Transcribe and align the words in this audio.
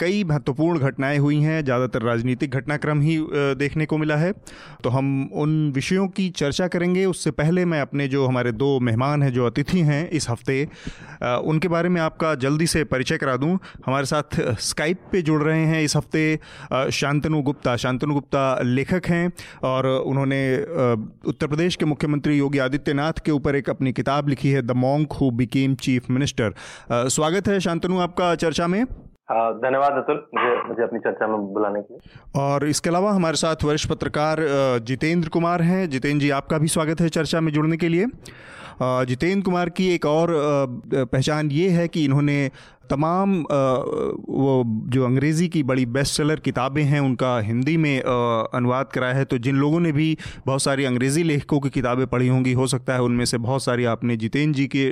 कई 0.00 0.22
महत्वपूर्ण 0.24 0.78
घटनाएँ 0.80 1.18
हुई 1.18 1.40
हैं, 1.40 1.64
ज़्यादातर 1.64 2.02
राजनीतिक 2.02 2.50
घटनाक्रम 2.50 3.00
ही 3.00 3.16
देखने 3.56 3.86
को 3.86 3.98
मिला 3.98 4.16
है। 4.16 4.32
तो 4.84 4.90
हम 4.90 5.30
उन 5.34 5.70
विषयों 5.72 6.06
की 6.08 6.28
चर्चा 6.32 6.66
करेंगे। 6.68 7.04
उससे 7.06 7.30
पहले 7.32 7.64
मैं 7.64 7.80
अपने 7.80 8.08
जो 8.08 8.26
हमारे 8.26 8.52
दो 8.52 8.78
मेहमान 8.80 9.22
हैं, 9.22 9.32
जो 9.32 9.46
अतिथि 9.46 9.80
हैं 9.82 10.08
इस 10.10 10.28
हफ़्ते 10.30 10.62
उनके 11.44 11.68
बारे 11.68 11.88
में 11.88 12.00
आपका 12.00 12.34
जल्दी 12.36 12.66
से 12.66 12.82
परिचय 12.84 13.16
करा 13.18 13.36
दूँ। 13.36 13.58
हमारे 13.86 14.06
साथ 14.06 14.40
स्काइप 14.60 15.00
पे 15.12 15.22
जुड़ 15.22 15.42
रहे 15.42 15.64
हैं 15.66 15.82
इस 15.82 15.96
हफ़्ते 15.96 16.90
शांतनु 16.92 17.42
गुप्ता। 17.42 17.76
शांतनु 17.76 18.14
गुप्ता 18.14 18.58
लेखक 18.62 19.06
हैं 19.06 19.30
और 19.64 19.86
उन्होंने 19.86 20.42
उत्तर 21.28 21.46
प्रदेश 21.46 21.76
के 21.76 21.84
मुख्यमंत्री 21.84 22.38
योगी 22.38 22.58
आदित्यनाथ 22.58 23.24
के 23.24 23.32
ऊपर 23.32 23.56
एक 23.56 23.70
अपनी 23.70 23.92
किताब 23.92 24.28
लिखी 24.28 24.50
है 24.50 24.62
the 24.62 24.78
monk 24.78 25.12
who 25.12 25.30
became 25.32 25.74
chief 25.76 26.10
minister 26.10 26.54
स्वागत 26.92 27.48
है 27.48 27.60
शांतनु 27.60 27.98
आपका 28.00 28.34
चर्चा 28.36 28.66
में। 28.66 28.84
धन्यवाद 29.28 29.92
अतुल, 29.92 30.16
मुझे 30.34 30.56
मुझे 30.68 30.82
अपनी 30.82 30.98
चर्चा 31.00 31.26
में 31.26 31.36
बुलाने 31.52 31.80
के 31.82 31.94
लिए। 31.94 32.40
और 32.40 32.66
इसके 32.68 32.90
अलावा 32.90 33.12
हमारे 33.12 33.36
साथ 33.36 33.64
वरिष्ठ 33.64 33.88
पत्रकार 33.90 34.38
जितेंद्र 34.80 35.28
कुमार 35.28 35.62
हैं। 35.62 35.88
जितेंद्र 35.90 36.20
जी, 36.20 36.30
आपका 36.30 36.58
भी 36.58 36.68
स्वागत 36.68 37.00
है 37.00 37.08
चर्चा 37.08 37.40
में 37.40 37.52
जुड़ने 37.52 37.76
के 37.76 37.88
लिए। 37.88 38.06
जितेंद्र 38.82 39.42
कुमार 39.42 39.68
की 39.70 39.88
एक 39.88 40.06
और 40.06 40.36
पहचान 40.94 41.50
ये 41.52 41.68
है 41.70 41.88
कि 41.88 42.04
इन्होंने 42.04 42.50
तमाम 42.90 43.34
वो 43.40 44.62
जो 44.92 45.04
अंग्रेज़ी 45.04 45.46
की 45.48 45.62
बड़ी 45.62 45.84
बेस्ट 45.88 46.16
सेलर 46.16 46.40
किताबें 46.40 46.82
हैं, 46.82 46.98
उनका 47.00 47.38
हिंदी 47.40 47.76
में 47.76 48.00
अनुवाद 48.00 48.88
कराया 48.94 49.14
है। 49.14 49.24
तो 49.24 49.38
जिन 49.38 49.56
लोगों 49.56 49.80
ने 49.80 49.92
भी 49.92 50.16
बहुत 50.46 50.62
सारी 50.62 50.84
अंग्रेज़ी 50.84 51.22
लेखकों 51.22 51.60
की 51.60 51.70
किताबें 51.70 52.06
पढ़ी 52.06 52.28
होंगी, 52.28 52.52
हो 52.52 52.66
सकता 52.66 52.94
है 52.94 53.02
उनमें 53.02 53.24
से 53.24 53.38
बहुत 53.38 53.64
सारी 53.64 53.84
आपने 53.84 54.16
जितेंद्र 54.16 54.56
जी 54.56 54.66
के 54.66 54.90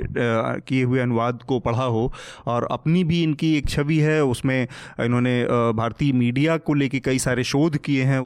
किए 0.61 0.83
हुए 0.83 0.99
अनुवाद 0.99 1.43
को 1.47 1.59
पढ़ा 1.59 1.83
हो। 1.85 2.11
और 2.45 2.67
अपनी 2.71 3.03
भी 3.03 3.21
इनकी 3.23 3.55
एक 3.57 3.69
छवि 3.69 3.97
है, 3.99 4.23
उसमें 4.25 4.67
इन्होंने 4.99 5.43
भारतीय 5.75 6.11
मीडिया 6.13 6.57
को 6.57 6.73
लेकर 6.73 6.99
कई 7.05 7.19
सारे 7.19 7.43
शोध 7.43 7.77
किए 7.77 8.03
हैं। 8.03 8.23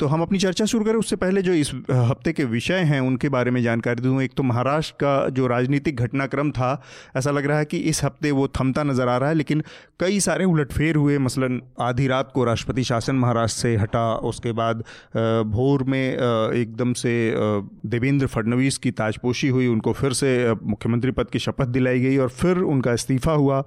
तो 0.00 0.06
हम 0.06 0.22
अपनी 0.22 0.38
चर्चा 0.38 0.64
शुरू 0.64 0.84
करें। 0.84 0.94
उससे 0.94 1.16
पहले 1.16 1.42
जो 1.42 1.52
इस 1.54 1.70
हफ़्ते 1.90 2.32
के 2.32 2.44
विषय 2.46 2.78
हैं, 2.84 3.00
उनके 3.00 3.28
बारे 3.28 3.50
में 3.50 3.62
जानकारी 3.62 4.02
दूँ। 4.02 4.20
एक 4.22 4.32
तो 4.36 4.42
महाराष्ट्र 4.42 4.94
का 5.02 5.28
जो 5.30 5.46
राजनीतिक 5.46 5.96
घटनाक्रम 5.96 6.50
था, 6.50 6.70
ऐसा 7.16 7.30
लग 7.30 7.46
रहा 7.46 7.58
है 7.58 7.64
कि 7.64 7.78
इस 7.90 8.02
हफ़्ते 8.04 8.30
वो 8.32 8.46
थमता 8.50 8.82
नज़र 8.82 9.08
आ 9.08 9.16
रहा 9.16 9.28
है, 9.28 9.34
लेकिन 9.34 9.62
कई 10.00 10.20
सारे 10.20 10.44
उलटफेर 10.46 10.96
हुए, 10.96 11.18
मसलन 11.20 11.60
आधी 11.80 12.06
रात 12.06 12.30
को 12.34 12.44
राष्ट्रपति 12.44 12.84
शासन 12.84 13.14
महाराष्ट्र 13.16 13.60
से 13.60 13.76
हटा, 13.76 14.14
उसके 14.24 14.52
बाद 14.52 14.84
भोर 15.50 15.84
में 15.84 16.00
एकदम 16.00 16.92
से 16.94 17.12
देवेंद्र 17.86 18.26
फडणवीस 18.26 18.78
की 18.78 18.90
ताजपोशी 18.92 19.48
हुई, 19.48 19.66
उनको 19.66 19.92
फिर 19.92 20.12
से 20.12 20.30
मुख्यमंत्री 20.54 21.10
पद 21.10 21.30
की 21.30 21.38
शपथ 21.38 21.66
दिलाई 21.68 22.00
गई 22.00 22.16
और 22.16 22.28
फिर 22.30 22.58
उनका 22.70 22.92
इस्तीफा 22.92 23.32
हुआ। 23.34 23.62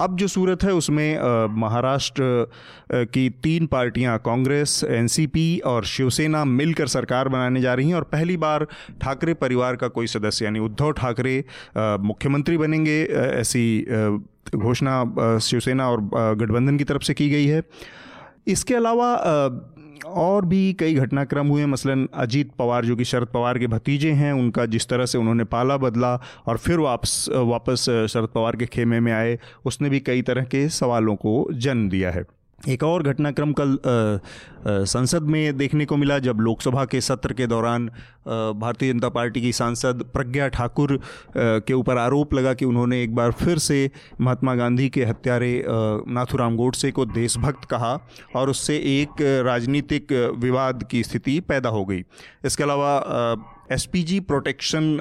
अब 0.00 0.16
जो 0.16 0.26
सूरत 0.28 0.64
है, 0.64 0.72
उसमें 0.72 1.18
महाराष्ट्र 1.56 2.46
की 2.92 3.28
तीन 3.42 3.66
पार्टियाँ, 3.66 4.18
कांग्रेस, 4.18 4.82
एनसीपी 4.84 5.58
और 5.66 5.84
शिवसेना 5.84 6.44
मिलकर 6.44 6.86
सरकार 6.86 7.28
बनाने 7.28 7.60
जा 7.60 7.74
रही 7.74 7.88
हैं 7.88 7.94
और 7.94 8.04
पहली 8.12 8.36
बार 8.36 8.66
ठाकरे 9.00 9.34
परिवार 9.34 9.76
का 9.76 9.88
कोई 9.88 10.06
सदस्य, 10.06 10.44
यानी 10.44 10.58
उद्धव 10.58 10.92
ठाकरे 10.92 11.44
मुख्यमंत्री 12.02 12.56
बनेंगे 12.58 13.02
ऐसी 13.04 13.86
घोषणा 14.56 15.38
शिवसेना 15.38 15.88
और 15.90 16.00
गठबंधन 16.36 16.76
की 16.78 16.84
तरफ़ 16.84 17.02
से 17.02 17.14
की 17.14 17.30
गई 17.30 17.46
है। 17.46 17.62
इसके 18.46 18.74
अलावा 18.74 19.14
और 20.06 20.44
भी 20.44 20.72
कई 20.72 20.94
घटनाक्रम 20.94 21.46
हुए, 21.46 21.66
मसलन 21.66 22.08
अजीत 22.14 22.52
पवार, 22.58 22.84
जो 22.84 22.96
कि 22.96 23.04
शरद 23.04 23.26
पवार 23.26 23.58
के 23.58 23.66
भतीजे 23.66 24.12
हैं, 24.12 24.32
उनका 24.32 24.66
जिस 24.66 24.88
तरह 24.88 25.06
से 25.06 25.18
उन्होंने 25.18 25.44
पाला 25.44 25.76
बदला 25.76 26.20
और 26.46 26.58
फिर 26.58 26.78
वापस 26.78 27.26
वापस 27.32 28.06
शरद 28.10 28.28
पवार 28.28 28.56
के 28.56 28.66
खेमे 28.66 29.00
में 29.00 29.12
आए, 29.12 29.38
उसने 29.64 29.88
भी 29.88 30.00
कई 30.00 30.22
तरह 30.22 30.44
के 30.44 30.68
सवालों 30.68 31.16
को 31.16 31.48
जन्म 31.52 31.88
दिया 31.88 32.10
है। 32.10 32.37
एक 32.58 32.82
और 32.84 33.02
घटनाक्रम 33.02 33.52
कल 33.60 33.78
संसद 34.66 35.22
में 35.22 35.56
देखने 35.56 35.84
को 35.84 35.96
मिला 35.96 36.18
जब 36.18 36.40
लोकसभा 36.40 36.84
के 36.84 37.00
सत्र 37.00 37.32
के 37.32 37.46
दौरान 37.46 37.86
भारतीय 38.28 38.92
जनता 38.92 39.08
पार्टी 39.08 39.40
की 39.40 39.52
सांसद 39.52 40.02
प्रज्ञा 40.12 40.48
ठाकुर 40.48 40.98
के 41.36 41.74
ऊपर 41.74 41.98
आरोप 41.98 42.34
लगा 42.34 42.54
कि 42.54 42.64
उन्होंने 42.64 43.02
एक 43.02 43.14
बार 43.14 43.32
फिर 43.32 43.58
से 43.58 43.90
महात्मा 44.20 44.54
गांधी 44.54 44.88
के 44.88 45.04
हत्यारे 45.04 45.64
नाथुराम 45.68 46.56
गोडसे 46.56 46.90
को 46.90 47.04
देशभक्त 47.04 47.64
कहा 47.64 47.98
और 48.36 48.50
उससे 48.50 48.76
एक 48.76 49.22
राजनीतिक 49.46 50.12
विवाद 50.38 50.82
की 50.90 51.02
स्थिति 51.02 51.38
पैदा 51.40 51.68
हो 51.68 51.84
गई। 51.84 52.02
इसके 52.44 52.62
अलावा 52.62 52.92
एसपीजी 53.72 54.20
प्रोटेक्शन 54.20 54.98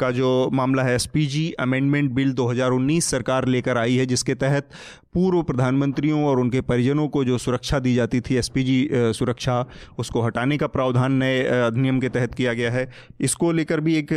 का 0.00 0.10
जो 0.10 0.28
मामला 0.52 0.82
है 0.82 0.94
एसपीजी 0.94 1.50
अमेंडमेंट 1.60 2.10
बिल 2.12 2.32
2019 2.32 3.04
सरकार 3.04 3.46
लेकर 3.46 3.78
आई 3.78 3.96
है, 3.96 4.06
जिसके 4.06 4.34
तहत 4.34 4.68
पूर्व 5.14 5.42
प्रधानमंत्रियों 5.42 6.24
और 6.24 6.40
उनके 6.40 6.60
परिजनों 6.60 7.08
को 7.08 7.24
जो 7.24 7.38
सुरक्षा 7.38 7.78
दी 7.78 7.94
जाती 7.94 8.20
थी 8.20 8.36
एसपीजी 8.36 8.88
सुरक्षा, 8.92 9.64
उसको 9.98 10.22
हटाने 10.22 10.58
का 10.58 10.66
प्रावधान 10.66 11.12
नए 11.12 11.42
अधिनियम 11.42 12.00
के 12.00 12.08
तहत 12.08 12.34
किया 12.34 12.52
गया 12.52 12.70
है। 12.70 12.90
इसको 13.20 13.52
लेकर 13.52 13.80
भी 13.80 13.96
एक 13.96 14.12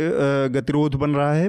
गतिरोध 0.52 0.94
बन 0.94 1.10
रहा 1.10 1.32
है। 1.32 1.48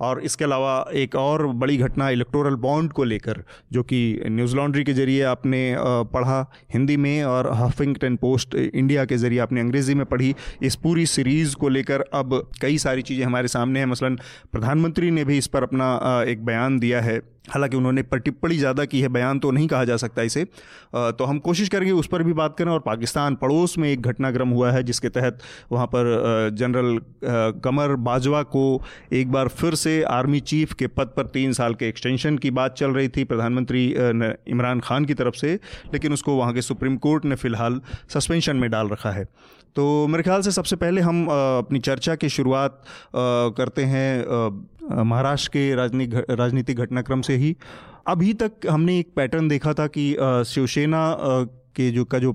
और 0.00 0.20
इसके 0.20 0.44
अलावा 0.44 0.84
एक 0.94 1.14
और 1.16 1.46
बड़ी 1.46 1.76
घटना 1.76 2.08
इलेक्टोरल 2.10 2.54
बॉन्ड 2.56 2.92
को 2.92 3.04
लेकर, 3.04 3.42
जो 3.72 3.82
कि 3.82 4.20
न्यूज़ 4.26 4.56
लॉन्ड्री 4.56 4.84
के 4.84 4.92
ज़रिए 4.92 5.22
आपने 5.24 5.60
पढ़ा 5.78 6.40
हिंदी 6.74 6.96
में 6.96 7.22
और 7.24 7.50
हफिंगटन 7.54 8.16
पोस्ट 8.16 8.54
इंडिया 8.54 9.04
के 9.04 9.16
ज़रिए 9.16 9.38
आपने 9.38 9.60
अंग्रेज़ी 9.60 9.94
में 9.94 10.04
पढ़ी। 10.06 10.34
इस 10.62 10.76
पूरी 10.76 11.06
सीरीज़ 11.06 11.54
को 11.56 11.68
लेकर 11.68 12.04
अब 12.14 12.50
कई 12.62 12.78
सारी 12.78 13.02
चीज़ें 13.02 13.24
हमारे 13.26 13.48
सामने 13.48 13.80
हैं। 13.80 13.86
मसलन, 13.86 14.18
प्रधानमंत्री 14.52 15.10
ने 15.10 15.24
भी 15.24 15.38
इस 15.38 15.46
पर 15.46 15.62
अपना 15.62 16.24
एक 16.28 16.44
बयान 16.44 16.78
दिया 16.78 17.00
है। 17.00 17.20
हालाँकि 17.50 17.76
उन्होंने 17.76 18.02
पर 18.02 18.18
टिप्पणी 18.20 18.56
ज़्यादा 18.58 18.84
की 18.84 19.00
है, 19.00 19.08
बयान 19.08 19.38
तो 19.38 19.50
नहीं 19.50 19.66
कहा 19.68 19.84
जा 19.84 19.96
सकता 19.96 20.22
इसे। 20.22 20.44
तो 20.94 21.24
हम 21.24 21.38
कोशिश 21.40 21.68
करेंगे 21.68 21.92
उस 21.94 22.06
पर 22.06 22.22
भी 22.22 22.32
बात 22.34 22.56
करें 22.58 22.70
और 22.72 22.80
पाकिस्तान 22.80 23.34
पड़ोस 23.36 23.76
में 23.78 23.88
एक 23.88 24.02
घटनाक्रम 24.02 24.48
हुआ 24.50 24.70
है, 24.70 24.82
जिसके 24.82 25.08
तहत 25.10 25.38
वहाँ 25.72 25.86
पर 25.86 26.50
जनरल 26.54 26.98
कमर 27.64 27.94
बाजवा 28.02 28.42
को 28.48 28.64
एक 29.12 29.32
बार 29.32 29.48
फिर 29.50 29.74
से 29.76 30.02
आर्मी 30.10 30.40
चीफ 30.42 30.72
के 30.74 30.86
पद 30.88 31.12
पर 31.16 31.26
तीन 31.28 31.52
साल 31.52 31.74
के 31.74 31.88
एक्सटेंशन 31.88 32.38
की 32.38 32.50
बात 32.52 32.74
चल 32.76 32.90
रही 32.90 33.08
थी, 33.08 33.24
प्रधानमंत्री 33.24 33.86
इमरान 34.48 34.80
खान 34.80 35.04
की 35.04 35.14
तरफ़ 35.14 35.34
से, 35.36 35.54
लेकिन 35.92 36.12
उसको 36.12 36.36
वहाँ 36.36 36.52
के 36.52 36.62
सुप्रीम 36.62 36.96
कोर्ट 36.98 37.24
ने 37.24 37.34
फ़िलहाल 37.36 37.80
सस्पेंशन 38.08 38.56
में 38.56 38.70
डाल 38.70 38.88
रखा 38.88 39.10
है। 39.10 39.24
तो 39.76 40.06
मेरे 40.06 40.22
ख्याल 40.22 40.42
से 40.42 40.50
सबसे 40.50 40.76
पहले 40.76 41.00
हम 41.00 41.26
अपनी 41.26 41.78
चर्चा 41.80 42.14
की 42.14 42.28
शुरुआत 42.28 42.82
करते 43.16 43.84
हैं 43.84 44.24
महाराष्ट्र 44.90 45.50
के 45.52 45.74
राजनीतिक 45.74 46.30
राजनीतिक 46.30 46.78
घटनाक्रम 46.78 47.20
से 47.20 47.36
ही। 47.36 47.56
अभी 48.06 48.32
तक 48.34 48.66
हमने 48.70 48.98
एक 48.98 49.12
पैटर्न 49.16 49.48
देखा 49.48 49.72
था 49.74 49.86
कि 49.86 50.14
शिवसेना 50.46 51.16
के 51.76 51.90
जो 51.90 52.04
का 52.04 52.18
जो 52.18 52.32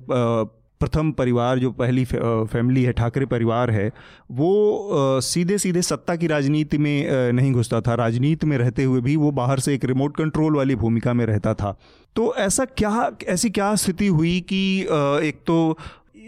प्रथम 0.82 1.12
परिवार, 1.12 1.60
जो 1.60 1.72
पहली 1.72 2.04
फैमिली 2.06 2.84
है, 2.84 2.92
ठाकरे 2.94 3.26
परिवार 3.26 3.72
है, 3.72 3.88
वो 4.32 5.20
सीधे 5.22 5.58
सीधे 5.58 5.82
सत्ता 5.82 6.16
की 6.16 6.28
राजनीति 6.28 6.78
में 6.78 7.32
नहीं 7.34 7.52
घुसता 7.52 7.80
था। 7.82 7.94
राजनीति 7.96 8.48
में 8.48 8.58
रहते 8.58 8.84
हुए 8.84 9.02
भी 9.02 9.16
वो 9.16 9.32
बाहर 9.32 9.60
से 9.60 9.74
एक 9.74 9.86
रिमोट 9.86 10.16
कंट्रोल 10.18 10.56
वाली 10.56 10.76
भूमिका 10.76 11.14
में 11.14 11.26
रहता 11.26 11.54
था। 11.54 11.78
तो 12.16 12.34
ऐसा 12.36 12.66
क्या, 12.68 13.12
ऐसी 13.28 13.50
क्या 13.50 13.74
स्थिति 13.76 14.08
हुई 14.08 14.40
कि 14.42 14.82
एक 15.28 15.40
तो 15.48 15.78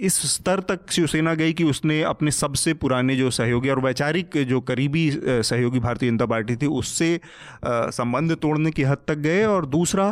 इस 0.02 0.16
स्तर 0.32 0.60
तक 0.60 0.92
शिवसेना 0.92 1.34
गई 1.34 1.54
कि 1.54 1.64
उसने 1.64 2.02
अपने 2.04 2.32
सबसे 2.32 2.74
पुराने 2.74 3.16
जो 3.16 3.30
सहयोगी 3.32 3.70
और 3.70 3.80
वैचारिक 3.80 4.38
जो 4.48 4.60
करीबी 4.62 5.10
सहयोगी 5.18 5.80
भारतीय 5.80 6.10
जनता 6.10 6.26
पार्टी 6.26 6.56
थी 6.56 6.66
उससे 6.66 7.20
संबंध 7.66 8.36
तोड़ने 8.36 8.72
की 8.72 8.84
हद 8.84 8.98
तक 9.08 9.18
गए 9.18 9.44
और 9.46 9.66
दूसरा 9.66 10.12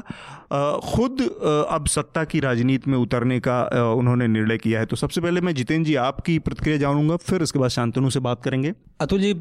खुद 0.86 1.22
अब 1.70 1.88
सत्ता 1.88 2.24
की 2.24 2.40
राजनीति 2.40 2.92
में 2.92 2.98
उतरने 2.98 3.40
का 3.40 3.62
उन्होंने 3.94 4.28
निर्णय 4.28 4.58
किया 4.58 4.80
है। 4.80 4.86
तो 4.86 4.96
सबसे 4.96 5.22
पहले 5.22 5.42
मैं 5.42 5.54
जितेंद्र 5.56 5.88
जी 5.88 5.96
आपकी 5.96 6.38
प्रतिक्रिया 6.40 6.78
जानूँगा 6.78 7.16
फिर 7.16 7.44
उसके 7.44 7.60
बाद 7.60 7.70
शांतनु 7.70 8.10
से 8.10 8.20
बात 8.20 8.44
करेंगे। 8.44 8.74
अतुल 9.02 9.22
जी 9.22 9.34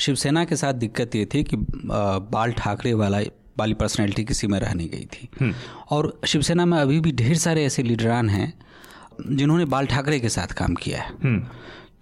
शिवसेना 0.00 0.44
के 0.44 0.56
साथ 0.56 0.74
दिक्कत 0.74 1.14
ये 1.16 1.24
थी 1.34 1.42
कि 1.44 1.56
बाल 1.56 2.52
ठाकरे 2.52 2.94
वाला 2.94 3.20
वाली 3.58 3.74
पर्सनैलिटी 3.74 4.24
किसी 4.24 4.46
में 4.46 4.58
रह 4.60 4.72
नहीं 4.74 4.88
गई 4.90 5.04
थी। 5.04 5.28
हम्म। 5.40 5.54
और 5.90 6.20
शिवसेना 6.26 6.64
में 6.66 6.78
अभी 6.78 7.00
भी 7.00 7.12
ढेर 7.12 7.36
सारे 7.38 7.64
ऐसे 7.64 7.82
लीडरान 7.82 8.28
हैं 8.28 8.52
जिन्होंने 9.20 9.64
बाल 9.64 9.86
ठाकरे 9.86 10.20
के 10.20 10.28
साथ 10.28 10.52
काम 10.52 10.74
किया 10.74 11.02
है 11.02 11.12
हम्म। 11.24 11.42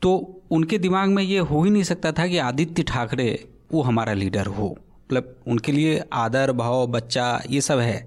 तो 0.03 0.43
उनके 0.51 0.79
दिमाग 0.79 1.09
में 1.09 1.23
ये 1.23 1.39
हो 1.41 1.63
ही 1.63 1.71
नहीं 1.71 1.83
सकता 1.83 2.13
था 2.13 2.27
कि 2.27 2.39
आदित्य 2.39 2.83
ठाकरे 2.83 3.29
वो 3.73 3.83
हमारा 3.83 4.13
लीडर 4.13 4.47
हो 4.47 4.77
मतलब 5.11 5.35
उनके 5.47 5.73
लिए 5.73 6.03
आदर 6.13 6.53
भाव 6.53 6.87
बच्चा 6.87 7.27
ये 7.51 7.61
सब 7.61 7.79
है 7.79 7.99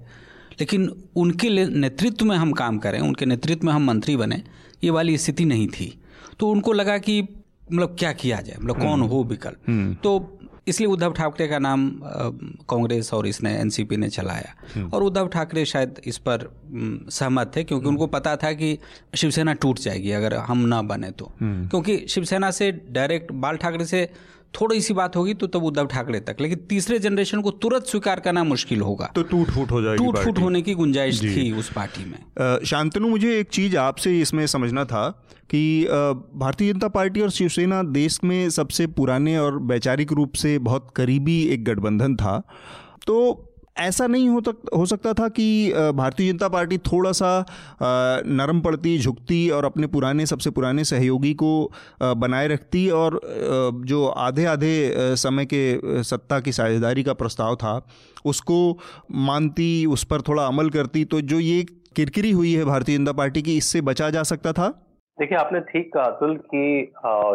लेकिन 0.60 0.88
उनके 1.16 1.48
नेतृत्व 1.66 2.24
में 2.24 2.36
हम 2.36 2.52
काम 2.52 2.78
करें 2.78 3.00
उनके 3.00 3.26
नेतृत्व 3.26 3.66
में 3.66 3.72
हम 3.72 3.86
मंत्री 3.86 4.16
बने 4.16 4.42
ये 4.84 4.90
वाली 4.90 5.16
स्थिति 5.18 5.44
नहीं 5.44 5.66
थी 5.68 5.92
तो 6.40 6.50
उनको 6.50 6.72
लगा 6.72 6.96
कि 6.98 7.20
मतलब 7.72 7.96
क्या 7.98 8.12
किया 8.12 8.40
जाए 8.40 8.56
मतलब 8.60 8.78
कौन 8.78 8.90
हम्म। 8.90 9.06
हो 9.06 9.22
विकल्प 9.24 9.68
हम्म। 9.68 9.94
तो 9.94 10.37
इसलिए 10.68 10.88
उद्धव 10.88 11.12
ठाकरे 11.12 11.48
का 11.48 11.58
नाम 11.58 11.90
कांग्रेस 12.68 13.12
और 13.14 13.26
इसने 13.26 13.54
एनसीपी 13.56 13.96
ने 13.96 14.08
चलाया 14.10 14.54
हम्म। 14.74 14.90
और 14.90 15.02
उद्धव 15.02 15.28
ठाकरे 15.28 15.64
शायद 15.64 16.00
इस 16.04 16.18
पर 16.18 16.48
सहमत 17.10 17.52
थे 17.56 17.64
क्योंकि 17.64 17.88
उनको 17.88 18.06
पता 18.08 18.34
था 18.36 18.52
कि 18.52 18.78
शिवसेना 19.14 19.52
टूट 19.56 19.78
जाएगी 19.78 20.10
अगर 20.12 20.34
हम 20.42 20.66
ना 20.66 20.80
बने 20.84 21.10
तो 21.12 21.30
हम्म। 21.40 21.68
क्योंकि 21.68 22.04
शिवसेना 22.08 22.50
से 22.52 22.70
डायरेक्ट 22.90 23.32
बाल 23.38 23.56
ठाकरे 23.56 23.84
से 23.86 24.08
थोड़ी 24.54 24.80
सी 24.80 24.94
बात 24.94 25.16
होगी 25.16 25.34
तो 25.34 25.46
तब 25.46 25.64
उद्धव 25.64 25.86
ठाकरे 25.86 26.20
तक। 26.20 26.36
लेकिन 26.40 26.58
तीसरे 26.68 26.98
जनरेशन 26.98 27.40
को 27.40 27.50
तुरंत 27.50 27.84
स्वीकार 27.84 28.20
करना 28.20 28.44
मुश्किल 28.44 28.80
होगा। 28.80 29.10
तो 29.14 29.22
टूट 29.22 29.50
फूट 29.50 29.70
हो 29.70 29.82
जाएगी 29.82 30.04
टूट 30.04 30.18
फूट 30.18 30.38
होने 30.38 30.62
की 30.62 30.74
गुंजाइश 30.74 31.22
थी 31.22 31.50
उस 31.52 31.72
पार्टी 31.72 32.04
में। 32.04 32.64
शांतनु 32.66 33.08
मुझे 33.08 33.38
एक 33.38 33.48
चीज़ 33.48 33.76
आपसे 33.76 34.20
इसमें 34.20 34.46
समझना 34.46 34.84
था 34.84 35.08
कि 35.50 35.84
भारतीय 36.34 36.72
जनता 36.72 36.88
पार्टी 36.88 37.20
और 37.20 37.30
शिवसेना 37.30 37.82
देश 37.82 38.18
में 38.24 38.48
सबसे 38.50 38.86
पुराने 38.86 39.38
और 39.38 39.58
वैचारिक 39.62 40.12
रूप 40.12 40.34
से 40.34 40.58
बहुत 40.58 40.92
करीबी 40.96 41.40
एक 41.44 41.64
गठबंधन 41.64 42.16
था। 42.16 42.38
तो 43.06 43.44
ऐसा 43.78 44.06
नहीं 44.06 44.28
हो 44.28 44.40
तक, 44.40 44.56
हो 44.76 44.86
सकता 44.86 45.12
था 45.12 45.28
कि 45.28 45.72
भारतीय 45.94 46.30
जनता 46.32 46.48
पार्टी 46.48 46.78
थोड़ा 46.82 47.12
सा 47.12 47.44
नरम 47.82 48.60
पड़ती, 48.60 48.98
झुकती 48.98 49.48
और 49.50 49.64
अपने 49.64 49.86
पुराने, 49.86 50.26
सबसे 50.26 50.50
पुराने 50.50 50.84
सहयोगी 50.84 51.32
को 51.34 51.70
बनाए 52.02 52.48
रखती 52.48 52.88
और 52.90 53.20
जो 53.86 54.06
आधे 54.08 54.44
आधे 54.46 55.16
समय 55.16 55.46
के 55.46 56.02
सत्ता 56.04 56.40
की 56.40 56.52
साझेदारी 56.52 57.02
का 57.02 57.12
प्रस्ताव 57.14 57.56
था, 57.56 57.80
उसको 58.24 58.78
मानती, 59.12 59.86
उस 59.86 60.04
पर 60.04 60.22
थोड़ा 60.22 60.46
अमल 60.46 60.70
करती 60.70 61.04
तो 61.04 61.20
जो 61.22 61.40
ये 61.40 61.62
किरकिरी 61.96 62.30
हुई 62.30 62.52
है 62.54 62.64
भारतीय 62.64 62.96
जनता 62.98 63.12
पार्टी 63.12 63.42
की, 63.42 63.56
इससे 63.56 63.80
बचा 63.82 64.10
जा 64.10 64.22
सकता 64.24 64.52
था? 64.52 64.68
देखिए 65.18 65.38
आपने 65.38 65.60
ठीक 65.68 65.92
कहा 65.94 66.02
अतुल 66.04 66.34
कि 66.50 66.60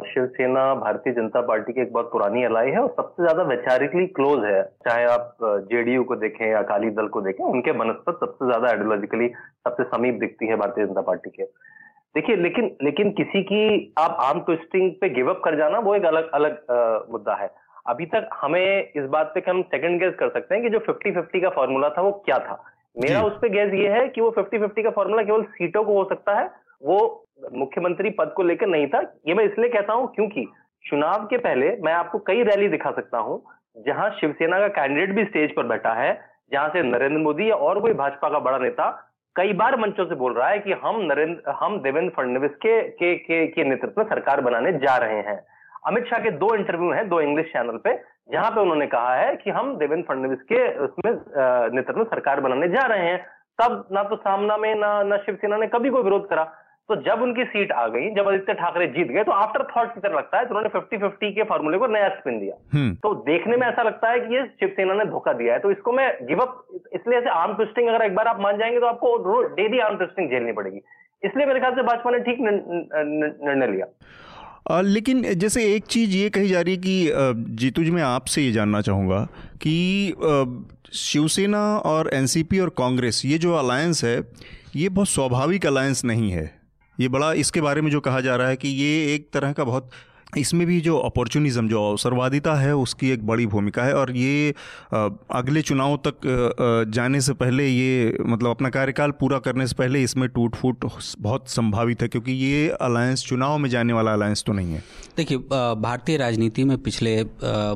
शिवसेना 0.09 0.63
भारतीय 0.75 1.13
जनता 1.13 1.39
पार्टी 1.47 1.73
की 1.73 1.81
एक 1.81 1.91
बहुत 1.93 2.11
पुरानी 2.11 2.43
अलाई 2.43 2.69
है 2.69 2.79
और 2.79 2.93
सबसे 2.97 3.23
ज़्यादा 3.23 3.43
वैचारिकली 3.43 4.05
क्लोज 4.19 4.45
है। 4.45 4.61
चाहे 4.87 5.05
आप 5.05 5.37
जेडीयू 5.71 6.03
को 6.03 6.15
देखें 6.15 6.45
या 6.45 6.59
अकाली 6.59 6.89
दल 6.91 7.07
को 7.07 7.21
देखें 7.21 7.43
उनके 7.45 7.71
बनस्पत 7.79 8.19
सबसे 8.19 8.45
ज़्यादा 8.45 8.69
आइडियोलॉजिकली 8.69 9.27
सबसे 9.27 9.83
समीप 9.85 10.19
दिखती 10.19 10.47
है 10.47 10.55
भारतीय 10.55 10.85
जनता 10.85 11.01
पार्टी 11.01 11.29
के। 11.29 11.43
देखिए 12.15 12.35
लेकिन 12.35 12.75
लेकिन 12.83 13.11
किसी 13.11 13.41
की 13.43 13.63
आप 13.99 14.17
आर्म 14.21 14.39
ट्विस्टिंग 14.41 14.91
पे 15.01 15.09
गिव 15.09 15.29
अप 15.29 15.41
कर 15.45 15.57
जाना 15.57 15.79
वो 15.79 15.95
एक 15.95 16.05
अलग 16.05 16.31
अलग 16.31 16.57
आ, 16.71 16.99
मुद्दा 17.11 17.35
है। 17.35 17.49
अभी 17.87 18.05
तक 18.05 18.29
हमें 18.41 18.91
इस 18.95 19.09
बात 19.09 19.31
पे 19.35 19.43
हम 19.49 19.61
सेकंड 19.73 19.99
गेस 19.99 20.13
कर 20.19 20.29
सकते 20.29 20.55
हैं 20.55 20.63
कि 20.63 20.69
जो 20.69 20.79
फिफ्टी 20.81 21.11
फिफ्टी 21.11 21.41
का 21.41 21.49
फॉर्मूला 21.51 21.89
था 21.89 22.01
वो 22.01 22.11
क्या 22.25 22.37
था? 22.39 22.63
मेरा 22.97 23.23
उस 23.23 23.33
पर 23.41 23.49
गेस 23.49 23.73
ये 23.73 23.89
है 23.89 24.07
कि 24.07 24.21
वो 24.21 24.29
फिफ्टी 24.31 24.59
फिफ्टी 24.59 24.83
का 24.83 24.89
फॉर्मूला 24.91 25.23
केवल 25.23 25.43
सीटों 25.53 25.83
को 25.83 25.93
हो 25.93 26.07
सकता 26.09 26.39
है 26.39 26.49
वो 26.83 26.97
मुख्यमंत्री 27.53 28.09
पद 28.09 28.33
को 28.35 28.43
लेकर 28.43 28.67
नहीं 28.67 28.87
था। 28.87 29.01
ये 29.27 29.33
मैं 29.33 29.45
इसलिए 29.45 29.69
कहता 29.69 29.93
हूँ 29.93 30.11
क्योंकि 30.15 30.45
चुनाव 30.85 31.25
के 31.25 31.37
पहले 31.39 31.75
मैं 31.83 31.93
आपको 31.93 32.19
कई 32.27 32.43
रैली 32.43 32.67
दिखा 32.69 32.91
सकता 32.91 33.17
हूँ 33.19 33.41
जहाँ 33.85 34.09
शिवसेना 34.19 34.59
का 34.59 34.67
कैंडिडेट 34.73 35.15
भी 35.15 35.23
स्टेज 35.25 35.55
पर 35.55 35.67
बैठा 35.67 35.93
है 35.93 36.13
जहाँ 36.51 36.69
से 36.69 36.81
नरेंद्र 36.83 37.17
मोदी 37.19 37.49
या 37.49 37.55
और 37.57 37.79
कोई 37.79 37.93
भाजपा 37.95 38.29
का 38.29 38.39
बड़ा 38.41 38.57
नेता 38.59 38.89
कई 39.35 39.53
बार 39.55 39.77
मंचों 39.79 40.05
से 40.05 40.15
बोल 40.15 40.33
रहा 40.33 40.47
है 40.49 40.59
कि 40.59 40.73
हम 40.81 40.99
नरेंद्र 41.03 41.51
हम 41.59 41.77
देवेंद्र 41.81 42.11
फडणवीस 42.17 42.51
के 42.55 42.81
के 42.81 43.15
के, 43.15 43.45
के 43.47 43.63
नेतृत्व 43.63 44.01
में 44.01 44.07
सरकार 44.09 44.41
बनाने 44.41 44.71
जा 44.79 44.95
रहे 44.97 45.21
हैं। 45.21 45.39
अमित 45.87 46.05
शाह 46.05 46.19
के 46.19 46.31
दो 46.37 46.53
इंटरव्यू 46.55 46.91
हैं 46.91 47.07
दो 47.09 47.19
इंग्लिश 47.21 47.47
चैनल 47.53 47.77
पे 47.77 47.95
जहाँ 48.31 48.51
पे 48.51 48.61
उन्होंने 48.61 48.87
कहा 48.87 49.15
है 49.15 49.35
कि 49.35 49.49
हम 49.51 49.75
देवेंद्र 49.77 50.05
फडणवीस 50.07 50.41
के 50.51 50.61
उसमें 50.79 51.11
नेतृत्व 51.75 51.99
में 51.99 52.05
सरकार 52.05 52.39
बनाने 52.41 52.67
जा 52.69 52.85
रहे 52.87 53.07
हैं। 53.07 53.17
तब 53.59 53.87
ना 53.91 54.03
तो 54.03 54.15
सामना 54.17 54.57
में 54.57 54.73
ना 54.75 54.91
ना 55.03 55.17
शिवसेना 55.17 55.57
ने 55.57 55.67
कभी 55.67 55.89
कोई 55.89 56.03
विरोध 56.03 56.29
करा। 56.29 56.43
तो 56.89 56.95
जब 57.01 57.21
उनकी 57.21 57.43
सीट 57.45 57.71
आ 57.71 57.87
गई 57.87 58.09
जब 58.15 58.27
आदित्य 58.27 58.53
ठाकरे 58.53 58.87
जीत 58.95 59.07
गए 59.07 59.23
तो 59.23 59.31
आफ्टर 59.33 59.63
थॉट 59.67 59.93
की 59.93 59.99
तरह 59.99 60.15
लगता 60.15 60.37
है 60.37 60.45
तो 60.45 60.49
उन्होंने 60.49 60.69
फिफ्टी 60.69 60.97
फिफ्टी 60.97 61.29
के 61.33 61.43
फॉर्मूले 61.51 61.77
को 61.77 61.87
नया 61.87 62.09
स्पिन 62.15 62.39
दिया। 62.39 62.55
हम्म। 62.73 62.93
तो 62.95 63.13
देखने 63.27 63.57
में 63.57 63.65
ऐसा 63.67 63.83
लगता 63.83 64.09
है 64.11 64.19
कि 64.19 64.35
ये 64.35 64.43
शिवसेना 64.59 64.93
ने 64.93 65.05
धोखा 65.11 65.33
दिया 65.33 65.53
है। 65.53 65.59
तो 65.59 65.71
इसको 65.71 65.91
मैं 65.91 66.07
गिव 66.27 66.39
अप 66.39 66.51
इसलिए 66.95 67.17
ऐसे 67.19 67.29
आर्म 67.31 67.53
ट्विस्टिंग 67.53 67.87
अगर 67.89 68.05
एक 68.05 68.15
बार 68.15 68.27
आप 68.27 68.41
मान 68.41 68.57
जाएँगे 68.57 68.79
तो 68.79 68.85
आपको 68.85 69.41
डेली 69.55 69.79
आर्म 69.79 69.97
ट्विस्टिंग 69.97 70.29
झेलनी 70.29 70.51
पड़ेगी। 70.51 70.81
इसलिए 71.23 71.45
मेरे 71.45 71.59
ख्याल 71.59 71.73
से 71.73 71.83
भाजपा 71.83 72.11
ने 72.11 72.19
ठीक 72.19 72.37
निर्णय 72.39 73.67
लिया। 73.67 73.85
आ, 74.71 74.81
लेकिन 74.81 75.21
जैसे 75.35 75.63
एक 75.75 75.85
चीज़ 75.85 76.17
ये 76.17 76.29
कही 76.29 76.47
जा 76.47 76.61
रही 76.61 76.75
है 76.75 76.81
कि 76.81 77.55
जीतू 77.61 77.83
जी 77.83 77.91
मैं 77.91 78.03
आपसे 78.03 78.41
ये 78.41 78.51
जानना 78.51 78.81
चाहूँगा 78.81 79.21
कि 79.61 79.75
शिवसेना 80.95 81.63
और 81.85 82.09
एनसीपी 82.13 82.59
और 82.59 82.69
कांग्रेस 82.77 83.21
ये 83.25 83.37
जो 83.37 83.53
अलायंस 83.55 84.03
है 84.03 84.17
ये 84.75 84.89
बहुत 84.89 85.09
स्वाभाविक 85.09 85.65
अलायंस 85.65 86.03
नहीं 86.05 86.31
है। 86.31 86.45
ये 86.97 87.07
बड़ा 87.09 87.31
इसके 87.35 87.61
बारे 87.61 87.81
में 87.81 87.91
जो 87.91 87.99
कहा 88.01 88.21
जा 88.21 88.35
रहा 88.35 88.47
है 88.47 88.55
कि 88.55 88.67
ये 88.69 89.13
एक 89.13 89.29
तरह 89.33 89.51
का 89.51 89.63
बहुत, 89.63 89.89
इसमें 90.37 90.65
भी 90.67 90.79
जो 90.81 90.97
अपॉर्चुनिज़म 90.97 91.67
जो 91.69 91.81
अवसरवादिता 91.89 92.53
है, 92.55 92.75
उसकी 92.75 93.09
एक 93.11 93.25
बड़ी 93.27 93.45
भूमिका 93.47 93.83
है। 93.83 93.93
और 93.93 94.11
ये 94.11 94.53
अगले 94.91 95.61
चुनाव 95.61 95.95
तक 96.07 96.85
जाने 96.89 97.21
से 97.21 97.33
पहले 97.33 97.67
ये 97.67 98.17
मतलब 98.21 98.49
अपना 98.49 98.69
कार्यकाल 98.69 99.11
पूरा 99.19 99.39
करने 99.39 99.67
से 99.67 99.75
पहले 99.75 100.01
इसमें 100.03 100.27
टूट 100.29 100.55
फूट 100.55 100.85
बहुत 101.19 101.49
संभावित 101.49 102.01
है, 102.01 102.07
क्योंकि 102.07 102.31
ये 102.33 102.67
अलायंस 102.81 103.25
चुनाव 103.25 103.57
में 103.57 103.69
जाने 103.69 103.93
वाला 103.93 104.13
अलायंस 104.13 104.43
तो 104.47 104.53
नहीं 104.53 104.73
है। 104.73 104.83
देखिए 105.17 105.37
भारतीय 105.37 106.17
राजनीति 106.17 106.63
में 106.63 106.77
पिछले 106.79 107.15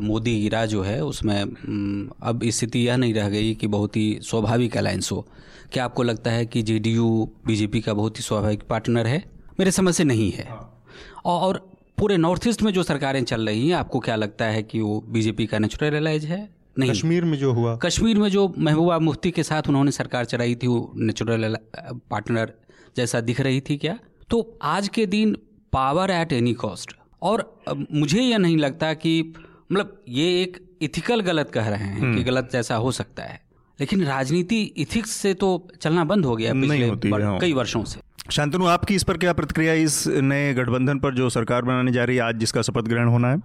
मोदी 0.04 0.40
गिरा 0.42 0.66
जो 0.66 0.82
है, 0.82 1.02
उसमें 1.04 1.42
अब 1.42 2.42
स्थिति 2.46 2.88
यह 2.88 2.98
नहीं 2.98 3.14
रह 3.14 3.30
गई 3.30 3.54
कि 3.56 3.68
बहुत 3.70 3.98
ही 3.98 4.18
स्वाभाविक 4.24 4.78
अलायंस 4.78 5.12
हो। 5.12 5.26
क्या 5.74 5.86
आपको 5.86 6.04
लगता 6.04 6.32
है 6.32 6.46
कि 6.46 6.62
जेडीयू 6.62 7.30
बीजेपी 7.48 7.82
का 7.82 7.94
बहुत 7.94 8.18
ही 8.18 8.24
स्वाभाविक 8.24 8.64
पार्टनर 8.64 9.08
है? 9.08 9.24
मेरे 9.60 9.72
समझ 9.72 9.96
से 9.96 10.04
नहीं 10.04 10.32
है। 10.32 10.48
हाँ। 10.50 10.84
और 11.26 11.72
पूरे 11.98 12.18
नॉर्थ 12.18 12.48
ईस्ट 12.48 12.64
में 12.64 12.74
जो 12.74 12.84
सरकारें 12.84 13.24
चल 13.24 13.46
रही 13.48 13.70
हैं 13.70 13.76
आपको 13.76 14.00
क्या 14.00 14.16
लगता 14.16 14.46
है 14.46 14.64
कि 14.64 14.82
वो 14.82 15.02
बीजेपी 15.02 15.46
का 15.46 15.60
नेचुरल 15.60 15.96
एलाइज 15.96 16.26
है? 16.26 16.50
नहीं। 16.80 16.92
कश्मीर 16.92 17.26
में 17.26 17.38
जो 17.38 17.54
हुआ। 17.54 17.76
कश्मीर 17.76 18.18
में 18.18 18.30
जो 18.30 18.54
महबूबा 18.58 19.00
मुफ्ती 19.00 19.32
के 19.32 19.44
साथ 19.44 19.64
उन्होंने 19.68 19.92
सरकार 19.92 20.26
चलाई 20.26 20.56
थी 20.56 20.68
वो 20.68 20.94
नेचुरल 20.98 21.58
पार्टनर 22.10 22.54
जैसा 22.98 23.22
दिख 23.22 23.42
रही 23.42 23.62
थी 23.62 23.78
क्या? 23.78 24.00
तो 24.30 24.60
आज 24.62 24.88
के 24.88 25.06
दिन 25.06 25.38
पावर 25.74 26.12
एट 26.12 26.34
एनी 26.34 26.54
कॉस्ट 26.54 26.92
और 27.22 27.62
मुझे 27.92 28.22
यह 28.22 28.38
नहीं 28.38 28.58
लगता 28.58 28.94
कि 28.94 29.34
मतलब 29.72 30.04
ये 30.10 30.42
एक 30.42 30.78
इथिकल 30.82 31.20
गलत 31.20 31.50
कह 31.50 31.68
रहे 31.70 31.84
हैं 31.84 32.00
कि 32.00 32.06
हम्म। 32.06 32.24
गलत 32.24 32.50
जैसा 32.52 32.76
हो 32.76 32.92
सकता 32.92 33.24
है। 33.24 33.47
लेकिन 33.80 34.04
राजनीति 34.04 34.62
इथिक्स 34.78 35.12
से 35.12 35.34
तो 35.34 35.50
चलना 35.82 36.04
बंद 36.04 36.26
हो 36.26 36.36
गया 36.36 36.54
पिछले 36.54 37.22
हाँ। 37.24 37.38
कई 37.40 37.54
वर्षों 37.54 37.84
से 37.84 38.02
शांतनु 38.32 38.66
आपकी 38.68 38.96
इस 38.96 39.04
पर 39.04 39.18
क्या 39.18 39.34
प्रतिक्रिया 39.34 39.74
इस 39.74 40.08
नए 40.08 40.54
गठबंधन 40.54 41.00
पर 41.00 41.14
जो 41.14 41.30
सरकार 41.30 41.62
बनाने 41.62 41.92
जा 41.92 42.04
रही 42.04 42.18
है 42.18 42.24
आज 42.24 42.36
जिसका 42.36 42.62
शपथ 42.62 42.88
ग्रहण 42.88 43.08
होना 43.08 43.32
है 43.32 43.38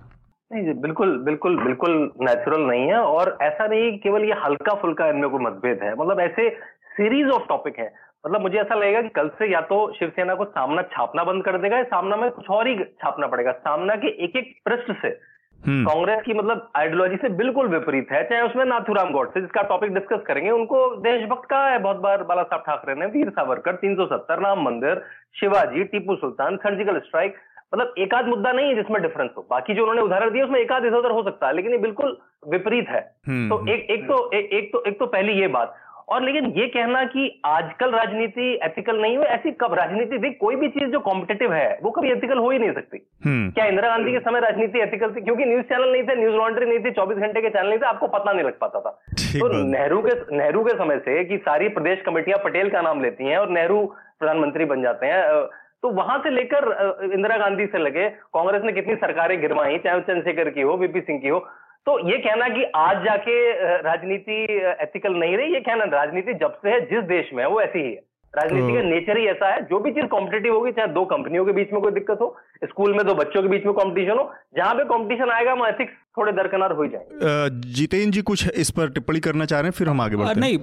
नहीं 0.51 0.75
बिल्कुल 0.81 1.17
बिल्कुल 1.19 1.57
बिल्कुल 1.65 2.13
नेचुरल 2.21 2.61
नहीं 2.61 2.87
है 2.89 2.99
और 2.99 3.39
ऐसा 3.43 3.67
नहीं 3.67 3.99
केवल 3.99 4.25
ये 4.25 4.35
हल्का 4.45 4.75
फुल्का 4.75 5.09
इनमें 5.09 5.31
कोई 5.31 5.45
मतभेद 5.45 5.79
है 5.83 5.95
मतलब 5.95 6.21
ऐसे 6.21 6.49
सीरीज़ 6.97 7.29
ऑफ़ 7.29 7.43
टॉपिक 7.49 7.79
है 7.79 7.95
मतलब 8.27 8.41
मुझे 8.41 8.59
ऐसा 8.59 8.75
लगेगा 8.75 9.01
कि 9.03 9.09
कल 9.09 9.29
से 9.29 9.53
या 9.53 9.61
तो 9.61 9.77
शिवसेना 9.93 10.35
को 10.35 10.45
सामना 10.45 10.83
छापना 10.83 11.25
बंद 11.25 11.45
कर 11.45 11.59
देगा 11.59 11.77
या 11.77 11.83
सामना 11.85 12.17
में 12.17 12.31
कुछ 12.31 12.51
और 12.51 12.69
ही 12.69 12.75
छापना 12.79 13.27
पड़ेगा 13.27 13.53
सामना 13.53 13.95
के 13.95 14.25
एक 14.25 14.37
एक 14.37 14.53
पृष्ठ 14.65 14.93
से। 15.03 15.11
कांग्रेस 15.69 16.23
की 16.23 16.35
मतलब 16.35 16.71
आइडियोलॉजी 16.77 17.17
से 17.17 17.29
बिल्कुल 17.29 17.67
विपरीत 17.67 18.13
है 18.13 18.25
चाहे 18.25 18.43
उसमें 18.43 18.65
नाथुराम 18.65 19.11
गौड 19.11 19.29
से 19.29 19.41
जिसका 19.41 19.63
टॉपिक 19.63 19.95
डिस्कस 19.95 20.23
करेंगे 20.27 20.51
उनको 20.51 20.97
देशभक्त 20.97 21.49
कहा 21.51 21.67
है 21.67 21.79
बहुत 21.79 21.97
बार 21.97 22.23
बाला 22.23 22.43
साहब 22.43 22.63
ठाकरे 22.67 22.95
ने 22.95 23.07
वीर 23.07 23.31
सावरकर 23.31 23.77
370 23.77 24.43
राम 24.43 24.63
मंदिर 24.63 25.03
शिवाजी 25.41 25.85
टीपू 25.85 26.17
सुल्तान 26.17 26.57
सर्जिकल 26.57 26.99
स्ट्राइक 26.99 27.35
मतलब 27.75 27.95
एक 27.99 28.15
आध 28.15 28.27
मुद्दा 28.27 28.53
नहीं 28.53 28.69
है 28.69 28.75
जिसमें 28.75 29.03
डिफरेंस 29.03 29.31
हो। 29.37 29.47
बाकी 29.51 29.75
जो 29.75 29.83
उन्होंने 29.83 30.03
उदाहरण 30.03 30.31
दिया 30.31 30.45
उसमें 30.45 30.61
एक 30.61 30.73
आध 30.73 30.85
इधर 30.85 30.97
उधर 30.97 31.11
हो 31.11 31.23
सकता 31.23 31.47
है 31.47 31.53
लेकिन 31.53 31.73
ये 31.73 31.79
बिल्कुल 31.79 32.19
विपरीत 32.49 32.89
है। 32.89 33.15
हम्म, 33.29 33.49
तो 33.49 33.57
हम्म। 33.57 33.69
एक 33.69 33.87
एक 33.91 34.05
तो 34.09 34.31
एक, 34.35 34.53
एक 34.53 34.73
तो 34.73 34.85
एक 34.87 34.99
तो 34.99 35.07
पहली 35.07 35.33
ये 35.33 35.49
बात। 35.49 35.77
और 36.13 36.23
लेकिन 36.23 36.47
ये 36.57 36.67
कहना 36.69 37.03
कि 37.07 37.23
आजकल 37.47 37.91
राजनीति 37.91 38.49
एथिकल 38.65 39.01
नहीं 39.01 39.17
हुई 39.17 39.27
ऐसी 39.29 39.51
कब? 39.61 39.75
राजनीति 39.75 40.19
देख 40.19 40.37
कोई 40.41 40.57
भी 40.57 40.69
चीज़ 40.69 40.91
जो 40.93 40.99
कॉम्पिटेटिव 41.01 41.53
है 41.53 41.79
वो 41.83 41.91
कभी 41.91 42.11
एथिकल 42.11 42.39
हो 42.39 42.51
ही 42.51 42.59
नहीं 42.59 42.73
सकती। 42.73 42.99
हम्म। 43.25 43.51
क्या 43.51 43.65
इंदिरा 43.67 43.89
गांधी 43.89 44.13
के 44.13 44.21
समय 44.21 44.41
राजनीति 44.41 44.81
एथिकल 44.81 45.15
थी? 45.15 45.21
क्योंकि 45.21 45.45
न्यूज़ 45.45 45.65
चैनल 45.65 45.93
नहीं 45.93 46.03
थे 46.03 46.17
न्यूज़ 46.17 46.37
लॉन्ड्री 46.37 46.67
नहीं 46.67 46.79
थी 46.79 46.91
चौबीस 46.91 47.19
घंटे 47.19 47.41
के 47.41 47.51
चैनल 47.51 47.69
नहीं 47.69 47.79
थे 47.79 47.87
आपको 47.87 48.07
पता 48.09 48.33
नहीं 48.33 48.45
लग 48.45 48.59
पाता 48.59 48.81
था। 48.81 48.91
तो 49.33 49.63
नेहरू 49.65 50.03
के 50.03 50.37
नेहरू 50.37 50.65
के 50.65 50.77
समय 50.79 50.99
से 50.99 51.25
कि 51.25 51.39
सारी 51.43 51.69
प्रदेश 51.77 52.03
कमेटियाँ 52.07 52.39
पटेल 52.45 52.71
का 52.71 52.81
नाम 52.83 53.03
लेती 53.03 53.25
हैं 53.25 53.39
और 53.39 53.51
नेहरू 53.51 53.85
प्रधानमंत्री 54.21 54.65
बन 54.67 54.83
जाते 54.83 55.07
हैं 55.07 55.23
तो 55.83 55.91
वहाँ 55.91 56.19
से 56.19 56.31
लेकर 56.31 56.65
इंदिरा 57.05 57.37
गांधी 57.37 57.65
से 57.67 57.79
लगे 57.79 58.09
कांग्रेस 58.35 58.63
ने 58.65 58.73
कितनी 58.73 58.95
सरकारें 58.97 59.41
गिरवाई 59.41 59.79
चाहे 59.79 60.01
चंद्रशेखर 60.01 60.51
की 60.51 60.63
हो 60.63 60.77
वीपी 60.77 61.01
सिंह 61.01 61.19
की 61.19 61.29
हो 61.29 61.39
तो 61.87 61.99
ये 62.11 62.17
कहना 62.19 62.49
कि 62.49 62.65
आज 62.77 63.05
जाके 63.05 63.35
राजनीति 63.83 64.39
एथिकल 64.83 65.15
नहीं 65.15 65.37
रही 65.37 65.55
ये 65.55 65.61
कहना 65.61 65.85
राजनीति 65.85 66.35
जब 66.35 66.55
से 66.57 66.71
है 66.71 66.81
जिस 66.81 67.05
देश 67.09 67.31
में 67.35 67.43
है 67.45 67.49
वो 67.51 67.61
ऐसी 67.61 67.79
ही 67.79 67.91
है। 67.91 68.01
राजनीति 68.35 68.75
का 68.75 68.83
नेचर 68.83 69.13
तो 69.13 69.21
ही 69.21 69.27
ऐसा 69.27 69.49
है 69.49 69.63
जो 69.63 69.79
भी 69.79 69.91
चीज़ 69.91 70.07
कॉम्पिटेटिव 70.07 70.55
होगी 70.55 70.73
चाहे 70.73 70.89
दो 70.89 71.05
कंपनियों 71.05 71.45
के 71.45 71.53
बीच 71.53 71.73
में 71.73 71.81
कोई 71.83 71.93
दिक्कत 71.93 72.19
हो 72.21 72.37
स्कूल 72.65 72.97
में 72.97 73.05
दो 73.07 73.15
बच्चों 73.15 73.43
के 73.43 73.49
बीच 73.49 73.65
में 73.67 73.75
कंपटीशन 73.75 74.19
हो 74.19 74.33
जहाँ 74.57 74.75
पे 74.75 74.85
कंपटीशन 74.85 75.31
आएगा 75.31 75.55
वो 75.55 75.67
एथिक्स 75.67 75.93
थोड़े 76.19 76.33
दरकनार 76.33 76.73
हो 76.73 76.87
जाएँगे। 76.87 77.73
जितेंद्र 77.73 78.11
जी 78.11 78.23
कुछ 78.23 78.49
इस 78.57 78.71
पर 78.71 78.91
टिप्पणी 78.91 79.21
करना 79.21 79.45
चाह 79.45 79.61
रहे 79.61 79.67
हैं 79.67 79.73
फिर 79.73 79.89
हम 79.89 80.01
आगे 80.01 80.17
बढ़ते 80.17 80.41
नहीं 80.41 80.59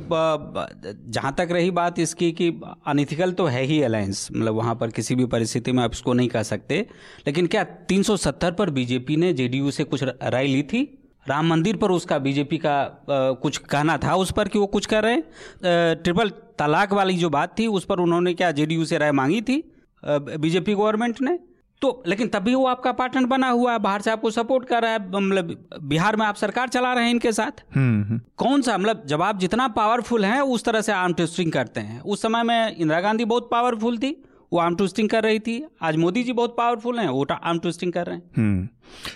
जहाँ 1.12 1.36
तक 1.38 1.48
रही 1.52 1.72
बात 1.72 2.00
इसकी 2.00 2.32
कि 2.32 2.50
अनइथिकल 2.88 3.32
तो 3.32 3.46
है 3.46 3.64
ही 3.64 3.82
अलायंस 3.84 4.28
मतलब 4.32 4.54
वहाँ 4.54 4.76
पर 4.76 4.88
किसी 4.88 5.16
भी 5.16 5.26
परिस्थिति 5.26 5.72
में 5.72 5.84
आप 5.84 5.92
इसको 5.94 6.14
नहीं 6.14 6.30
कह 6.30 6.44
सकते। 6.44 6.86
लेकिन 7.28 7.48
क्या 7.48 7.66
370 7.92 8.52
पर 8.52 8.70
बीजेपी 8.70 9.16
ने 9.16 9.34
जेडीयू 9.34 9.72
से 9.72 9.84
कुछ 9.84 10.04
राय 10.04 10.46
ली 10.46 10.64
थी? 10.64 10.99
राम 11.28 11.48
मंदिर 11.48 11.76
पर 11.76 11.92
उसका 11.92 12.18
बीजेपी 12.20 12.58
का 12.58 12.80
आ, 12.80 13.32
कुछ 13.32 13.58
कहना 13.58 13.98
था 13.98 14.16
उस 14.16 14.32
पर 14.32 14.48
कि 14.48 14.60
वो 14.60 14.68
कुछ 14.68 14.86
कर 14.86 15.04
रहे 15.04 15.14
हैं। 15.14 15.24
ट्रिपल 16.04 16.30
तलाक 16.60 16.94
वाली 16.94 17.14
जो 17.14 17.30
बात 17.30 17.60
थी 17.60 17.68
उस 17.68 17.86
पर 17.86 18.00
उन्होंने 18.00 18.34
क्या 18.34 18.52
जेडीयू 18.52 18.86
से 18.86 18.98
राय 18.98 19.12
मांगी 19.12 19.42
थी 19.42 19.64
बीजेपी 20.06 20.74
गवर्नमेंट 20.74 21.22
ने? 21.22 21.40
तो 21.82 22.04
लेकिन 22.08 22.28
तभी 22.28 22.54
वो 22.56 22.66
आपका 22.68 22.92
पार्टनर 22.92 23.26
बना 23.26 23.50
हुआ 23.50 23.72
है 23.72 23.80
बाहर 23.80 24.02
से 24.02 24.12
आपको 24.12 24.32
सपोर्ट 24.32 24.68
कर 24.68 24.82
रहा 24.82 24.92
है 24.92 25.00
मतलब 25.12 25.70
बिहार 25.82 26.16
में 26.16 26.26
आप 26.26 26.36
सरकार 26.36 26.70
चला 26.70 26.94
रहे 26.94 27.04
हैं 27.04 27.12
इनके 27.12 27.32
साथ। 27.32 27.64
हम्म, 27.76 28.04
हम्म। 28.04 28.22
कौन 28.38 28.62
सा 28.62 28.78
मतलब 28.78 29.04
जब 29.06 29.22
आप 29.22 29.40
जितना 29.40 29.68
पावरफुल 29.68 30.26
हैं 30.26 30.42
उस 30.42 30.64
तरह 30.64 30.82
से 30.82 30.92
आर्म 30.92 31.14
टेस्टिंग 31.14 31.52
करते 31.52 31.80
हैं। 31.80 32.02
उस 32.02 32.22
समय 32.22 32.44
में 32.44 32.76
इंदिरा 32.76 33.02
गांधी 33.02 33.26
बहुत 33.26 33.50
पावरफुल 33.52 33.98
थी। 33.98 34.12
वो 34.54 34.60
आर्म 34.60 34.76
ट्विस्टिंग 34.76 35.10
कर 35.10 35.24
रही 35.24 35.40
थी। 35.40 35.64
आज 35.82 35.96
मोदी 35.96 36.24
जी 36.24 36.34
बहुत 36.34 36.56
पावरफुल 36.58 37.00
हैं 37.00 37.08
वो 37.08 37.26
आर्म 37.32 37.60
ट्विस्टिंग 37.60 37.94
कर 37.94 38.06
रहे 38.06 38.16
हैं। 38.16 38.24
हम्म। 38.38 38.68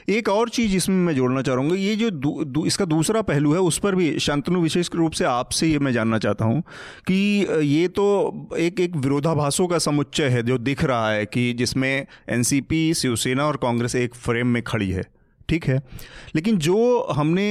एक 0.10 0.30
और 0.30 0.50
चीज़ 0.50 0.76
इसमें 0.78 0.96
मैं 0.96 1.16
जोड़ना 1.16 1.42
चाहूँगा 1.42 1.76
ये 1.76 1.96
जो 1.96 2.10
दू, 2.10 2.44
दू, 2.44 2.66
इसका 2.66 2.86
दूसरा 2.86 3.22
पहलू 3.22 3.54
है 3.54 3.60
उस 3.60 3.80
पर 3.80 3.96
भी 3.96 4.20
शांतनु 4.20 4.62
विशेष 4.62 4.90
रूप 4.96 5.12
से 5.12 5.26
आपसे 5.26 5.68
ये 5.68 5.80
मैं 5.80 5.94
जानना 5.94 6.18
चाहता 6.18 6.46
हूँ 6.46 6.62
कि 7.08 7.48
ये 7.62 7.88
तो 7.88 8.48
एक 8.58 8.80
एक 8.80 8.96
विरोधाभासों 8.96 9.68
का 9.68 9.78
समुच्चय 9.78 10.28
है 10.28 10.44
जो 10.44 10.58
दिख 10.58 10.84
रहा 10.84 11.10
है 11.12 11.26
कि 11.26 11.54
जिसमें 11.54 12.06
एनसीपी 12.30 12.94
शिवसेना 12.94 13.48
और 13.48 13.58
कांग्रेस 13.58 13.96
एक 13.96 14.16
फ्रेम 14.16 14.48
में 14.48 14.64
खड़ी 14.64 14.92
है। 14.92 15.23
ठीक 15.50 15.66
है। 15.66 15.78
लेकिन 16.36 16.58
जो 16.58 16.78
हमने 17.12 17.46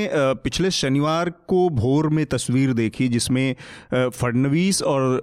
पिछले 0.44 0.70
शनिवार 0.70 1.30
को 1.48 1.68
भोर 1.70 2.08
में 2.08 2.24
तस्वीर 2.26 2.72
देखी 2.74 3.08
जिसमें 3.08 3.54
फडणवीस 3.94 4.82
और 4.82 5.20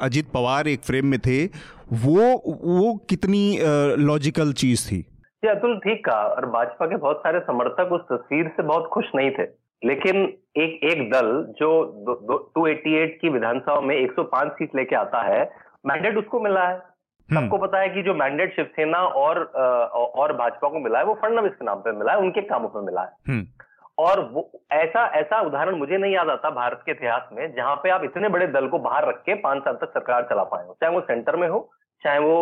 अजित 0.00 0.30
पवार 0.34 0.68
एक 0.68 0.80
फ्रेम 0.80 1.06
में 1.06 1.18
थे, 1.20 1.44
वो 1.44 2.20
वो 2.64 2.94
कितनी 3.10 3.58
लॉजिकल 4.00 4.52
चीज़ 4.54 4.86
थी? 4.88 5.00
अतुल, 5.44 5.76
ठीक 5.78 6.04
कहा। 6.04 6.22
और 6.26 6.46
भाजपा 6.46 6.86
के 6.86 6.96
बहुत 6.96 7.18
सारे 7.18 7.40
समर्थक 7.40 7.92
उस 7.92 8.00
तस्वीर 8.12 8.46
से 8.48 8.62
बहुत 8.62 8.88
खुश 8.92 9.06
नहीं 9.16 9.30
थे। 9.30 9.42
लेकिन 9.82 10.16
एक 10.56 10.78
एक 10.84 11.10
दल 11.10 11.26
जो 11.58 11.70
टू 12.54 12.66
एटी 12.66 12.94
एट 12.96 13.18
की 13.22 13.28
विधानसभा 13.28 13.80
में 13.80 13.94
105 13.96 14.52
सीट 14.52 14.76
लेके 14.76 14.96
आता 14.96 15.22
है 15.22 15.42
मैंडेट 15.86 16.16
उसको 16.18 16.40
मिला 16.40 16.68
है। 16.68 16.78
सबको 17.28 17.58
पता 17.58 17.78
है 17.78 17.88
कि 17.88 18.02
जो 18.02 18.14
मैंडेट 18.14 18.54
शिवसेना 18.56 18.98
और 19.18 19.38
और 20.22 20.32
भाजपा 20.36 20.68
को 20.68 20.80
मिला 20.80 20.98
है 20.98 21.04
वो 21.04 21.14
फडनवीस 21.22 21.52
के 21.52 21.64
नाम 21.64 21.78
पे 21.80 21.92
मिला 21.92 22.12
है 22.12 22.18
उनके 22.18 22.40
कामों 22.48 22.68
पे 22.68 22.84
मिला 22.86 23.02
है। 23.02 23.12
हम्म। 23.28 23.46
और 23.98 24.20
वो 24.32 24.50
ऐसा 24.72 25.04
ऐसा 25.16 25.40
उदाहरण 25.40 25.76
मुझे 25.78 25.96
नहीं 25.96 26.14
याद 26.14 26.28
आता 26.30 26.50
भारत 26.50 26.82
के 26.86 26.92
इतिहास 26.92 27.28
में 27.32 27.54
जहाँ 27.56 27.74
पे 27.82 27.90
आप 27.90 28.04
इतने 28.04 28.28
बड़े 28.28 28.46
दल 28.46 28.66
को 28.68 28.78
बाहर 28.78 29.08
रख 29.08 29.22
के 29.26 29.34
पाँच 29.42 29.62
साल 29.64 29.74
तक 29.80 29.90
सरकार 29.90 30.26
चला 30.30 30.44
पाए 30.52 30.66
हो 30.66 30.76
चाहे 30.80 30.94
वो 30.94 31.00
सेंटर 31.00 31.36
में 31.36 31.48
हो 31.48 31.60
चाहे 32.02 32.18
वो 32.18 32.38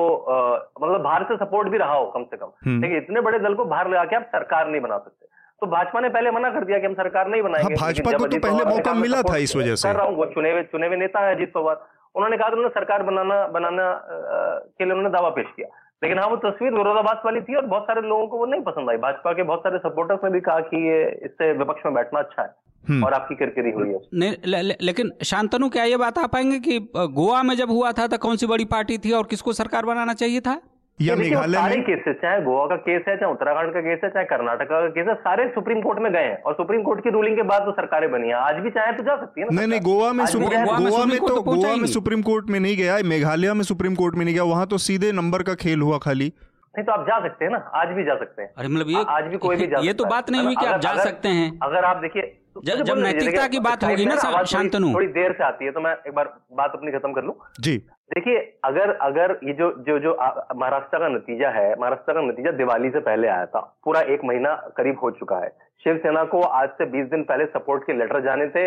मतलब 0.83 1.01
बाहर 1.03 1.25
से 1.25 1.37
सपोर्ट 1.37 1.69
भी 1.69 1.79
रहा 1.79 1.95
हो 1.95 2.07
कम 2.15 2.25
से 2.25 2.37
कम। 2.37 2.53
हम्म। 2.67 2.81
लेकिन 2.83 2.97
इतने 2.97 3.21
बड़े 3.21 3.39
दल 3.39 3.55
को 3.55 3.65
बाहर 3.65 3.89
लगा 3.89 4.05
के 4.05 4.17
आप 4.17 4.23
सरकार 4.33 4.69
नहीं 4.69 4.81
बना 4.81 4.99
सकते। 4.99 5.27
तो 5.63 5.67
भाजपा 5.67 6.01
ने 6.01 6.09
पहले 6.09 6.31
मना 6.31 6.49
कर 6.51 6.65
दिया 6.65 6.79
कि 6.79 6.87
हम 6.87 6.95
सरकार 6.95 7.29
नहीं 7.29 7.43
बनाएँगे 7.43 7.75
हाँ, 7.75 7.81
भाजपा 7.81 8.13
को 8.13 8.27
तो 8.27 8.39
पहले 8.39 8.65
मौका 8.67 8.95
मिला 8.95 9.21
था 9.23 9.37
इस 9.39 9.57
वजह 9.57 9.75
से। 9.75 9.89
कर 9.89 9.97
रहा 9.97 10.07
हूँ 10.07 10.17
वो 10.17 10.25
चुने 10.35 10.53
हुए 10.53 10.63
चुने 10.73 10.87
हुए 10.87 10.97
नेता 10.97 11.21
है 11.21 11.35
अजीत 11.35 11.53
पवार। 11.53 11.77
उन्होंने 12.15 12.37
कहा 12.37 12.49
उन्होंने 12.49 12.69
सरकार 12.71 13.03
बनाना 13.03 13.47
बनाना 13.49 13.85
के 14.09 14.85
लिए 14.85 14.93
उन्होंने 14.93 15.11
दावा 15.11 15.29
पेश 15.37 15.47
किया। 15.57 15.69
लेकिन 16.03 16.19
हाँ 16.19 16.29
वो 16.29 16.37
तस्वीर 16.39 16.73
विरोधाभास 16.73 17.23
वाली 17.25 17.41
थी 17.41 17.55
और 17.55 17.67
बहुत 17.67 17.83
सारे 17.83 18.01
लोगों 18.09 18.27
को 18.27 18.39
वो 18.39 18.47
नहीं 18.47 18.63
पसंद 18.63 18.91
आई। 18.91 18.97
भाजपा 18.97 19.33
के 19.33 19.43
बहुत 19.43 19.61
सारे 19.61 19.79
सपोर्टर्स 19.79 20.25
ने 20.25 20.31
भी 20.31 20.41
कहा 20.41 20.61
कि 20.61 20.89
ये 20.89 20.99
इससे 21.25 21.53
विपक्ष 21.53 21.87
में 21.87 21.95
बैठना 21.95 22.21
अच्छा 22.21 22.43
है 22.43 22.49
हम्म। 22.85 23.05
और 23.05 23.13
आपकी 23.13 23.35
किरकिरी 23.35 23.71
हुई 23.71 23.89
है। 23.89 23.99
नहीं 24.15 24.35
ले, 24.47 24.63
ले, 24.63 24.75
लेकिन 24.81 25.11
शांतनु 25.25 25.69
क्या 25.69 25.85
ये 25.85 25.97
बात 25.97 26.19
आ 26.19 26.27
पाएँगे 26.27 26.59
कि 26.59 26.79
गोवा 26.97 27.43
में 27.43 27.55
जब 27.57 27.71
हुआ 27.71 27.93
था 27.93 28.07
तो 28.07 28.19
कौन 28.19 28.37
सी 28.37 28.47
बड़ी 28.47 28.65
पार्टी 28.65 28.99
थी 28.99 29.13
और 29.13 29.27
किसको 29.31 29.53
सरकार 29.53 29.85
बनाना 29.85 30.15
चाहिए 30.15 30.41
था? 30.41 30.61
या 31.03 31.17
मेघालय 31.17 31.59
सारे 31.59 31.81
केसेस 31.83 32.17
चाहे 32.23 32.41
गोवा 32.43 32.67
का 32.67 32.77
केस 32.83 33.03
है 33.09 33.17
चाहे 33.17 33.33
उत्तराखंड 33.33 33.73
का 33.75 33.81
केस 33.81 34.01
है 34.05 34.11
चाहे 34.11 34.27
कर्नाटक 34.27 34.69
का 34.69 34.81
केस 34.91 35.07
है 35.09 35.15
सारे 35.23 35.49
सुप्रीम 35.55 35.81
कोर्ट 35.83 35.99
में 35.99 36.13
गए 36.13 36.23
हैं। 36.23 36.37
और 36.43 36.55
सुप्रीम 36.55 36.83
कोर्ट 36.83 37.03
की 37.05 37.11
रूलिंग 37.11 37.37
के 37.37 37.43
बाद 37.51 37.63
तो 37.63 37.73
सरकारें 37.73 38.11
बनी 38.13 38.29
है। 38.29 38.35
आज 38.37 38.63
भी 38.63 38.71
चाहे 38.71 38.93
तो 38.93 39.03
जा 39.05 39.17
सकती 39.17 39.41
है 39.41 39.47
नहीं 39.51 39.67
नहीं 39.67 39.81
गोवा 39.83 40.13
में 40.13 40.25
गोवा 40.27 41.05
में 41.07 41.19
तो 41.19 41.41
गोवा 41.43 41.75
में 41.77 41.87
सुप्रीम 41.89 42.23
कोर्ट 42.23 42.51
में 42.51 42.59
नहीं 42.61 42.77
गया 42.77 42.99
मेघालय 43.09 43.53
में 43.55 43.65
सुप्रीम 43.65 43.95
कोर्ट 43.97 44.15
में 44.15 44.25
नहीं 44.25 44.35
गया 44.35 44.45
वहाँ 44.47 44.67
तो 44.67 44.79
सीधे 44.81 45.13
नंबर 45.15 45.43
का 45.43 45.55
खेल 45.63 45.81
हुआ 45.83 45.99
खाली। 46.05 46.33
नहीं 46.75 46.85
तो 46.85 46.93
आप 46.93 47.07
जा 47.07 47.19
सकते 47.23 47.45
हैं 47.45 47.53
ना 47.53 47.59
आज 47.77 47.89
भी 47.97 48.05
जा 48.05 48.15
सकते 48.19 48.43
हैं। 48.43 48.51
अरे 48.59 48.69
मतलब 48.69 48.91
ये 48.91 49.05
आज 49.11 49.25
भी 49.31 49.39
कोई 49.39 49.57
भी 49.57 49.67
जा 49.67 49.81
ये 49.85 49.93
तो 49.95 50.05
बात 50.07 50.31
नहीं 50.31 50.45
हुई 50.45 50.55
कि 50.55 50.67
आप 50.67 50.81
जा 50.81 50.95
सकते 50.97 51.29
हैं। 51.31 51.51
अगर 51.63 51.85
आप 51.85 51.97
देखिए 52.03 52.23
तो 52.55 52.61
जब 52.61 52.99
नैतिकता 52.99 53.47
की 53.49 53.59
बात 53.61 53.85
होगी 53.85 54.05
ना 54.07 54.43
शांतनु 54.45 54.93
थोड़ी 54.95 55.07
देर 55.13 55.33
से 55.33 55.45
आती 55.45 55.65
है 55.65 55.71
तो 55.73 55.81
मैं 55.81 55.93
एक 55.93 56.15
बार 56.15 56.33
बात 56.55 56.73
अपनी 56.75 56.93
खत्म 56.93 57.13
कर 57.13 57.25
लूँ। 57.25 57.35
जी। 57.61 57.77
देखिए, 58.13 58.39
अगर 58.65 58.91
अगर 59.03 59.39
ये 59.45 59.53
जो 59.53 59.71
जो 59.79 59.99
जो 59.99 60.11
महाराष्ट्र 60.13 60.99
का 60.99 61.09
नतीजा 61.09 61.51
है, 61.51 61.69
महाराष्ट्र 61.81 62.13
का 62.13 62.21
नतीजा 62.21 62.51
दिवाली 62.51 62.91
से 62.91 63.01
पहले 63.01 63.29
आया 63.29 63.47
था, 63.47 63.61
पूरा 63.85 64.01
एक 64.15 64.25
महीना 64.25 64.55
करीब 64.77 64.99
हो 65.03 65.11
चुका 65.11 65.37
है। 65.37 65.49
शिवसेना 65.85 66.25
को 66.25 66.41
आज 66.57 66.69
से 66.71 66.87
20 66.87 67.07
दिन 67.11 67.23
पहले 67.23 67.45
सपोर्ट 67.47 67.85
के 67.85 67.93
लेटर 67.93 68.21
जाने 68.21 68.47
थे 68.47 68.65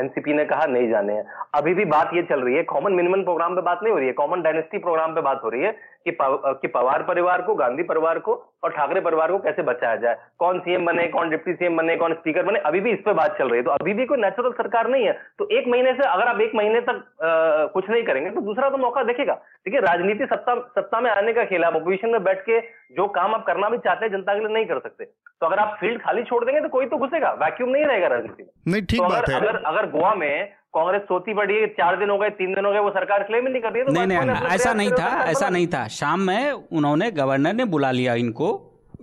एनसीपी 0.00 0.34
ने 0.34 0.44
कहा 0.44 0.66
नहीं 0.66 0.88
जाने 0.90 1.12
हैं। 1.12 1.24
अभी 1.54 1.74
भी 1.74 1.84
बात 1.86 2.14
ये 2.14 2.22
चल 2.22 2.40
रही 2.40 2.54
है 2.56 2.62
कॉमन 2.62 2.92
मिनिमम 2.92 3.22
प्रोग्राम 3.24 3.54
पे 3.54 3.62
बात 3.62 3.82
नहीं 3.82 3.92
हो 3.92 3.98
रही 3.98 4.06
है 4.06 4.12
कॉमन 4.12 4.42
डायनेस्टी 4.42 4.78
प्रोग्राम 4.78 5.14
पे 5.14 5.20
बात 5.20 5.40
हो 5.44 5.48
रही 5.48 5.62
है। 5.62 5.74
कि 6.06 6.16
कि 6.20 6.68
पवार 6.68 7.02
परिवार 7.02 7.42
को 7.42 7.54
गांधी 7.54 7.82
परिवार 7.82 8.18
को 8.18 8.32
और 8.64 8.70
ठाकरे 8.70 9.00
परिवार 9.00 9.30
को 9.32 9.38
कैसे 9.38 9.62
बचाया 9.62 9.96
जाए? 9.96 10.16
कौन 10.38 10.58
सीएम 10.60 10.84
बने 10.86 11.06
कौन 11.08 11.30
डिप्टी 11.30 11.52
सीएम 11.52 11.76
बने 11.76 11.96
कौन 11.96 12.14
स्पीकर 12.14 12.42
बने? 12.42 12.58
अभी 12.60 12.80
भी 12.80 12.90
इस 12.92 12.98
पे 13.04 13.12
बात 13.12 13.36
चल 13.38 13.48
रही 13.48 13.58
है। 13.58 13.64
तो 13.64 13.70
अभी 13.70 13.94
भी 13.94 14.06
कोई 14.06 14.18
नेचुरल 14.18 14.50
सरकार 14.52 14.88
नहीं 14.88 15.06
है। 15.06 15.12
तो 15.38 15.48
एक 15.58 15.68
महीने 15.68 15.92
से 15.92 16.08
अगर 16.08 16.28
आप 16.28 16.40
एक 16.40 16.54
महीने 16.54 16.80
तक 16.80 16.94
आ, 16.94 17.66
कुछ 17.74 17.90
नहीं 17.90 18.02
करेंगे 18.04 18.30
तो 18.30 18.40
दूसरा 18.40 18.68
तो 18.70 18.76
मौका 18.78 19.02
देखेगा। 19.02 19.34
देखिए 19.34 19.80
राजनीति 19.80 20.26
सत्ता 20.26 20.54
सत्ता 20.74 21.00
में 21.00 21.10
आने 21.10 21.32
का 21.32 21.44
खेल 21.44 21.64
आप 21.64 21.76
अपोजिशन 21.76 22.10
में 22.10 22.22
बैठ 22.24 22.40
के 22.40 22.60
जो 22.96 23.06
काम 23.10 23.34
आप 23.34 23.46
करना 23.46 23.68
भी 23.68 23.78
चाहते 23.78 24.06
हैं 24.06 24.12
जनता 24.12 24.34
के 24.34 24.40
लिए 24.40 24.54
नहीं 24.54 24.66
कर 24.66 24.78
सकते। 24.78 25.04
तो 25.04 25.46
अगर 25.46 25.58
आप 25.58 25.76
फ़ील्ड 25.80 26.02
खाली 26.02 26.22
छोड़ 26.24 26.44
देंगे 26.44 26.60
तो 26.60 26.68
कोई 26.68 26.86
तो 26.86 26.96
घुसेगा। 26.96 27.30
वैक्यूम 27.42 27.70
नहीं 27.70 27.84
रहेगा 27.84 28.06
राजनीति 28.08 28.42
में। 28.42 28.50
नहीं 28.66 28.82
ठीक 28.82 29.00
तो 29.00 29.08
बात 29.08 29.28
है। 29.30 29.36
अगर 29.36 29.60
अगर 29.66 29.90
गोवा 29.90 30.14
में 30.14 30.52
कांग्रेस 30.74 31.02
सोती 31.04 31.34
पड़ी 31.34 31.54
है 31.54 31.66
चार 31.74 31.98
दिन 31.98 32.10
हो 32.10 32.18
गए 32.18 32.30
तीन 32.38 32.54
दिन 32.54 32.64
हो 32.64 32.72
गए 32.72 32.78
वो 32.80 32.90
सरकार 32.90 33.22
क्लेम 33.22 33.46
ही 33.46 33.52
नहीं 33.52 33.62
कर 33.62 33.72
रही 33.72 33.80
है 33.80 33.86
तो 33.86 33.92
नहीं 33.92 34.06
नहीं 34.06 34.54
ऐसा 34.54 34.72
नहीं 34.72 34.90
था 34.90 35.10
ऐसा 35.26 35.48
नहीं 35.48 35.66
था। 35.66 35.86
शाम 35.90 36.20
में 36.22 36.52
उन्होंने 36.52 37.10
गवर्नर 37.12 37.54
ने 37.54 37.64
बुला 37.66 37.90
लिया 37.92 38.14
इनको। 38.16 38.50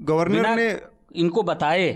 गवर्नर 0.02 0.56
ने 0.56 0.70
इनको 1.16 1.44
बताए 1.44 1.88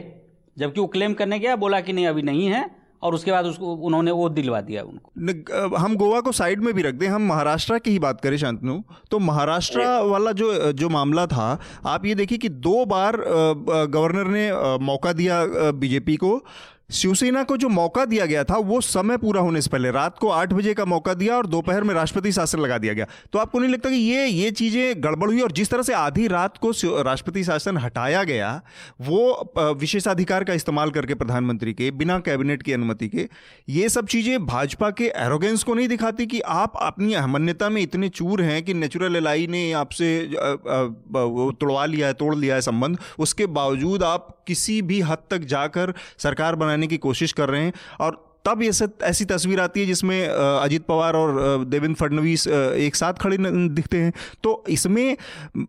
जबकि 0.57 0.79
वो 0.81 0.87
क्लेम 0.87 1.13
करने 1.13 1.39
गया 1.39 1.55
बोला 1.57 1.79
कि 1.81 1.93
नहीं 1.93 2.07
अभी 2.07 2.21
नहीं 2.21 2.47
है 2.47 2.69
और 3.03 3.13
उसके 3.13 3.31
बाद 3.31 3.45
उसको 3.45 3.73
उन्होंने 3.87 4.11
वो 4.11 4.27
दिलवा 4.29 4.59
दिया 4.61 4.83
उनको। 4.83 5.77
हम 5.77 5.95
गोवा 5.95 6.19
को 6.19 6.31
साइड 6.31 6.61
में 6.63 6.73
भी 6.73 6.81
रख 6.81 6.93
दें 6.93 7.07
हम 7.07 7.27
महाराष्ट्र 7.27 7.77
की 7.79 7.91
ही 7.91 7.99
बात 7.99 8.21
करें 8.21 8.37
शांतनु। 8.37 8.79
तो 9.11 9.19
महाराष्ट्र 9.21 9.85
वाला 10.03 10.31
जो 10.31 10.71
जो 10.73 10.89
मामला 10.89 11.25
था 11.27 11.47
आप 11.85 12.05
ये 12.05 12.15
देखिए 12.15 12.37
कि 12.37 12.49
दो 12.49 12.85
बार 12.85 13.17
गवर्नर 13.89 14.27
ने 14.29 14.51
मौका 14.85 15.13
दिया 15.13 15.43
बीजेपी 15.75 16.15
को 16.15 16.39
शिवसेना 16.89 17.43
को 17.43 17.55
जो 17.57 17.69
मौका 17.69 18.03
दिया 18.05 18.25
गया 18.25 18.43
था, 18.43 18.57
वो 18.57 18.79
समय 18.81 19.17
पूरा 19.17 19.41
होने 19.41 19.61
से 19.61 19.69
पहले, 19.69 19.91
रात 19.91 20.17
को 20.19 20.29
आठ 20.29 20.53
बजे 20.53 20.73
का 20.73 20.85
मौका 20.85 21.13
दिया 21.13 21.35
और 21.37 21.47
दोपहर 21.47 21.83
में 21.83 21.93
राष्ट्रपति 21.95 22.31
शासन 22.31 22.59
लगा 22.59 22.77
दिया 22.77 22.93
गया। 22.93 23.07
तो 23.33 23.39
आपको 23.39 23.59
नहीं 23.59 23.71
लगता 23.71 23.89
कि 23.89 23.95
ये 23.95 24.25
ये 24.25 24.51
चीज़ें 24.51 25.03
गड़बड़ 25.03 25.29
हुई 25.29 25.41
और 25.41 25.51
जिस 25.51 25.69
तरह 25.69 25.83
से 25.83 25.93
आधी 25.93 26.27
रात 26.27 26.57
को 26.57 26.71
राष्ट्रपति 27.01 27.43
शासन 27.43 27.77
हटाया 27.77 28.23
गया, 28.23 28.61
वो 29.01 29.53
विशेषाधिकार 29.79 30.43
का 30.43 30.53
इस्तेमाल 30.53 30.91
करके 30.91 31.13
प्रधानमंत्री 31.15 31.73
के, 31.73 31.89
बिना 31.93 32.19
कैबिनेट 32.19 32.63
की 32.63 32.73
अनुमति 32.73 33.07
के, 33.07 33.27
ये 33.69 33.89
सब 33.89 34.07
चीज़ें 34.07 34.45
भाजपा 34.45 34.89
के 34.91 35.11
एरोगेंस 35.17 35.63
को 35.63 35.73
नहीं 35.73 35.87
दिखाती 35.87 36.25
कि 36.25 36.39
आप 36.41 36.73
अपनी 36.81 37.13
अहमन्यता 37.13 37.69
में 37.69 37.81
इतने 37.81 38.09
चूर 38.11 38.41
हैं 38.41 38.61
कि 38.63 38.73
नेचुरल 38.75 39.15
एलाई 39.15 39.47
ने 39.47 39.71
आपसे 39.73 40.13
तोड़वा 41.11 41.85
लिया 41.85 42.07
है, 42.07 42.13
तोड़ 42.13 42.35
लिया 42.35 42.55
है 42.55 42.61
संबंध, 42.61 42.99
उसके 43.19 43.45
बावजूद 43.47 44.03
आप 44.03 44.34
किसी 44.47 44.81
भी 44.83 45.01
हद 45.03 45.17
तक 45.31 45.45
जाकर 45.47 45.93
सरकार 46.19 46.55
बनाने 46.55 46.87
की 46.87 46.97
कोशिश 46.99 47.33
कर 47.33 47.49
रहे 47.49 47.61
हैं। 47.61 47.73
और 48.01 48.23
तब 48.45 48.61
ये 48.61 48.69
ऐसी 49.03 49.25
तस्वीर 49.25 49.59
आती 49.59 49.79
है 49.79 49.85
जिसमें 49.85 50.27
अजीत 50.27 50.83
पवार 50.85 51.15
और 51.15 51.63
देवेंद्र 51.65 51.95
फडणवीस 51.99 52.47
एक 52.47 52.95
साथ 52.95 53.13
खड़े 53.21 53.37
दिखते 53.39 53.97
हैं। 53.97 54.11
तो 54.43 54.51
इसमें 54.69 55.15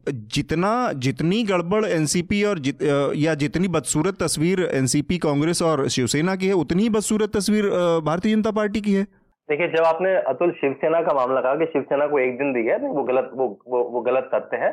जितना 0.08 0.72
जितनी 0.96 1.42
गड़बड़ 1.44 1.84
एनसीपी 1.86 2.42
और 2.44 2.58
जित, 2.58 2.82
या 3.16 3.34
जितनी 3.36 3.68
बदसूरत 3.68 4.18
तस्वीर 4.22 4.60
एनसीपी 4.72 5.18
कांग्रेस 5.18 5.62
और 5.62 5.88
शिवसेना 5.88 6.34
की 6.36 6.46
है 6.46 6.54
उतनी 6.54 6.88
बदसूरत 6.90 7.36
तस्वीर 7.36 7.68
भारतीय 8.04 8.34
जनता 8.34 8.50
पार्टी 8.52 8.80
की 8.80 8.94
है। 8.94 9.04
देखिए 9.48 9.68
जब 9.68 9.84
आपने 9.84 10.14
अतुल 10.28 10.50
शिवसेना 10.52 11.00
का 11.00 11.14
मामला 11.14 11.40
कहा 11.40 11.54
कि 11.54 11.66
शिवसेना 11.72 12.06
को 12.06 12.18
एक 12.18 12.36
दिन 12.38 12.52
दिया 12.52 12.76
वो 12.76 13.02
गलत 13.04 13.30
वो 13.34 13.46
वो, 13.68 13.82
वो 13.84 14.00
गलत 14.02 14.30
तथ्य 14.34 14.56
है 14.56 14.70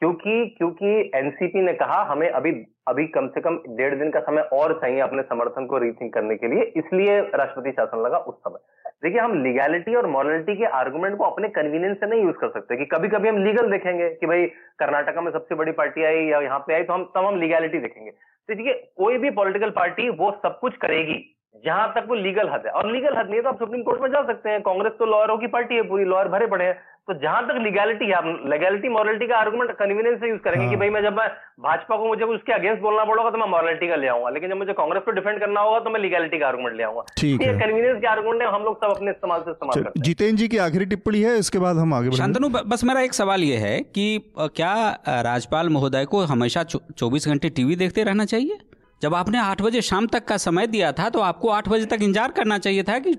क्योंकि 0.00 0.44
क्योंकि 0.58 1.10
एनसीपी 1.14 1.62
ने 1.62 1.72
कहा, 1.72 2.02
हमें 2.02 2.28
अभी 2.28 2.50
अभी 2.88 3.04
कम 3.06 3.26
से 3.28 3.40
कम 3.40 3.56
डेढ़ 3.68 3.94
दिन 3.94 4.10
का 4.10 4.20
समय 4.20 4.42
और 4.52 4.72
चाहिए 4.80 5.00
अपने 5.00 5.22
समर्थन 5.22 5.66
को 5.66 5.78
रीथिंक 5.78 6.12
करने 6.14 6.36
के 6.36 6.48
लिए। 6.48 6.62
इसलिए 6.76 7.20
राष्ट्रपति 7.20 7.70
शासन 7.70 8.02
लगा 8.02 8.18
उस 8.18 8.34
समय। 8.34 8.58
देखिए, 9.04 9.20
हम 9.20 9.42
लीगैलिटी 9.42 9.94
और 9.94 10.06
मॉरलिटी 10.06 10.56
के 10.56 10.64
आर्गुमेंट 10.64 11.16
को 11.16 11.24
अपने 11.24 11.48
कन्वीनियंस 11.48 11.96
से 11.96 12.06
नहीं 12.06 12.22
यूज़ 12.22 12.36
कर 12.36 12.48
सकते 12.48 12.76
कि 12.76 12.84
कभी 12.84 13.08
कभी 13.08 13.28
हम 13.28 13.44
लीगल 13.44 13.70
देखेंगे 13.70 14.08
कि 14.10 14.26
भाई, 14.26 14.46
कर्नाटका 14.78 15.20
में 15.20 15.30
सबसे 15.32 15.54
बड़ी 15.54 15.72
पार्टी 15.72 16.04
आई 16.04 16.24
या 16.24 16.40
यहाँ 16.40 16.58
पे 16.58 16.74
आई 16.74 16.82
तो 16.82 16.92
हम, 16.92 17.04
तब 17.04 17.24
हम 17.24 17.40
लीगैलिटी 17.40 17.78
देखेंगे। 17.78 18.10
तो 18.10 18.54
देखिए, 18.54 18.74
कोई 18.96 19.18
भी 19.18 19.30
पॉलिटिकल 19.30 19.70
पार्टी 19.70 20.08
वो 20.08 20.30
सब 20.30 20.58
कुछ 20.60 20.76
करेगी। 20.76 21.36
जहाँ 21.54 21.88
तक 21.94 22.04
वो 22.08 22.14
लीगल 22.16 22.48
हद 22.48 22.62
है। 22.66 22.72
और 22.72 22.90
लीगल 22.92 23.16
हद 23.16 23.26
नहीं 23.26 23.36
है 23.36 23.42
तो 23.42 23.48
आप 23.48 23.58
सुप्रीम 23.58 23.82
कोर्ट 23.82 24.00
में 24.02 24.08
जा 24.10 24.22
सकते 24.26 24.50
हैं। 24.50 24.60
कांग्रेस 24.62 24.92
तो 24.98 25.06
लॉयरों 25.06 25.36
की 25.38 25.46
पार्टी 25.54 25.74
है 25.74 25.82
पूरी 25.88 26.04
लॉयर 26.04 26.28
भरे 26.28 26.46
पड़े 26.46 26.64
हैं। 26.64 26.74
तो 27.08 27.14
जहाँ 27.14 27.42
तक 27.46 27.58
लीगैलिटी 27.62 28.06
है 28.06 28.12
आप 28.12 28.24
लेगैलिटी 28.50 28.88
मॉरलिटी 28.88 29.26
का 29.26 29.36
आर्गुमेंट 29.36 29.70
कन्वीनियंस 29.78 30.18
से 30.20 30.28
यूज़ 30.28 30.40
करेंगे 30.40 30.64
हाँ। 30.64 30.70
कि 30.70 30.76
भाई 30.80 30.90
मैं 30.90 31.02
जब 31.02 31.16
मैं 31.16 31.26
भाजपा 31.60 31.96
को 31.96 32.08
मुझे 32.08 32.24
उसके 32.24 32.52
अगेंस्ट 32.52 32.82
बोलना 32.82 33.04
पड़ेगा 33.04 33.30
तो 33.30 33.38
मैं 33.38 33.48
मॉरलिटी 33.50 33.88
का 33.88 33.96
ले 33.96 34.08
आऊँगा। 34.08 34.30
लेकिन 34.30 34.50
जब 34.50 34.56
मुझे 34.56 34.72
कांग्रेस 34.72 35.02
को 35.04 35.10
डिफेंड 35.10 35.40
करना 35.40 35.60
होगा 35.60 35.80
तो 35.80 35.90
मैं 35.90 36.00
लीगैलिटी 36.00 36.38
का 36.38 36.46
आर्गुमेंट 36.48 36.76
ले 36.76 36.82
आऊँगा। 36.82 37.04
ठीक 37.18 37.42
है। 37.42 37.52
कन्वीनियंस 37.60 38.00
के 38.00 38.06
आर्गुमेंट 38.06 38.42
हम 38.44 38.62
लोग 38.62 38.76
सब 38.76 38.96
अपने 38.96 39.10
इस्तेमाल 39.10 39.40
से 39.40 39.50
इस्तेमाल 39.50 39.82
करते 39.82 39.98
हैं। 39.98 40.04
जितेंद्र 40.04 40.36
जी 40.36 40.48
की 40.48 40.58
आखिरी 40.68 40.86
टिप्पणी 40.86 41.22
है 41.22 41.36
इसके 41.38 41.58
बाद 41.58 41.76
हम 41.76 41.94
आगे 41.94 42.16
शांतनु 42.16 42.48
बस 42.48 42.84
मेरा 42.84 43.00
एक 43.00 43.14
सवाल 43.14 43.44
ये 43.44 43.56
है 43.58 43.78
कि 43.90 44.08
क्या 44.38 44.74
राज्यपाल 45.08 45.68
महोदय 45.68 46.04
को 46.06 46.24
हमेशा 46.28 46.62
चौबीस 46.64 47.28
घंटे 47.28 47.48
टीवी 47.50 47.76
देखते 47.76 48.04
रहना 48.04 48.24
चाहिए? 48.26 48.58
जब 49.02 49.14
आपने 49.14 49.38
आठ 49.38 49.62
बजे 49.62 49.80
शाम 49.82 50.06
तक 50.06 50.24
का 50.24 50.36
समय 50.38 50.66
दिया 50.68 50.90
था 50.92 51.08
तो 51.10 51.20
आपको 51.22 51.48
आठ 51.50 51.68
बजे 51.68 51.86
तक 51.86 52.02
इंतज़ार 52.02 52.30
करना 52.32 52.58
चाहिए 52.58 52.82
था 52.82 52.98
कि 52.98 53.12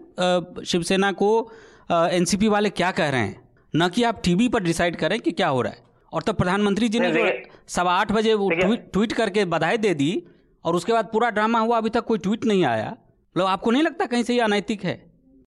शिवसेना 0.66 1.12
को 1.14 1.30
एनसीपी 1.92 2.48
वाले 2.48 2.70
क्या 2.72 2.92
कह 2.94 3.10
रहे 3.10 3.22
हैं। 3.22 3.40
न 3.74 3.88
कि 3.90 4.04
आप 4.04 4.22
टीवी 4.26 4.48
पर 4.50 4.64
डिसाइड 4.64 4.96
करें 4.96 5.20
कि 5.20 5.32
क्या 5.34 5.48
हो 5.50 5.62
रहा 5.62 5.72
है। 5.72 5.90
और 6.14 6.22
तब 6.22 6.36
प्रधानमंत्री 6.36 6.90
जी 6.90 7.00
ने 7.00 7.12
सवा 7.70 7.94
आठ 7.94 8.12
बजे 8.12 8.34
वो 8.34 8.50
ट्वीट 8.52 8.92
ट्वीट 8.94 9.14
करके 9.14 9.46
बधाई 9.48 9.78
दे 9.80 9.94
दी 9.96 10.12
और 10.66 10.76
उसके 10.76 10.94
बाद 10.94 11.10
पूरा 11.14 11.30
ड्रामा 11.32 11.60
हुआ 11.60 11.78
अभी 11.78 11.90
तक 11.90 12.06
कोई 12.06 12.18
ट्वीट 12.20 12.46
नहीं 12.46 12.66
आया। 12.68 12.90
मतलब 12.90 13.48
आपको 13.48 13.72
नहीं 13.72 13.84
लगता 13.84 14.06
कहीं 14.06 14.24
से 14.24 14.34
ये 14.34 14.40
अनैतिक 14.42 14.84
है? 14.84 14.96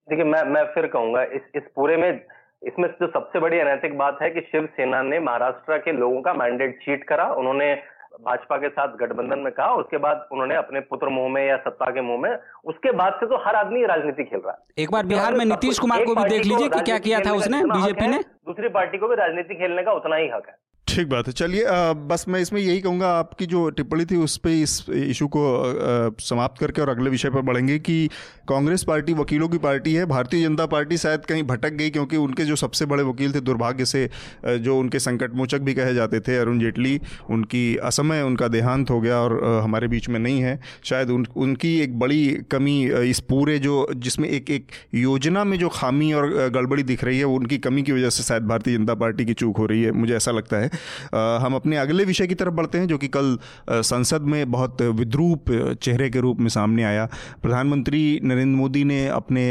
देखिए 0.09 0.25
मैं 0.27 0.43
मैं 0.51 0.65
फिर 0.75 0.87
कहूँगा 0.89 1.23
इस 1.35 1.43
इस 1.57 1.63
पूरे 1.77 1.97
में 1.97 2.11
इसमें 2.11 2.89
जो 2.91 3.07
सबसे 3.09 3.41
बड़ी 3.41 3.59
अनैतिक 3.61 3.97
बात 3.99 4.19
है 4.23 4.31
कि 4.31 4.41
शिवसेना 4.43 5.03
ने 5.05 5.19
महाराष्ट्र 5.23 5.79
के 5.79 5.93
लोगों 5.95 6.21
का 6.23 6.33
मैंडेट 6.35 6.79
चीट 6.81 7.05
करा। 7.09 7.27
उन्होंने 7.35 7.75
भाजपा 8.21 8.57
के 8.57 8.69
साथ 8.69 8.97
गठबंधन 8.97 9.39
में 9.39 9.53
कहा 9.53 9.75
उसके 9.75 9.99
बाद 9.99 10.27
उन्होंने 10.33 10.57
अपने 10.57 10.81
पुत्र 10.81 11.09
मुँह 11.09 11.29
में 11.29 11.47
या 11.47 11.57
सत्ता 11.57 11.91
के 11.91 12.01
मुँह 12.01 12.21
में 12.21 12.37
उसके 12.65 12.93
बाद 12.93 13.13
से 13.13 13.27
तो 13.27 13.37
हर 13.37 13.55
आदमी 13.55 13.85
राजनीति 13.87 14.25
खेल 14.25 14.41
रहा 14.41 14.53
है। 14.53 14.83
एक 14.83 14.91
बार 14.91 15.07
बिहार 15.07 15.35
में 15.35 15.45
नीतीश 15.45 15.79
कुमार 15.79 16.05
को 16.05 16.15
भी 16.15 16.29
देख 16.29 16.45
लीजिए 16.45 16.69
कि 16.69 16.81
क्या 16.81 16.99
किया 16.99 17.21
था 17.21 17.33
उसने 17.33 17.63
बीजेपी 17.65 18.07
ने। 18.07 18.19
दूसरी 18.19 18.69
पार्टी 18.69 18.99
को 18.99 19.09
भी 19.09 19.15
राजनीति 19.15 19.55
खेलने 19.55 19.83
का 19.83 19.93
उतना 19.93 20.17
ही 20.17 20.29
हक 20.29 20.49
है। 20.49 20.57
ठीक 20.95 21.09
बात 21.09 21.27
है। 21.27 21.33
चलिए 21.33 21.65
बस 22.09 22.25
मैं 22.29 22.41
इसमें 22.41 22.61
यही 22.61 22.81
कहूँगा, 22.81 23.09
आपकी 23.11 23.47
जो 23.47 23.69
टिप्पणी 23.71 24.05
थी 24.05 24.17
उस 24.17 24.37
पर 24.37 24.51
इस 24.51 24.85
इशू 24.91 25.27
को 25.27 25.43
समाप्त 26.23 26.61
करके 26.61 26.83
और 26.83 26.89
अगले 26.89 27.11
विषय 27.11 27.31
पर 27.31 27.41
बढ़ेंगे 27.41 27.79
कि 27.79 28.09
कांग्रेस 28.49 28.85
पार्टी 28.85 29.13
वकीलों 29.13 29.49
की 29.49 29.59
पार्टी 29.59 29.95
है, 29.95 30.05
भारतीय 30.07 30.43
जनता 30.43 30.67
पार्टी 30.67 30.97
शायद 30.97 31.25
कहीं 31.25 31.43
भटक 31.43 31.73
गई 31.73 31.91
क्योंकि 31.91 32.17
उनके 32.17 32.45
जो 32.45 32.57
सबसे 32.57 32.87
बड़े 32.87 33.03
वकील 33.03 33.35
थे 33.35 33.41
दुर्भाग्य 33.41 33.85
से 33.85 34.09
जो 34.47 34.79
उनके 34.79 34.99
संकटमोचक 34.99 35.61
भी 35.61 35.75
कहे 35.75 35.95
जाते 35.95 36.21
थे, 36.21 36.37
अरुण 36.37 36.61
जेटली, 36.61 37.01
उनकी 37.31 37.65
असमय, 37.85 38.23
उनका 38.23 38.49
देहांत 38.49 38.91
हो 38.91 39.01
गया 39.01 39.19
और 39.19 39.43
हमारे 39.65 39.89
बीच 39.89 40.09
में 40.09 40.19
नहीं 40.21 40.41
है। 40.41 40.59
शायद 40.85 41.11
उन, 41.11 41.27
उनकी 41.37 41.79
एक 41.81 41.99
बड़ी 41.99 42.27
कमी 42.51 42.85
इस 43.11 43.21
पूरे 43.29 43.59
जो, 43.59 43.87
जिसमें 43.97 44.29
एक 44.29 44.51
एक 44.51 44.67
योजना 44.95 45.45
में 45.45 45.59
जो 45.59 45.69
खामी 45.71 46.13
और 46.13 46.29
गड़बड़ी 46.51 46.83
दिख 46.85 47.05
रही 47.05 47.19
है 47.19 47.25
उनकी 47.27 47.59
कमी 47.59 47.83
की 47.83 47.93
वजह 47.93 48.11
से 48.11 48.23
शायद 48.23 48.47
भारतीय 48.47 48.77
जनता 48.77 48.95
पार्टी 48.97 49.25
की 49.25 49.35
चूक 49.35 49.57
हो 49.57 49.67
रही 49.67 49.83
है, 49.83 49.91
मुझे 49.93 50.15
ऐसा 50.17 50.31
लगता 50.31 50.57
है। 50.57 50.71
हम 51.15 51.55
अपने 51.55 51.77
अगले 51.77 52.05
विषय 52.05 52.27
की 52.27 52.35
तरफ़ 52.35 52.55
बढ़ते 52.55 52.79
हैं, 52.79 52.87
जो 52.87 52.99
कि 52.99 53.09
कल 53.09 53.39
संसद 53.71 54.23
में 54.23 54.51
बहुत 54.51 54.83
विद्रूप 54.83 55.51
चेहरे 55.83 56.09
के 56.11 56.21
रूप 56.21 56.41
में 56.41 56.49
सामने 56.49 56.85
आया। 56.85 57.09
प्रधानमंत्री 57.43 58.21
नरेंद्र 58.25 58.57
मोदी 58.57 58.85
ने 58.85 59.07
अपने 59.09 59.45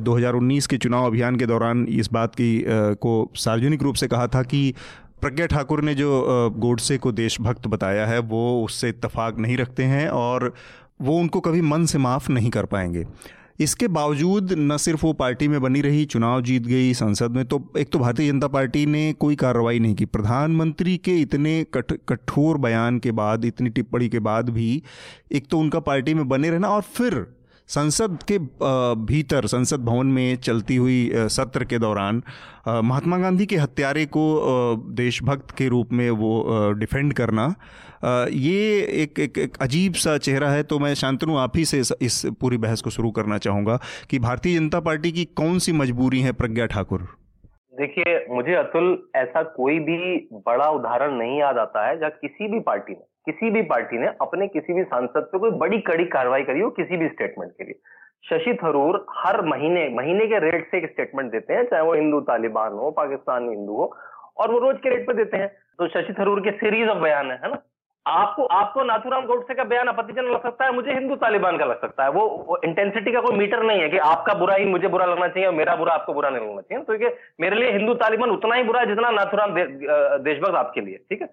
2019 0.00 0.66
के 0.66 0.78
चुनाव 0.78 1.06
अभियान 1.06 1.36
के 1.36 1.46
दौरान 1.46 1.86
इस 1.90 2.12
बात 2.12 2.34
की 2.34 2.64
को 2.68 3.30
सार्वजनिक 3.36 3.82
रूप 3.82 3.94
से 3.94 4.08
कहा 4.08 4.26
था 4.26 4.42
कि 4.42 4.74
प्रज्ञा 5.20 5.46
ठाकुर 5.46 5.82
ने 5.82 5.94
जो 5.94 6.50
गोडसे 6.56 6.98
को 6.98 7.12
देशभक्त 7.12 7.66
बताया 7.66 8.06
है, 8.06 8.18
वो 8.18 8.64
उससे 8.64 8.88
इतफाक 8.88 9.38
नहीं 9.38 9.56
रखते 9.56 9.84
हैं 9.84 10.08
और 10.08 10.52
वो 11.02 11.18
उनको 11.18 11.40
कभी 11.40 11.60
मन 11.62 11.84
से 11.86 11.98
माफ़ 11.98 12.30
नहीं 12.32 12.50
कर 12.50 12.64
पाएँगे। 12.66 13.04
इसके 13.58 13.88
बावजूद 13.88 14.52
न 14.52 14.76
सिर्फ़ 14.76 15.04
वो 15.06 15.12
पार्टी 15.12 15.48
में 15.48 15.60
बनी 15.62 15.80
रही, 15.80 16.04
चुनाव 16.04 16.42
जीत 16.42 16.62
गई 16.62 16.92
संसद 16.94 17.30
में 17.30 17.44
तो 17.44 17.62
एक 17.78 17.90
तो 17.92 17.98
भारतीय 17.98 18.30
जनता 18.30 18.48
पार्टी 18.48 18.84
ने 18.86 19.12
कोई 19.12 19.36
कार्रवाई 19.36 19.78
नहीं 19.78 19.94
की। 19.94 20.04
प्रधानमंत्री 20.04 20.96
के 20.96 21.16
इतने 21.16 21.64
कठ, 21.74 21.92
कठोर 22.08 22.58
बयान 22.58 22.98
के 22.98 23.12
बाद, 23.12 23.44
इतनी 23.44 23.70
टिप्पणी 23.70 24.08
के 24.08 24.18
बाद 24.20 24.50
भी 24.50 24.82
एक 25.32 25.46
तो 25.50 25.58
उनका 25.58 25.80
पार्टी 25.80 26.14
में 26.14 26.28
बने 26.28 26.50
रहना 26.50 26.68
और 26.68 26.82
फिर 26.82 27.26
संसद 27.68 28.18
के 28.22 28.38
भीतर 29.04 29.46
संसद 29.46 29.84
भवन 29.84 30.06
में 30.06 30.36
चलती 30.36 30.76
हुई 30.76 31.10
सत्र 31.14 31.64
के 31.64 31.78
दौरान 31.78 32.22
महात्मा 32.68 33.18
गांधी 33.18 33.46
के 33.46 33.56
हत्यारे 33.56 34.06
को 34.06 34.24
देशभक्त 34.76 35.50
के 35.50 35.68
रूप 35.68 35.92
में 35.92 36.10
वो 36.10 36.72
डिफेंड 36.72 37.12
करना 37.12 37.54
ये 38.28 38.80
एक, 38.80 39.20
एक, 39.20 39.38
एक 39.38 39.56
अजीब 39.60 39.92
सा 39.92 40.18
चेहरा 40.18 40.50
है 40.50 40.62
तो 40.62 40.78
मैं 40.78 40.94
शांतनु 40.94 41.36
आप 41.36 41.56
ही 41.56 41.64
से 41.64 41.78
इस, 41.78 42.26
पूरी 42.40 42.56
बहस 42.56 42.82
को 42.82 42.90
शुरू 42.90 43.10
करना 43.10 43.38
चाहूँगा 43.38 43.80
कि 44.10 44.18
भारतीय 44.18 44.58
जनता 44.58 44.80
पार्टी 44.80 45.12
की 45.12 45.24
कौन 45.24 45.58
सी 45.58 45.72
मजबूरी 45.72 46.20
है 46.20 46.32
प्रज्ञा 46.32 46.66
ठाकुर? 46.66 47.08
देखिए 47.74 48.26
मुझे 48.30 48.54
अतुल 48.54 49.10
ऐसा 49.16 49.42
कोई 49.42 49.78
भी 49.78 50.28
बड़ा 50.32 50.70
उदाहरण 50.70 51.18
नहीं 51.18 51.40
याद 51.40 51.58
आता 51.58 51.88
है 51.88 51.98
जहाँ 51.98 52.10
किसी 52.10 52.48
भी 52.48 52.60
पार्टी 52.60 52.92
ने 52.92 53.17
किसी 53.28 53.50
भी 53.50 53.62
पार्टी 53.70 53.98
ने 53.98 54.06
अपने 54.22 54.46
किसी 54.48 54.72
भी 54.72 54.82
सांसद 54.84 55.28
पे 55.32 55.38
कोई 55.38 55.50
बड़ी 55.60 55.78
कड़ी 55.86 56.04
कार्रवाई 56.08 56.42
करी 56.42 56.60
हो 56.60 56.70
किसी 56.72 56.96
भी 56.96 57.08
स्टेटमेंट 57.08 57.52
के 57.52 57.64
लिए। 57.64 57.80
शशि 58.28 58.54
थरूर 58.62 59.04
हर 59.16 59.40
महीने 59.44 59.88
महीने 59.94 60.26
के 60.26 60.38
रेट 60.40 60.70
से 60.70 60.78
एक 60.78 60.90
स्टेटमेंट 60.92 61.30
देते 61.32 61.54
हैं 61.54 61.64
चाहे 61.64 61.82
वो 61.82 61.94
हिंदू 61.94 62.20
तालिबान 62.28 62.72
हो 62.74 62.90
पाकिस्तान 62.90 63.48
हिंदू 63.48 63.72
हो 63.72 63.94
और 64.36 64.50
वो 64.50 64.58
रोज 64.58 64.76
के 64.82 64.90
रेट 64.90 65.06
पे 65.06 65.14
देते 65.14 65.36
हैं। 65.36 65.48
तो 65.78 65.88
शशि 65.88 66.14
थरूर 66.18 66.40
के 66.40 66.50
सीरीज़ 66.58 66.88
ऑफ़ 66.88 66.98
बयान 66.98 67.30
है 67.32 67.50
ना? 67.50 67.62
आपको 68.06 68.44
आपको 68.56 68.82
नाथुराम 68.84 69.26
गोडसे 69.26 69.54
का 69.54 69.64
बयान 69.64 69.88
आपत्तिजनक 69.88 70.30
लग 70.32 70.42
सकता 70.42 70.64
है 70.64 70.72
मुझे 70.74 70.92
हिंदू 70.92 71.16
तालिबान 71.16 71.58
का 71.58 71.64
लग 71.64 71.80
सकता 71.80 72.04
है। 72.04 72.10
वो, 72.10 72.26
वो 72.48 72.58
इंटेंसिटी 72.64 73.12
का 73.12 73.20
कोई 73.20 73.36
मीटर 73.36 73.62
नहीं 73.62 73.80
है 73.80 73.88
कि 73.88 73.98
आपका 74.04 74.34
बुरा 74.34 74.54
ही 74.54 74.64
मुझे 74.64 74.88
बुरा 74.88 75.06
लगना 75.06 75.28
चाहिए 75.28 75.46
और 75.46 75.54
मेरा 75.54 75.74
बुरा 75.76 75.94
आपको 75.94 76.14
बुरा 76.14 76.30
नहीं 76.30 76.48
लगना 76.48 76.60
चाहिए। 76.60 76.84
तो 76.84 77.16
मेरे 77.40 77.56
लिए 77.56 77.72
हिंदू 77.72 77.94
तालिबान 77.94 78.30
उतना 78.30 78.54
ही 78.54 78.62
बुरा 78.62 78.80
है 78.80 78.86
जितना 78.86 79.10
नाथुराम 79.10 79.54
दे, 79.54 79.64
देशभक्त 80.24 80.54
आपके 80.54 80.80
लिए 80.80 80.96
ठीक 81.10 81.22
है? 81.22 81.28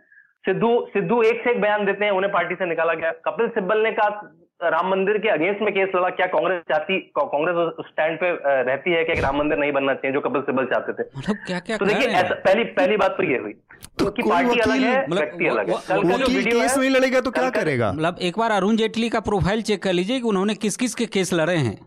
सिद्धू 0.45 0.69
सिद्धू 0.89 1.21
एक 1.23 1.41
से 1.43 1.51
एक 1.51 1.61
बयान 1.61 1.85
देते 1.85 2.05
हैं 2.05 2.11
उन्हें 2.13 2.31
पार्टी 2.33 2.55
से 2.55 2.65
निकाला 2.65 2.93
गया। 2.95 3.11
कपिल 3.25 3.47
सिब्बल 3.49 3.83
ने 3.83 3.91
कहा 3.91 4.31
राम 4.61 4.89
मंदिर 4.89 5.17
के 5.17 5.29
अगेंस्ट 5.29 5.61
में 5.61 5.71
केस 5.73 5.89
लड़ा 5.95 6.09
क्या 6.11 6.25
कांग्रेस 6.27 6.61
चाहती 6.69 6.99
कांग्रेस 7.17 7.55
उस 7.55 7.85
स्टैंड 7.85 8.17
पे 8.19 8.29
रहती 8.63 8.91
है 8.91 9.03
कि 9.05 9.19
राम 9.21 9.37
मंदिर 9.37 9.57
नहीं 9.57 9.71
बनना 9.71 9.93
चाहिए 9.93 10.13
जो 10.13 10.21
कपिल 10.21 10.41
सिब्बल 10.41 10.65
चाहते 10.65 10.93
थे? 10.93 11.07
मतलब 11.17 11.35
क्या 11.47 11.59
क्या 11.61 11.77
तो 11.77 11.85
देखिए 11.85 12.21
पहली 12.23 12.63
पहली 12.77 12.97
बात 12.97 13.17
तो 13.17 13.23
ये 13.23 13.37
हुई। 13.37 13.53
तो 13.99 14.05
पार्टी 14.05 14.59
अलग 14.59 14.79
है 14.81 15.01
मतलब 15.01 15.19
व्यक्ति 15.19 15.47
अलग 15.47 15.69
है। 15.69 15.75
कल 15.87 16.09
का 16.09 16.17
जो 16.17 16.27
वीडियो 16.27 16.61
केस 16.61 16.77
नहीं 16.77 16.89
लड़ेगा 16.89 17.21
तो 17.21 17.31
क्या 17.31 17.49
करेगा? 17.51 17.91
मतलब 17.91 18.17
एक 18.21 18.39
बार 18.39 18.51
अरुण 18.51 18.75
जेटली 18.75 19.09
का 19.09 19.19
प्रोफ़ाइल 19.27 19.61
चेक 19.63 19.83
कर 19.83 19.93
लीजिए 19.93 20.19
कि 20.19 20.27
उन्होंने 20.27 20.55
किस 20.57 20.77
किस 20.77 20.95
के 20.95 21.05
केस 21.17 21.33
लड़े 21.33 21.55
हैं। 21.57 21.77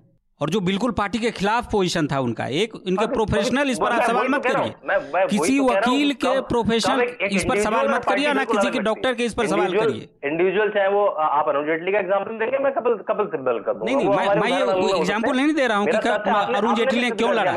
और 0.40 0.50
जो 0.50 0.60
बिल्कुल 0.60 0.90
पार्टी 0.92 1.18
के 1.18 1.30
खिलाफ 1.30 1.70
पोजीशन 1.70 2.06
था 2.06 2.18
उनका 2.20 2.46
एक 2.56 2.72
इनके 2.86 3.06
प्रोफेशनल 3.08 3.70
इस 3.70 3.78
पर 3.78 3.92
आप 3.92 4.02
सवाल 4.02 4.28
मत 4.28 4.46
करिए। 4.46 5.26
किसी 5.28 5.58
वकील 5.60 6.12
के 6.16 6.40
प्रोफेशनल 6.48 7.00
इस 7.30 7.44
पर 7.44 7.60
सवाल 7.60 7.88
मत 7.88 8.04
करिए 8.04 8.32
ना 8.34 8.44
किसी 8.44 8.70
के 8.70 8.78
डॉक्टर 8.80 9.14
के 9.14 9.24
इस 9.24 9.34
पर 9.34 9.46
सवाल 9.46 9.74
करिए। 9.74 10.08
इंडिविजुअल 10.24 10.70
चाहे 10.70 10.88
वो 10.88 11.04
आप 11.06 11.48
अरुण 11.48 11.66
जेटली 11.66 11.92
का 11.92 11.98
एग्ज़ाम्पल 11.98 12.38
देंगे 12.38 12.58
मैं 12.58 12.72
कपिल 12.74 12.94
कपिल 13.08 13.26
सिब्बल 13.28 13.58
का 13.60 13.72
नहीं 13.74 13.96
नहीं 13.96 14.08
मैं 14.08 14.50
ये 14.50 14.96
एग्ज़ाम्पल 14.98 15.36
नहीं 15.36 15.54
दे 15.54 15.66
रहा 15.66 15.78
हूँ 15.78 15.86
कि 15.88 16.38
अरुण 16.54 16.74
जेटली 16.74 17.00
ने 17.00 17.10
क्यों 17.12 17.34
लड़ा? 17.34 17.52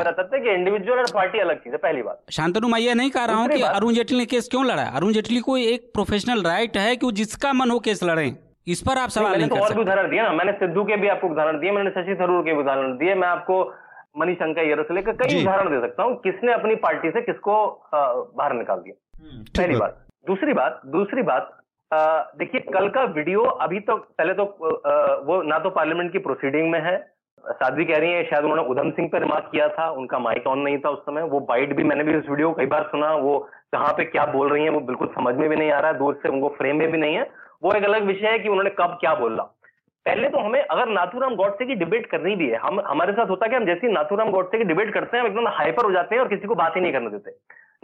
इंडिविजुअल 0.52 0.98
और 0.98 1.10
पार्टी 1.14 1.38
अलग 1.40 1.58
चीज़ 1.58 1.72
है 1.72 1.78
पहली 1.80 2.02
बात। 2.02 2.20
शांतनु 2.32 2.68
मैं 2.68 2.80
ये 2.80 2.94
नहीं 2.94 3.10
कह 3.10 3.24
रहा 3.24 3.36
हूँ 3.36 3.48
की 3.48 3.62
अरुण 3.64 3.94
जेटली 3.94 4.18
ने 4.18 4.26
केस 4.26 4.48
क्यों 4.50 4.64
लड़ा? 4.66 4.82
अरुण 4.84 5.12
जेटली 5.12 5.40
को 5.40 5.56
एक 5.58 5.90
प्रोफेशनल 5.94 6.42
राइट 6.44 6.76
है 6.78 6.96
की 6.96 7.12
जिसका 7.14 7.52
मन 7.52 7.70
हो 7.70 7.78
केस 7.80 8.02
लड़े। 8.04 8.32
इस 8.66 8.82
पर 8.82 8.98
आप 8.98 9.08
सवाल 9.08 9.30
नहीं, 9.30 9.40
नहीं 9.40 9.48
तो 9.50 9.64
और 9.64 9.74
भी 9.74 9.80
उदाहरण 9.80 10.10
दिया 10.10 10.22
ना। 10.22 10.32
मैंने 10.32 10.52
सिद्धू 10.54 10.84
के 10.84 10.96
भी 10.96 11.08
आपको 11.08 11.28
उदाहरण 11.28 11.58
दिए 11.60 11.70
मैंने 11.72 11.90
शशि 11.90 12.14
थरूर 12.20 12.42
के 12.42 12.52
भी 12.52 12.60
उदाहरण 12.60 12.96
दिए। 12.98 13.14
मैं 13.14 13.28
आपको 13.28 13.62
मनीशंकर 14.18 14.64
ये 14.64 14.82
से 14.82 14.94
लेकर 14.94 15.12
कई 15.16 15.40
उदाहरण 15.40 15.70
दे 15.70 15.80
सकता 15.80 16.02
हूँ 16.02 16.16
किसने 16.22 16.52
अपनी 16.52 16.74
पार्टी 16.84 17.10
से 17.10 17.20
किसको 17.22 17.54
बाहर 17.94 18.52
निकाल 18.54 18.78
दिया। 18.78 18.94
हम्म, 19.18 19.42
पहली 19.58 19.76
बात। 19.76 19.98
दूसरी 20.26 20.52
बात 20.54 20.80
दूसरी 20.88 21.22
बात 21.24 21.58
देखिए 22.38 22.60
कल 22.72 22.88
का 22.88 23.02
वीडियो 23.14 23.40
अभी 23.62 23.80
तो 23.80 23.96
पहले 23.96 24.34
तो 24.34 24.44
वो 25.26 25.42
ना 25.44 25.58
तो 25.58 25.70
पार्लियामेंट 25.72 26.12
की 26.12 26.18
प्रोसीडिंग 26.20 26.70
में 26.70 26.80
है। 26.82 26.96
साध्वी 27.44 27.84
कह 27.84 27.98
रही 27.98 28.12
है 28.12 28.22
शायद 28.24 28.44
उन्होंने 28.44 28.62
उधम 28.70 28.90
सिंह 28.90 29.08
पर 29.12 29.20
रिमार्क 29.20 29.48
किया 29.52 29.68
था 29.68 29.88
उनका 29.92 30.18
माइक 30.20 30.46
ऑन 30.46 30.58
नहीं 30.60 30.78
था 30.78 30.90
उस 30.90 31.00
समय। 31.02 31.22
वो 31.28 31.40
बाइट 31.48 31.76
भी 31.76 31.84
मैंने 31.84 32.04
भी 32.04 32.16
उस 32.16 32.28
वीडियो 32.30 32.52
कई 32.58 32.66
बार 32.66 32.82
सुना 32.90 33.12
वो 33.18 33.38
कहाँ 33.72 33.92
पे 33.92 34.04
क्या 34.06 34.24
बोल 34.32 34.52
रही 34.52 34.64
है 34.64 34.70
वो 34.70 34.80
बिल्कुल 34.88 35.08
समझ 35.14 35.34
में 35.36 35.48
भी 35.48 35.56
नहीं 35.56 35.70
आ 35.70 35.78
रहा 35.78 35.90
है 35.90 35.98
दूर 35.98 36.20
से 36.22 36.28
उनको 36.28 36.48
फ्रेम 36.58 36.76
में 36.76 36.90
भी 36.92 36.98
नहीं 36.98 37.14
है। 37.14 37.30
वो 37.62 37.72
एक 37.72 37.84
अलग 37.84 38.04
विषय 38.04 38.26
है 38.26 38.38
कि 38.38 38.48
उन्होंने 38.48 38.70
कब 38.70 38.96
क्या 39.00 39.14
बोला। 39.14 39.42
पहले 40.06 40.28
तो 40.28 40.38
हमें 40.38 40.60
अगर 40.60 40.88
नाथुराम 40.88 41.34
गौडसे 41.36 41.64
की 41.64 41.74
डिबेट 41.74 42.06
करनी 42.06 42.34
भी 42.36 42.48
है 42.48 42.58
हम 42.58 42.80
हमारे 42.86 43.12
साथ 43.12 43.28
होता 43.30 43.46
है 43.46 43.50
कि 43.50 43.56
हम 43.56 43.66
जैसे 43.66 43.92
नाथुराम 43.92 44.30
गौडसे 44.30 44.58
की 44.58 44.64
डिबेट 44.64 44.92
करते 44.94 45.16
हैं 45.16 45.24
हम 45.24 45.30
एकदम 45.30 45.48
हाइपर 45.48 45.84
हो 45.84 45.92
जाते 45.92 46.14
हैं 46.14 46.22
और 46.22 46.28
किसी 46.28 46.46
को 46.46 46.54
बात 46.54 46.76
ही 46.76 46.80
नहीं 46.80 46.92
करने 46.92 47.10
देते। 47.10 47.30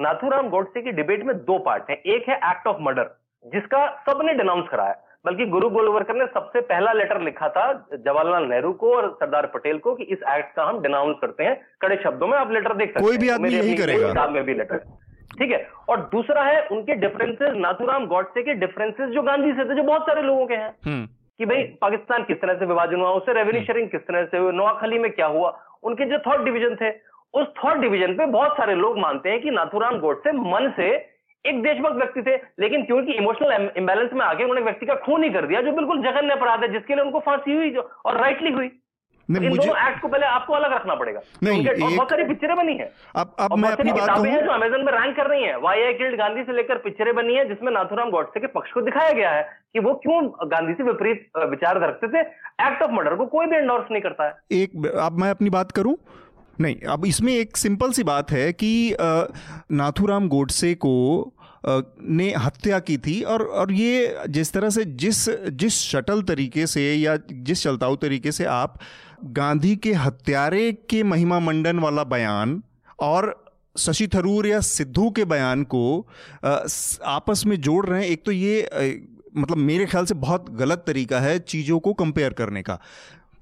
नाथुराम 0.01 0.49
गौडसे 0.49 0.83
की 0.83 0.93
डिबेट 0.93 1.25
में 1.25 1.37
दो 1.37 1.59
पार्ट 1.59 1.91
है। 1.91 1.97
एक 2.07 2.29
है 2.29 2.37
एक्ट 2.51 2.67
ऑफ़ 2.67 2.77
मर्डर 2.81 3.11
जिसका 3.45 3.87
सबने 4.09 4.35
डिनाउंस 4.35 4.69
कराया। 4.69 4.97
बल्कि 5.27 5.47
गुरु 5.47 5.69
गोलवरकर 5.71 6.15
ने 6.15 6.27
सबसे 6.27 6.61
पहला 6.61 6.93
लेटर 6.93 7.21
लिखा 7.21 7.49
था 7.49 7.73
जवाहरलाल 7.95 8.45
नेहरू 8.45 8.73
को 8.73 8.95
और 8.97 9.11
सरदार 9.21 9.47
पटेल 9.47 9.79
को 9.79 9.95
कि 9.95 10.05
इस 10.05 10.19
एक्ट 10.31 10.55
का 10.57 10.65
हम 10.65 10.81
डिनाउंस 10.83 11.17
करते 11.21 11.45
हैं। 11.45 11.61
कड़े 11.83 11.97
शब्दों 12.05 12.27
में 12.27 12.39
आप 12.39 12.53
लेटर 12.53 12.75
देख 12.75 12.89
सकते 12.89 13.05
कोई 13.05 13.19
भी 13.19 13.29
आदमी 13.29 13.49
यही 13.49 13.77
करेगा। 13.77 14.27
में 14.27 14.43
भी 14.45 14.55
लेटर 14.55 14.81
ठीक 15.39 15.51
है? 15.51 15.67
और 15.89 16.01
दूसरा 16.13 16.43
है 16.43 16.63
उनके 16.69 16.95
डिफरेंसेस 16.95 17.55
नाथुराम 17.57 18.07
गॉडसे 18.07 18.43
के 18.43 18.55
डिफरेंसेस 18.55 19.11
जो 19.11 19.23
गांधी 19.23 19.53
से 19.53 19.69
थे 19.69 19.75
जो 19.75 19.83
बहुत 19.83 20.03
सारे 20.03 20.23
लोगों 20.23 20.47
के 20.47 20.55
हैं। 20.55 20.71
हम्म। 20.87 21.07
कि 21.41 21.47
भाई 21.47 21.63
पाकिस्तान 21.81 22.23
किस 22.23 22.41
तरह 22.41 22.55
से 22.55 22.67
विभाजन 22.67 23.01
हुआ 23.01 23.11
उससे 23.11 23.33
रेवेन्यू 23.33 23.63
शेयरिंग 23.65 23.89
किस 23.89 24.01
तरह 24.01 24.25
से 24.25 24.39
हुई 24.39 24.53
नोआखली 24.53 24.99
में 24.99 25.11
क्या 25.13 25.27
हुआ 25.27 25.51
उनके 25.83 26.05
जो 26.05 26.19
थर्ड 26.19 26.45
डिवीज़न 26.45 26.75
थे 26.75 26.91
उस 27.35 27.47
थर्ड 27.59 27.81
डिवीज़न 27.81 28.15
पे 28.15 28.27
बहुत 28.27 28.57
सारे 28.57 28.75
लोग 28.75 28.99
मानते 28.99 29.31
हैं 29.31 29.41
कि 29.41 29.51
नाथुराम 29.51 29.99
गोडसे 29.99 30.33
मन 30.33 30.73
से 30.77 30.89
एक 31.45 31.63
देशभक्त 31.63 31.97
व्यक्ति 31.97 32.23
थे 32.23 32.35
लेकिन 32.61 32.85
क्योंकि 32.85 33.13
इमोशनल 33.13 33.71
इम्बेलेंस 33.77 34.13
में 34.13 34.25
आके 34.27 34.45
उन्होंने 34.45 34.63
व्यक्ति 34.63 34.87
का 34.87 34.95
खून 35.05 35.25
ही 35.25 35.31
कर 35.31 35.47
दिया 35.47 35.61
जो 35.61 35.73
बिल्कुल 35.73 36.03
जघन्य 36.03 36.33
अपराध 36.33 36.63
है 36.63 36.73
जिसके 36.73 36.95
लिए 36.95 37.05
उनको 37.05 37.21
फांसी 37.21 37.57
हुई 37.57 37.71
जो 37.71 37.89
और 38.07 38.17
राइटली 38.17 38.53
हुई। 38.53 38.71
इन. 39.29 39.49
दोनों 39.49 39.77
एक्ट 39.79 40.01
को 40.03 40.09
पहले 40.09 40.27
आपको 40.27 40.53
अलग 40.55 40.73
रखना 40.73 40.95
पड़ेगा। 40.95 41.21
नहीं 41.43 41.61
एक... 41.63 41.81
बहुत 41.81 42.11
सारी 42.11 42.25
पिक्चरें 42.25 42.57
बनी 42.57 42.77
है। 42.77 42.91
अब 43.17 43.35
अब 43.41 43.57
मैं 43.59 43.71
अपनी 43.71 43.93
बात 43.93 44.09
कहूँ 44.09 44.27
जो 44.27 44.53
अमेजन 44.53 44.85
में 44.85 44.93
रैंक 44.93 45.17
कर 45.17 45.31
रही 45.31 45.43
है। 45.45 45.57
वाई 45.61 45.83
आई 45.83 45.93
किल्ड 45.95 46.19
गांधी 46.19 46.43
से 46.43 46.57
लेकर 46.57 46.79
पिक्चरें 46.85 47.15
बनी 47.15 47.35
है 47.35 47.49
जिसमें 47.49 47.73
नाथुराम 47.73 48.11
गॉडसे 48.11 48.41
के 48.41 48.47
पक्ष 48.55 48.73
को 48.73 48.81
दिखाया 48.83 49.13
गया 49.13 49.31
है 49.31 49.43
कि 49.75 49.81
वो 49.81 49.95
क्यों 50.03 50.23
गांधी 50.51 50.73
से 50.73 50.83
विपरीत 50.83 51.29
विचार 51.51 51.81
रखते 51.81 52.09
थे। 52.09 52.21
एक्ट 52.67 52.83
ऑफ़ 52.83 52.93
मर्डर 52.93 53.15
को 53.15 53.27
कोई 53.29 53.47
भी 53.47 53.57
एंडोर्स 53.57 53.91
नहीं 53.91 54.03
करता 54.03 54.27
है। 54.27 54.63
एक 54.63 54.87
अब 54.99 55.19
मैं 55.21 55.31
अपनी 55.31 55.51
बात 55.51 55.73
करूँ? 55.73 55.97
नहीं 56.61 56.77
अब 56.93 57.05
इसमें 57.07 57.33
एक 57.33 57.57
सिंपल 57.57 57.93
सी 57.93 58.03
बात 58.05 58.31
है 58.31 58.53
कि 58.53 58.97
नाथुराम 59.73 60.29
गोडसे 60.29 60.75
को 60.77 60.95
ने 61.67 62.29
हत्या 62.39 62.79
की 62.79 62.97
थी 62.99 63.21
और 63.25 63.43
और 63.61 63.73
ये 63.73 64.25
जिस 64.29 64.53
तरह 64.53 64.71
से 64.71 64.85
जिस 65.03 65.29
जिस 65.61 65.79
शटल 65.83 66.23
तरीके 66.23 66.67
से 66.67 66.83
या 66.83 67.17
जिस 67.31 67.63
चलताऊ 67.63 67.97
तरीके 67.97 68.33
से 68.33 68.45
आप 68.45 68.79
गांधी 69.25 69.75
के 69.77 69.93
हत्यारे 69.93 70.73
के 70.91 71.03
महिमा 71.03 71.39
मंडन 71.41 71.79
वाला 71.79 72.05
बयान 72.05 72.63
और 73.01 73.35
शशि 73.79 74.09
थरूर 74.09 74.47
या 74.47 74.61
सिद्धू 74.61 75.11
के 75.11 75.25
बयान 75.25 75.63
को 75.65 76.07
आपस 77.05 77.43
में 77.47 77.61
जोड़ 77.61 77.87
रहे 77.87 78.03
हैं, 78.03 78.09
एक 78.11 78.25
तो 78.25 78.33
ये 78.33 79.07
मतलब 79.37 79.57
मेरे 79.57 79.87
ख्याल 79.87 80.05
से 80.07 80.15
बहुत 80.15 80.51
गलत 80.51 80.85
तरीका 80.87 81.21
है 81.21 81.39
चीज़ों 81.39 81.79
को 81.79 81.93
कंपेयर 81.93 82.33
करने 82.33 82.63
का। 82.63 82.79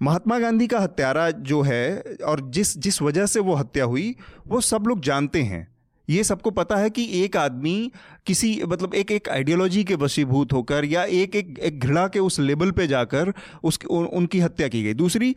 महात्मा 0.03 0.39
गांधी 0.39 0.67
का 0.67 0.81
हत्यारा 0.81 1.31
जो 1.31 1.61
है 1.63 2.03
और 2.27 2.41
जिस 2.51 2.77
जिस 2.79 3.01
वजह 3.03 3.27
से 3.27 3.41
वो 3.41 3.55
हत्या 3.55 3.85
हुई, 3.85 4.15
वो 4.47 4.61
सब 4.61 4.85
लोग 4.87 5.01
जानते 5.01 5.43
हैं। 5.43 5.67
ये 6.09 6.25
सबको 6.25 6.51
पता 6.51 6.77
है 6.77 6.91
कि 6.91 7.25
एक 7.25 7.37
आदमी 7.37 7.93
किसी 8.27 8.63
मतलब 8.67 8.95
एक 8.95 9.11
एक 9.11 9.29
आइडियोलॉजी 9.29 9.85
के 9.85 9.95
वशीभूत 9.95 10.53
होकर 10.53 10.85
या 10.85 11.05
एक 11.05 11.37
एक 11.37 11.59
एक 11.59 11.81
घृणा 11.81 12.09
के 12.09 12.19
उस 12.19 12.41
लेवल 12.41 12.71
पे 12.71 12.87
जाकर 12.87 13.33
उसकी 13.65 13.87
उनकी 13.87 14.41
हत्या 14.41 14.69
की 14.69 14.83
गई। 14.83 14.95
दूसरी, 14.95 15.37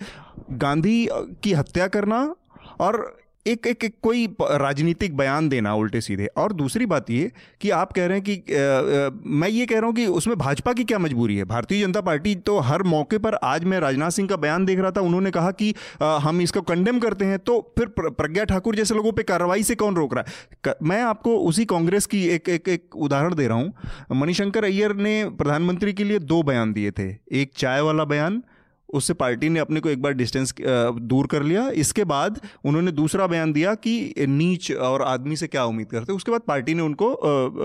गांधी 0.51 1.09
की 1.13 1.53
हत्या 1.53 1.87
करना 1.87 2.35
और 2.79 3.18
एक 3.45 3.67
एक, 3.67 3.93
कोई 4.03 4.25
राजनीतिक 4.41 5.15
बयान 5.17 5.47
देना 5.49 5.73
उल्टे 5.75 6.01
सीधे। 6.01 6.25
और 6.37 6.53
दूसरी 6.53 6.85
बात 6.85 7.09
ये 7.09 7.31
कि 7.61 7.69
आप 7.69 7.93
कह 7.93 8.05
रहे 8.05 8.17
हैं 8.17 8.23
कि 8.23 8.53
आ, 8.53 9.07
आ, 9.07 9.09
मैं 9.25 9.49
ये 9.49 9.65
कह 9.65 9.75
रहा 9.75 9.85
हूँ 9.85 9.95
कि 9.95 10.05
उसमें 10.07 10.37
भाजपा 10.37 10.73
की 10.73 10.83
क्या 10.83 10.99
मजबूरी 10.99 11.37
है? 11.37 11.43
भारतीय 11.45 11.81
जनता 11.81 12.01
पार्टी 12.01 12.35
तो 12.35 12.57
हर 12.59 12.83
मौके 12.83 13.17
पर 13.17 13.35
आज 13.35 13.63
मैं 13.63 13.79
राजनाथ 13.79 14.09
सिंह 14.09 14.27
का 14.29 14.35
बयान 14.35 14.65
देख 14.65 14.79
रहा 14.79 14.91
था 14.91 15.01
उन्होंने 15.01 15.31
कहा 15.31 15.51
कि 15.51 15.73
आ, 16.01 16.17
हम 16.17 16.41
इसको 16.41 16.61
कंडेम 16.61 16.99
करते 16.99 17.25
हैं 17.25 17.39
तो 17.39 17.59
फिर 17.77 17.93
प्रज्ञा 17.99 18.43
ठाकुर 18.43 18.75
जैसे 18.75 18.95
लोगों 18.95 19.11
पर 19.11 19.23
कार्रवाई 19.23 19.63
से 19.63 19.75
कौन 19.75 19.95
रोक 19.95 20.13
रहा 20.13 20.23
है? 20.67 20.75
मैं 20.83 21.01
आपको 21.03 21.37
उसी 21.39 21.65
कांग्रेस 21.65 22.05
की 22.05 22.25
एक 22.27 22.49
एक 22.49 22.69
एक 22.69 22.95
उदाहरण 22.97 23.35
दे 23.35 23.47
रहा 23.47 23.57
हूँ। 23.57 23.73
मणिशंकर 24.11 24.63
अय्यर 24.63 24.95
ने 24.97 25.23
प्रधानमंत्री 25.37 25.93
के 25.93 26.03
लिए 26.03 26.19
दो 26.19 26.41
बयान 26.43 26.73
दिए 26.73 26.91
थे। 26.91 27.09
एक 27.31 27.51
चाय 27.57 27.81
वाला 27.81 28.03
बयान 28.05 28.41
उससे 28.89 29.13
पार्टी 29.15 29.49
ने 29.49 29.59
अपने 29.59 29.79
को 29.79 29.89
एक 29.89 30.01
बार 30.01 30.13
डिस्टेंस 30.13 30.53
दूर 30.59 31.27
कर 31.27 31.43
लिया। 31.43 31.67
इसके 31.77 32.03
बाद 32.05 32.39
उन्होंने 32.65 32.91
दूसरा 32.91 33.27
बयान 33.27 33.53
दिया 33.53 33.73
कि 33.77 34.13
नीच 34.19 34.71
और 34.73 35.01
आदमी 35.03 35.35
से 35.35 35.47
क्या 35.47 35.65
उम्मीद 35.65 35.87
करते 35.87 36.13
उसके 36.13 36.31
बाद 36.31 36.41
पार्टी 36.47 36.73
ने 36.73 36.81
उनको 36.81 37.15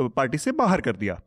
पार्टी 0.09 0.39
से 0.39 0.53
बाहर 0.55 0.81
कर 0.81 0.97
दिया। 0.97 1.21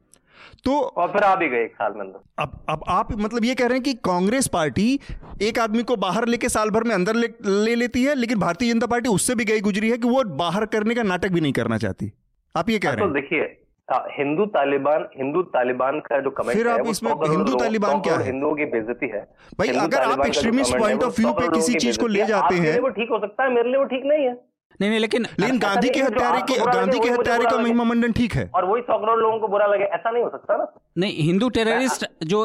तो 0.63 0.71
और 0.71 1.07
फिर 1.11 1.23
आ 1.23 1.35
भी 1.35 1.47
गए 1.49 1.63
एक 1.63 1.73
साल 1.73 1.93
में 1.93 2.01
अंदर 2.01 2.19
अब 2.39 2.65
अब 2.69 2.83
आप 2.89 3.11
मतलब 3.19 3.45
ये 3.45 3.55
कह 3.55 3.67
रहे 3.67 3.77
हैं 3.77 3.83
कि 3.83 3.93
कांग्रेस 4.03 4.47
पार्टी 4.47 4.99
एक 5.41 5.59
आदमी 5.59 5.83
को 5.83 5.95
बाहर 5.97 6.27
लेके 6.27 6.49
साल 6.49 6.69
भर 6.69 6.83
में 6.83 6.93
अंदर 6.95 7.15
ले, 7.15 7.27
ले 7.45 7.75
लेती 7.75 8.03
है 8.03 8.15
लेकिन 8.15 8.39
भारतीय 8.39 8.73
जनता 8.73 8.87
पार्टी 8.87 9.09
उससे 9.09 9.35
भी 9.35 9.45
गई 9.45 9.61
गुजरी 9.61 9.89
है 9.89 9.97
कि 9.97 10.07
वो 10.07 10.23
बाहर 10.37 10.65
करने 10.67 10.95
का 10.95 11.03
नाटक 11.03 11.31
भी 11.31 11.41
नहीं 11.41 11.53
करना 11.53 11.77
चाहती। 11.77 12.11
आप 12.55 12.69
ये 12.69 12.79
कह 12.79 12.89
हाँ, 12.89 12.95
रहे 12.95 13.05
हैं? 13.05 13.13
तो 13.13 13.19
देखिए 13.19 13.45
हिंदू 13.89 14.45
तालिबान 14.45 15.07
हिंदू 15.17 15.41
तालिबान 15.51 15.99
का 15.99 16.19
जो 16.19 16.29
कमेंट 16.29 16.57
फिर 16.57 16.67
आप 16.67 16.87
इसमें 16.87 17.11
हिंदू 17.11 17.53
तालिबान 17.55 18.01
क्या 18.01 18.15
है? 18.15 18.25
हिंदुओं 18.25 18.55
की 18.55 18.65
बेजती 18.65 19.07
है। 19.07 19.21
भाई 19.59 19.67
अगर 19.83 20.01
आप 20.01 20.25
एक्सट्रीमिस्ट 20.25 20.77
पॉइंट 20.77 21.03
ऑफ़ 21.03 21.21
व्यू 21.21 21.33
पे 21.33 21.47
किसी 21.47 21.73
चीज़ 21.75 21.99
को 21.99 22.07
ले 22.07 22.25
जाते 22.25 22.55
हैं। 22.55 22.79
वो 22.79 22.89
ठीक 22.89 23.09
हो 23.11 23.19
सकता 23.19 23.43
है 23.43 23.53
मेरे 23.53 23.69
लिए 23.69 23.77
वो 23.77 23.85
ठीक 23.85 24.05
नहीं 24.05 24.25
है। 24.25 24.33
नहीं 24.79 24.89
नहीं 24.89 24.99
लेकिन 24.99 25.25
लेकिन 25.39 25.59
गांधी 25.59 25.89
के 25.89 26.01
हत्यारे 26.01 26.41
के 26.49 26.57
गांधी 26.65 26.99
के 26.99 27.09
हत्यारे 27.09 27.45
का 27.45 27.57
महिमा 27.57 27.83
मंडन 27.83 28.11
ठीक 28.13 28.33
है। 28.33 28.49
और 28.55 28.65
वही 28.65 28.81
सौ 28.81 28.97
करोड़ 28.97 29.19
लोगों 29.19 29.39
को 29.39 29.47
बुरा 29.47 29.65
लगे 29.67 29.83
ऐसा 29.85 30.11
नहीं 30.11 30.23
हो 30.23 30.29
सकता 30.29 30.57
ना। 30.57 30.67
नहीं 30.97 31.23
हिंदू 31.25 31.49
टेररिस्ट 31.49 32.05
जो 32.25 32.41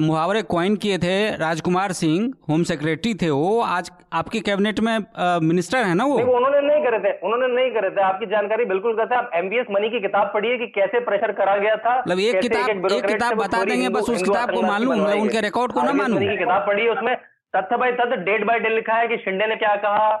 मुहावरे 0.00 0.42
क्वाइन 0.44 0.76
किए 0.76 0.98
थे 0.98 1.14
राजकुमार 1.36 1.92
सिंह 1.94 2.32
होम 2.48 2.62
सेक्रेटरी 2.64 3.14
थे 3.22 3.30
वो 3.30 3.60
आज 3.70 3.90
आपके 4.14 4.40
कैबिनेट 4.40 4.80
में 4.80 4.98
मिनिस्टर 5.42 5.84
है 5.84 5.94
ना 5.94 6.04
वो? 6.04 6.18
उन्होंने 6.18 6.60
नहीं 6.62 6.82
करे 6.84 6.98
थे 7.00 7.12
उन्होंने 7.18 7.54
नहीं 7.54 7.70
करे 7.72 7.90
थे। 7.90 8.02
आपकी 8.02 8.26
जानकारी 8.26 8.64
बिल्कुल 8.66 8.96
कहते 8.96 9.14
आप 9.14 9.30
एमबीएस 9.34 9.66
मनी 9.70 9.90
की 9.90 10.00
किताब 10.00 10.30
पढ़िए 10.34 10.58
कि 10.58 10.66
कैसे 10.74 11.00
प्रेशर 11.04 11.32
करा 11.34 11.56
गया 11.58 11.76
था 11.78 11.98
मतलब 11.98 12.18
एक 12.20 12.40
किताब 12.40 12.92
एक 12.92 13.06
किताब 13.06 13.38
बता 13.38 13.64
देंगे 13.64 13.88
बस 13.90 14.10
उस 14.10 14.22
किताब 14.22 14.54
को 14.54 14.62
मालूम 14.64 15.06
उनके 15.14 15.40
रिकॉर्ड 15.42 15.72
को 15.72 15.82
ना 15.82 15.92
मालूम। 15.94 16.28
किताब 16.36 16.66
पढ़िए 16.66 16.88
उसमें 16.90 17.16
तथ्य 17.56 17.76
बाई 17.76 17.92
तथ्य 17.94 18.16
डेट 18.24 18.46
बाय 18.46 18.58
डेट 18.60 18.72
लिखा 18.72 18.94
है 18.94 19.08
कि 19.08 19.16
शिंदे 19.18 19.46
ने 19.46 19.56
क्या 19.56 19.74
कहा 19.82 20.12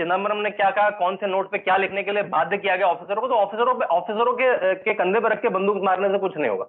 चिदम्बरम 0.00 0.38
ने 0.38 0.50
क्या 0.52 0.70
कहा? 0.72 0.90
कौन 0.98 1.16
से 1.16 1.26
नोट 1.28 1.50
पे 1.50 1.58
क्या 1.60 1.76
लिखने 1.78 2.02
के 2.02 2.12
लिए 2.12 2.22
बाध्य 2.30 2.56
किया 2.58 2.76
गया 2.76 2.86
ऑफिसरों 2.88 3.20
को? 3.20 3.28
तो 3.28 3.34
ऑफिसरों 3.36 3.74
पे 3.74 3.84
ऑफिसरों 3.96 4.32
के 4.34 4.74
के 4.84 4.94
कंधे 4.96 5.20
पर 5.20 5.32
रख 5.32 5.42
के 5.42 5.48
बंदूक 5.56 5.82
मारने 5.84 6.08
से 6.08 6.18
कुछ 6.18 6.36
नहीं 6.36 6.50
होगा। 6.50 6.66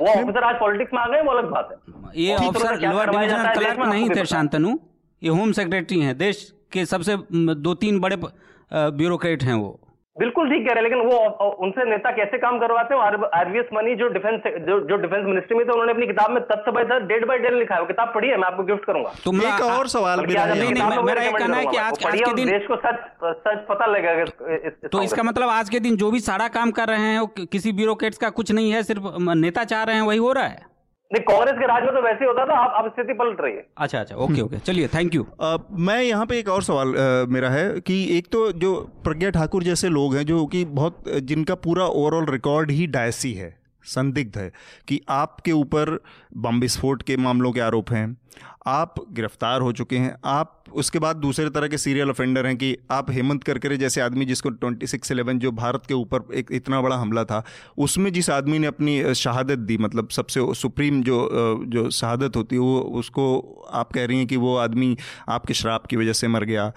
वो 0.00 0.06
ऑफिसर 0.08 0.44
आज 0.44 0.58
पॉलिटिक्स 0.60 0.94
में 0.94 1.00
आ 1.00 1.06
गए 1.06 1.22
वो 1.22 1.30
अलग 1.32 1.50
बात 1.50 1.68
है। 1.72 1.76
ये 2.16 2.34
ऑफिसर 2.36 2.78
लोअर 2.80 3.10
डिविजनल 3.10 3.52
क्लर्क 3.54 3.78
नहीं 3.80 4.08
थे 4.10 4.24
शांतनु। 4.26 4.76
ये 5.22 5.30
होम 5.30 5.52
सेक्रेटरी 5.52 6.00
हैं। 6.00 6.16
देश 6.18 6.42
के 6.72 6.84
सबसे 6.86 7.16
दो 7.58 7.74
तीन 7.76 8.00
बड़े 8.00 8.16
ब्यूरोक्रेट 8.72 9.42
हैं 9.42 9.54
वो। 9.54 9.78
बिल्कुल 10.18 10.48
ठीक 10.50 10.66
कह 10.66 10.74
रहे 10.74 10.82
हैं 10.82 10.82
लेकिन 10.82 11.00
वो 11.06 11.16
उनसे 11.64 11.84
नेता 11.90 12.10
कैसे 12.12 12.38
काम 12.38 12.58
करवाते 12.58 12.94
हैं? 12.94 13.00
आरवीएस 13.34 13.66
मनी 13.74 13.94
जो 13.96 14.08
डिफेंस 14.08 14.40
जो 14.68 14.78
जो 14.88 14.96
डिफेंस 15.02 15.24
मिनिस्ट्री 15.26 15.56
में 15.56 15.64
थे 15.66 15.72
उन्होंने 15.72 15.92
अपनी 15.92 16.06
किताब 16.06 16.30
में 16.30 16.42
तथ्य 16.44 16.72
बाय 16.72 16.84
तथ्य 16.84 17.06
डेट 17.08 17.26
बाय 17.28 17.38
डेट 17.38 17.52
लिखा 17.54 17.74
है। 17.74 17.80
वो 17.80 17.86
किताब 17.86 18.12
पढ़ी 18.14 18.28
है 18.28 18.36
मैं 18.36 18.46
आपको 18.46 18.62
गिफ्ट 18.64 18.84
करूँगा। 18.84 19.12
तुम 19.24 19.42
एक 19.42 19.60
और 19.64 19.88
सवाल 19.88 20.24
मेरा 20.26 20.44
नहीं 20.46 20.72
नहीं 20.72 21.02
मेरा 21.04 21.22
एक 21.22 21.36
कहना 21.36 21.56
है 21.56 21.66
कि 21.66 21.76
आज 21.76 22.04
आज 22.06 22.20
के 22.20 22.32
दिन 22.34 22.50
देश 22.50 22.66
को 22.68 22.76
सच 22.76 22.96
सच 23.44 23.64
पता 23.68 23.86
लगेगा 23.86 24.88
तो 24.88 25.02
इसका 25.02 25.22
मतलब 25.22 25.48
आज 25.50 25.68
के 25.68 25.80
दिन 25.80 25.96
जो 25.96 26.10
भी 26.10 26.20
सारा 26.22 26.48
काम 26.56 26.70
कर 26.70 26.88
रहे 26.88 27.12
हैं 27.12 27.18
वो 27.20 27.46
किसी 27.52 27.72
ब्यूरोक्रेट्स 27.72 28.18
का 28.18 28.30
कुछ 28.40 28.52
नहीं 28.52 28.72
है 28.72 28.82
सिर्फ़ 28.82 29.06
नेता 29.36 29.64
चाह 29.66 29.82
रहे 29.82 29.96
हैं 29.96 30.02
वही 30.02 30.18
हो 30.18 30.32
रहा 30.32 30.44
है? 30.44 30.66
नहीं 31.12 31.22
कांग्रेस 31.24 31.56
के 31.58 31.66
राज 31.66 31.82
में 31.82 31.92
तो 31.94 32.00
वैसे 32.02 32.24
होता 32.24 32.44
था 32.46 32.54
आप 32.62 32.72
अब 32.76 32.90
स्थिति 32.90 33.12
पलट 33.12 33.40
रही 33.40 33.54
है। 33.54 33.64
अच्छा 33.78 34.00
अच्छा 34.00 34.16
ओके 34.16 34.40
ओके 34.40 34.58
चलिए 34.58 34.88
थैंक 34.88 35.14
यू 35.14 35.26
मैं 35.84 36.00
यहाँ 36.02 36.26
पे 36.26 36.38
एक 36.38 36.48
और 36.48 36.62
सवाल 36.62 36.88
आ, 36.88 37.24
मेरा 37.28 37.50
है 37.50 37.80
कि 37.80 37.96
एक 38.18 38.26
तो 38.32 38.50
जो 38.64 38.74
प्रज्ञा 39.04 39.30
ठाकुर 39.30 39.62
जैसे 39.62 39.88
लोग 39.88 40.16
हैं 40.16 40.24
जो 40.26 40.44
कि 40.46 40.64
बहुत 40.80 41.08
जिनका 41.30 41.54
पूरा 41.64 41.84
ओवरऑल 41.84 42.26
रिकॉर्ड 42.30 42.70
ही 42.70 42.86
डायसी 42.86 43.32
है 43.32 43.56
संदिग्ध 43.84 44.36
है 44.38 44.50
कि 44.88 45.00
आपके 45.08 45.52
ऊपर 45.52 45.98
बम 46.36 46.60
विस्फोट 46.60 47.02
के 47.02 47.16
मामलों 47.16 47.52
के 47.52 47.60
आरोप 47.60 47.92
हैं 47.92 48.06
आप 48.68 48.94
गिरफ़्तार 49.12 49.60
हो 49.60 49.72
चुके 49.72 49.96
हैं, 49.96 50.14
आप 50.24 50.64
उसके 50.74 50.98
बाद 50.98 51.16
दूसरे 51.16 51.48
तरह 51.50 51.68
के 51.68 51.78
सीरियल 51.78 52.10
ऑफेंडर 52.10 52.46
हैं 52.46 52.56
कि 52.56 52.76
आप 52.90 53.10
हेमंत 53.10 53.44
करकरे 53.44 53.76
जैसे 53.76 54.00
आदमी 54.00 54.24
जिसको 54.24 54.50
ट्वेंटी 54.50 54.86
सिक्स 54.86 55.10
एलेवन 55.12 55.38
जो 55.38 55.50
भारत 55.52 55.86
के 55.88 55.94
ऊपर 55.94 56.34
एक 56.34 56.52
इतना 56.52 56.80
बड़ा 56.80 56.96
हमला 56.96 57.24
था, 57.24 57.42
उसमें 57.78 58.12
जिस 58.12 58.30
आदमी 58.30 58.58
ने 58.58 58.66
अपनी 58.66 59.14
शहादत 59.14 59.58
दी 59.60 59.78
मतलब 59.78 60.08
सबसे 60.10 60.40
सुप्रीम 60.54 61.02
जो 61.02 61.28
जो 61.66 61.88
शहादत 61.90 62.36
होती 62.36 62.56
है, 62.56 62.60
वो 62.60 62.80
उसको 63.00 63.66
आप 63.72 63.92
कह 63.92 64.04
रही 64.04 64.18
हैं 64.18 64.26
कि 64.26 64.36
वो 64.36 64.56
आदमी 64.56 64.96
आपके 65.28 65.54
शराब 65.54 65.86
की 65.90 65.96
वजह 65.96 66.12
से 66.12 66.28
मर 66.28 66.44
गया। 66.44 66.72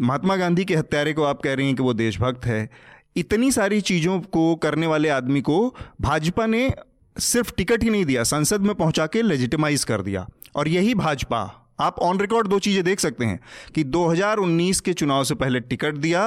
महात्मा 0.00 0.36
गांधी 0.36 0.64
के 0.64 0.76
हत्यारे 0.76 1.12
को 1.12 1.24
आप 1.24 1.40
कह 1.42 1.54
रही 1.54 1.66
हैं 1.66 1.76
कि 1.76 1.82
वो 1.82 1.92
देशभक्त 1.94 2.46
है। 2.46 2.68
इतनी 3.16 3.50
सारी 3.52 3.80
चीज़ों 3.82 4.20
को 4.20 4.54
करने 4.56 4.86
वाले 4.86 5.08
आदमी 5.10 5.40
को 5.40 5.74
भाजपा 6.00 6.46
ने 6.46 6.70
सिर्फ़ 7.16 7.52
टिकट 7.56 7.82
ही 7.82 7.90
नहीं 7.90 8.04
दिया, 8.04 8.22
संसद 8.24 8.60
में 8.60 8.74
पहुँचा 8.74 9.06
के 9.06 9.22
लेजिटिमाइज 9.22 9.84
कर 9.84 10.02
दिया। 10.02 10.26
और 10.58 10.68
यही 10.68 10.94
भाजपा। 10.96 11.64
आप 11.80 11.98
ऑन 11.98 12.18
रिकॉर्ड 12.18 12.46
दो 12.48 12.58
चीज़ें 12.58 12.82
देख 12.84 13.00
सकते 13.00 13.24
हैं 13.24 13.38
कि 13.74 13.82
2019 13.86 14.80
के 14.80 14.92
चुनाव 14.92 15.24
से 15.24 15.34
पहले 15.34 15.58
टिकट 15.62 15.96
दिया 15.96 16.22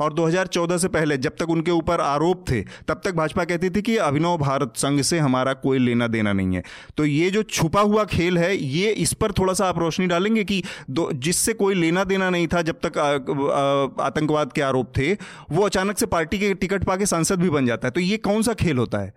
और 0.00 0.12
2014 0.12 0.78
से 0.78 0.88
पहले 0.88 1.16
जब 1.16 1.36
तक 1.40 1.50
उनके 1.50 1.70
ऊपर 1.70 2.00
आरोप 2.00 2.44
थे 2.50 2.60
तब 2.88 3.00
तक 3.04 3.14
भाजपा 3.14 3.44
कहती 3.44 3.70
थी 3.70 3.82
कि 3.82 3.96
अभिनव 3.98 4.36
भारत 4.38 4.72
संघ 4.76 5.00
से 5.00 5.18
हमारा 5.18 5.52
कोई 5.52 5.78
लेना 5.78 6.06
देना 6.06 6.32
नहीं 6.32 6.56
है। 6.56 6.62
तो 6.96 7.04
ये 7.04 7.30
जो 7.30 7.42
छुपा 7.42 7.80
हुआ 7.82 8.04
खेल 8.04 8.38
है 8.38 8.56
ये 8.56 8.90
इस 8.96 9.12
पर 9.12 9.32
थोड़ा 9.32 9.52
सा 9.52 9.66
आप 9.66 9.78
रोशनी 9.78 10.06
डालेंगे 10.06 10.44
कि 10.44 10.62
दो 10.90 11.10
जिससे 11.12 11.52
कोई 11.52 11.74
लेना 11.74 12.04
देना 12.04 12.30
नहीं 12.30 12.46
था 12.46 12.62
जब 12.62 12.80
तक 12.86 12.98
आतंकवाद 14.00 14.52
के 14.52 14.62
आरोप 14.62 14.92
थे 14.98 15.12
वो 15.52 15.62
अचानक 15.62 15.98
से 15.98 16.06
पार्टी 16.06 16.38
के 16.38 16.52
टिकट 16.54 16.84
पाके 16.84 17.06
सांसद 17.06 17.40
भी 17.40 17.50
बन 17.50 17.66
जाता 17.66 17.88
है। 17.88 17.92
तो 17.92 18.00
ये 18.00 18.16
कौन 18.26 18.42
सा 18.42 18.54
खेल 18.54 18.78
होता 18.78 18.98
है? 18.98 19.14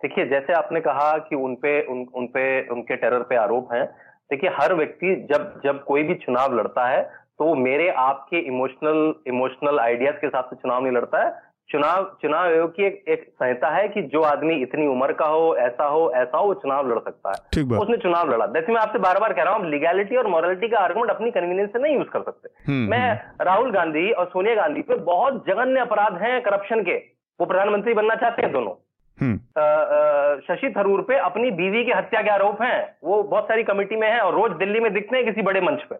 देखिए 0.00 0.24
जैसे 0.26 0.52
आपने 0.52 0.80
कहा 0.80 1.10
कि 1.18 1.36
उनपे 1.36 1.76
उन, 1.86 2.06
उनपे 2.14 2.46
उनके 2.68 2.96
टेरर 2.96 3.22
पे 3.22 3.36
आरोप 3.36 3.68
हैं 3.74 3.84
देखिए 4.30 4.50
हर 4.50 4.74
व्यक्ति 4.74 5.14
जब 5.32 5.60
जब 5.64 5.84
कोई 5.84 6.02
भी 6.02 6.14
चुनाव 6.14 6.54
लड़ता 6.54 6.86
है 6.86 7.02
तो 7.38 7.54
मेरे 7.54 7.88
आपके 7.88 8.38
इमोशनल 8.38 9.14
इमोशनल 9.26 9.78
आइडियाज़ 9.80 10.16
के 10.16 10.26
हिसाब 10.26 10.44
से 10.44 10.56
चुनाव 10.56 10.82
नहीं 10.82 10.92
लड़ता 10.92 11.24
है। 11.24 11.52
चुनाव 11.70 12.18
चुनाव 12.22 12.44
आयोग 12.44 12.70
की 12.70 12.84
एक, 12.84 13.04
एक 13.08 13.30
संहिता 13.30 13.68
है 13.68 13.88
कि 13.88 14.02
जो 14.02 14.22
आदमी 14.22 14.54
इतनी 14.54 14.86
उम्र 14.86 15.12
का 15.12 15.26
हो 15.26 15.56
ऐसा 15.56 15.84
हो 15.84 16.12
ऐसा 16.16 16.38
हो 16.38 16.46
वो 16.46 16.54
चुनाव 16.54 16.90
लड़ 16.90 16.98
सकता 16.98 17.30
है। 17.30 17.62
उसने 17.78 17.96
चुनाव 17.96 18.30
लड़ा। 18.30 18.46
जैसे 18.46 18.72
मैं 18.72 18.80
आपसे 18.80 18.98
बार 18.98 19.18
बार 19.18 19.32
कह 19.32 19.42
रहा 19.42 19.54
हूँ 19.54 19.70
लीगैलिटी 19.70 20.16
और 20.16 20.26
मॉरलिटी 20.26 20.68
का 20.68 20.78
आर्गुमेंट 20.78 21.10
अपनी 21.10 21.30
कन्वीनियंस 21.30 21.70
से 21.70 21.78
नहीं 21.78 21.96
यूज़ 21.96 22.08
कर 22.08 22.22
सकते। 22.22 22.72
हम्म, 22.72 22.90
मैं 22.90 23.10
हम्म। 23.10 23.44
राहुल 23.44 23.72
गांधी 23.72 24.10
और 24.10 24.26
सोनिया 24.26 24.54
गांधी 24.54 24.82
पे 24.82 24.94
बहुत 24.94 25.44
जघन्य 25.46 25.80
अपराध 25.80 26.22
हैं 26.22 26.40
करप्शन 26.42 26.82
के। 26.82 26.96
वो 27.40 27.46
प्रधानमंत्री 27.46 27.94
बनना 27.94 28.14
चाहते 28.14 28.42
हैं 28.42 28.52
दोनों। 28.52 28.81
शशि 29.18 30.72
थरूर 30.76 31.00
पे 31.02 31.16
अपनी 31.16 31.50
बीवी 31.50 31.84
की 31.84 31.90
हत्या 31.90 32.22
के 32.22 32.30
आरोप 32.30 32.62
हैं 32.62 32.96
वो 33.04 33.22
बहुत 33.22 33.44
सारी 33.44 33.62
कमेटी 33.62 33.96
में 33.96 34.08
है 34.10 34.20
और 34.20 34.34
रोज 34.34 34.52
दिल्ली 34.58 34.80
में 34.80 34.92
दिखते 34.94 35.16
हैं 35.16 35.24
किसी 35.26 35.42
बड़े 35.42 35.60
मंच 35.60 35.82
पे। 35.82 35.96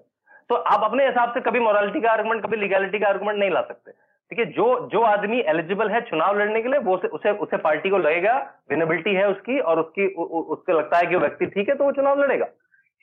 तो 0.48 0.54
आप 0.54 0.84
अपने 0.84 1.06
हिसाब 1.06 1.34
से 1.34 1.40
कभी 1.40 1.60
मोरालिटी 1.60 2.00
का 2.00 2.10
आर्गुमेंट 2.10 2.42
कभी 2.42 2.56
लीगैलिटी 2.56 2.98
का 2.98 3.08
आर्गुमेंट 3.08 3.38
नहीं 3.38 3.50
ला 3.50 3.60
सकते। 3.60 3.90
ठीक 4.30 4.38
है 4.38 4.44
जो 4.46 4.88
जो 4.92 5.00
आदमी 5.02 5.40
एलिजिबल 5.48 5.90
है 5.90 6.00
चुनाव 6.00 6.38
लड़ने 6.38 6.62
के 6.62 6.68
लिए 6.68 6.78
वो 6.80 6.96
उसे 6.96 7.30
उसे, 7.30 7.56
पार्टी 7.56 7.90
को 7.90 7.98
लगेगा 7.98 8.36
विनेबिलिटी 8.70 9.14
है 9.14 9.28
उसकी 9.28 9.58
और 9.60 9.80
उसकी 9.80 10.06
उ, 10.06 10.22
उ, 10.22 10.40
उसको 10.42 10.72
लगता 10.72 10.98
है 10.98 11.06
कि 11.06 11.14
वो 11.14 11.20
व्यक्ति 11.20 11.46
ठीक 11.46 11.68
है 11.68 11.74
तो 11.74 11.84
वो 11.84 11.92
चुनाव 11.92 12.20
लड़ेगा। 12.20 12.46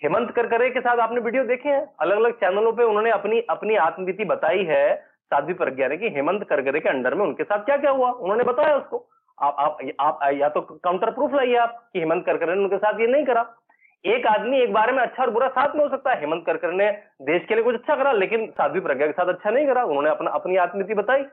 हेमंत 0.02 0.32
करकरे 0.32 0.70
के 0.70 0.80
साथ 0.80 0.98
आपने 0.98 1.22
वीडियो 1.22 1.44
देखे 1.44 1.70
हैं? 1.70 1.86
अलग 2.00 2.18
अलग 2.18 2.34
चैनलों 2.34 2.72
पे 2.74 2.84
उन्होंने 2.84 3.12
अपनी 3.12 3.40
अपनी 3.50 3.76
आत्मवीति 3.76 4.26
बताई 4.26 4.64
है 4.64 4.96
साध्वी 5.32 5.54
प्रज्ञा 5.54 5.88
ने 5.88 5.98
कि 5.98 6.10
हेमंत 6.10 6.44
करकरे 6.50 6.80
के 6.80 6.90
अंडर 6.90 7.16
में 7.16 7.26
उनके 7.26 7.44
साथ 7.44 7.66
क्या 7.66 7.78
क्या 7.78 7.92
हुआ? 7.92 8.10
उन्होंने 8.12 8.44
बताया 8.44 8.76
उसको। 8.76 9.06
आप 9.40 9.58
आप 9.60 9.78
आप 10.00 10.20
या 10.34 10.50
तो 10.50 10.62
काउंटर 10.62 11.12
प्रूफ 11.12 11.34
लाइए 11.34 11.56
आप 11.58 11.78
कि 11.94 12.00
हेमंत 12.00 12.26
करकरे 12.26 12.56
ने 12.56 12.62
उनके 12.62 12.78
साथ 12.78 13.00
ये 13.00 13.08
नहीं 13.08 13.26
करा। 13.26 13.46
एक 14.06 14.26
आदमी 14.28 14.60
एक 14.60 14.74
बारे 14.74 14.92
में 14.92 15.02
अच्छा 15.04 15.24
और 15.24 15.30
बुरा 15.30 15.48
साथ 15.50 15.76
में 15.76 15.84
हो 15.84 15.90
सकता 15.90 16.12
है। 16.12 16.20
हेमंत 16.20 16.46
करकर 16.46 16.72
ने 16.74 16.92
देश 17.24 17.46
के 17.48 17.56
लिए 17.56 17.64
कुछ 17.64 17.76
अच्छा 17.76 17.96
करा 17.96 18.12
लेकिन 18.14 18.46
साध्वी 18.52 18.80
प्रज्ञा 18.80 19.08
के 19.08 19.14
साथ 19.14 19.34
अच्छा 19.34 19.50
नहीं 19.50 19.66
करा। 19.68 19.84
उन्होंने 19.84 20.10
अपना 20.10 20.32
अपनी 20.32 20.58
आत्मनीति 20.58 20.94
बताई। 20.94 21.24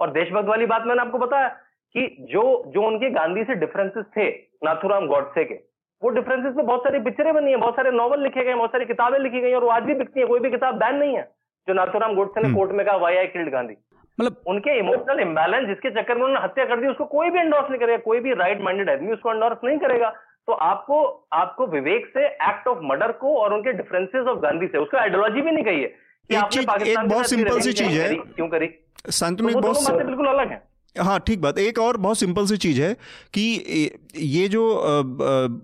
और 0.00 0.10
देशभक्त 0.10 0.48
वाली 0.48 0.66
बात 0.66 0.84
मैंने 0.86 1.00
आपको 1.02 1.18
बताया 1.18 1.48
कि 1.94 2.06
जो 2.32 2.42
जो 2.68 2.82
उनके 2.82 3.10
गांधी 3.10 3.44
से 3.44 3.54
डिफरेंसेस 3.56 4.04
थे 4.16 4.28
नाथुराम 4.64 5.06
गॉडसे 5.06 5.44
के 5.44 5.54
वो 6.02 6.10
डिफरेंसेस 6.10 6.54
में 6.56 6.64
बहुत 6.66 6.80
सारी 6.80 6.98
पिक्चरें 7.00 7.32
बनी 7.34 7.50
है 7.50 7.56
बहुत 7.56 7.76
सारे 7.76 7.90
नॉवल 7.90 8.22
लिखे 8.22 8.44
गए 8.44 8.54
बहुत 8.54 8.72
सारी 8.72 8.84
किताबें 8.84 9.18
लिखी 9.18 9.40
गई 9.40 9.52
और 9.52 9.64
वो 9.64 9.70
आज 9.70 9.82
भी 9.82 9.94
बिकती 9.94 10.20
है। 10.20 10.26
कोई 10.26 10.40
भी 10.40 10.50
किताब 10.50 10.78
बैन 10.78 10.96
नहीं 10.96 11.16
है 11.16 11.22
जो 11.68 11.74
नाथुराम 11.74 12.14
गोडसे 12.14 12.40
ने 12.40 12.54
कोर्ट 12.54 12.68
हम्म। 12.68 12.76
में 12.76 12.86
कहा 12.86 12.96
वाई 12.96 13.16
आई 13.16 13.26
किल्ड 13.28 13.50
गांधी। 13.52 13.74
मतलब 14.20 14.36
उनके 14.46 14.78
इमोशनल 14.78 15.20
इम्बैलेंस 15.20 15.66
जिसके 15.68 15.90
चक्कर 15.90 16.14
में 16.14 16.24
उन्होंने 16.24 16.44
हत्या 16.44 16.64
कर 16.64 16.80
दी 16.80 16.86
उसको 16.86 17.04
कोई 17.04 17.30
भी 17.30 17.38
एंडोर्स 17.38 17.70
नहीं 17.70 17.80
करेगा 17.80 17.96
कोई 18.04 18.20
भी 18.20 18.32
राइट 18.34 18.60
माइंडेड 18.60 18.90
आदमी 18.90 19.12
उसको 19.12 19.32
एंडोर्स 19.32 19.64
नहीं 19.64 19.78
करेगा। 19.78 20.08
तो 20.46 20.52
आपको 20.52 20.98
आपको 21.32 21.66
विवेक 21.66 22.06
से 22.14 22.26
एक्ट 22.26 22.68
ऑफ़ 22.68 22.78
मर्डर 22.82 23.12
को 23.12 23.34
और 23.36 23.54
उनके 23.54 23.72
डिफरेंसेस 23.72 24.26
ऑफ़ 24.26 24.38
गांधी 24.38 24.66
से 24.66 24.78
उसको 24.78 24.96
आइडियोलॉजी 24.96 25.40
भी 25.40 25.50
नहीं 25.50 25.64
कही 25.64 25.80
है 25.80 25.88
कि 26.30 26.34
आपने 26.34 26.64
पाकिस्तान 26.66 27.04
एक 27.04 27.10
बहुत 27.10 27.26
सिंपल 27.26 27.60
सी 27.60 27.72
चीज़ 27.72 28.00
है। 28.00 28.14
क्यों 28.14 28.48
करी? 28.48 28.70
संत 29.10 29.40
में 29.40 29.52
तो 29.54 29.60
बहुत 29.60 30.04
बिल्कुल 30.04 30.26
अलग 30.26 30.50
है। 30.50 30.62
हाँ 30.98 31.18
ठीक 31.20 31.40
बात। 31.40 31.58
एक 31.58 31.78
और 31.78 31.96
बहुत 31.96 32.18
सिंपल 32.18 32.46
सी 32.46 32.56
चीज़ 32.56 32.80
है 32.80 32.92
कि 33.34 33.90
ये 34.16 34.48
जो 34.48 34.64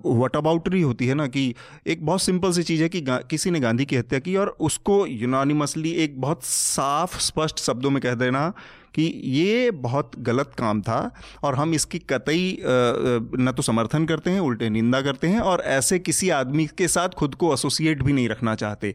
वटाबाउटरी 0.06 0.80
होती 0.82 1.06
है 1.06 1.14
ना 1.14 1.26
कि 1.26 1.54
एक 1.86 2.04
बहुत 2.06 2.22
सिंपल 2.22 2.52
सी 2.52 2.62
चीज़ 2.62 2.82
है 2.82 2.88
कि 2.88 3.04
किसी 3.30 3.50
ने 3.50 3.60
गांधी 3.60 3.84
की 3.84 3.96
हत्या 3.96 4.18
की 4.18 4.36
और 4.36 4.56
उसको 4.60 5.06
यूनानिमसली 5.06 5.90
एक 6.04 6.20
बहुत 6.20 6.44
साफ़, 6.44 7.18
स्पष्ट 7.20 7.58
शब्दों 7.60 7.90
में 7.90 8.00
कह 8.02 8.14
देना 8.16 8.52
कि 8.94 9.02
ये 9.26 9.70
बहुत 9.82 10.10
गलत 10.20 10.50
काम 10.58 10.80
था 10.82 10.98
और 11.44 11.54
हम 11.54 11.74
इसकी 11.74 11.98
कतई 12.10 12.58
न 12.64 13.52
तो 13.56 13.62
समर्थन 13.62 14.04
करते 14.06 14.30
हैं, 14.30 14.40
उल्टे 14.40 14.68
निंदा 14.70 15.00
करते 15.02 15.26
हैं 15.26 15.40
और 15.42 15.62
ऐसे 15.68 15.98
किसी 15.98 16.28
आदमी 16.32 16.66
के 16.78 16.88
साथ 16.88 17.14
खुद 17.18 17.34
को 17.34 17.52
एसोसिएट 17.54 18.02
भी 18.02 18.12
नहीं 18.12 18.28
रखना 18.28 18.54
चाहते। 18.54 18.94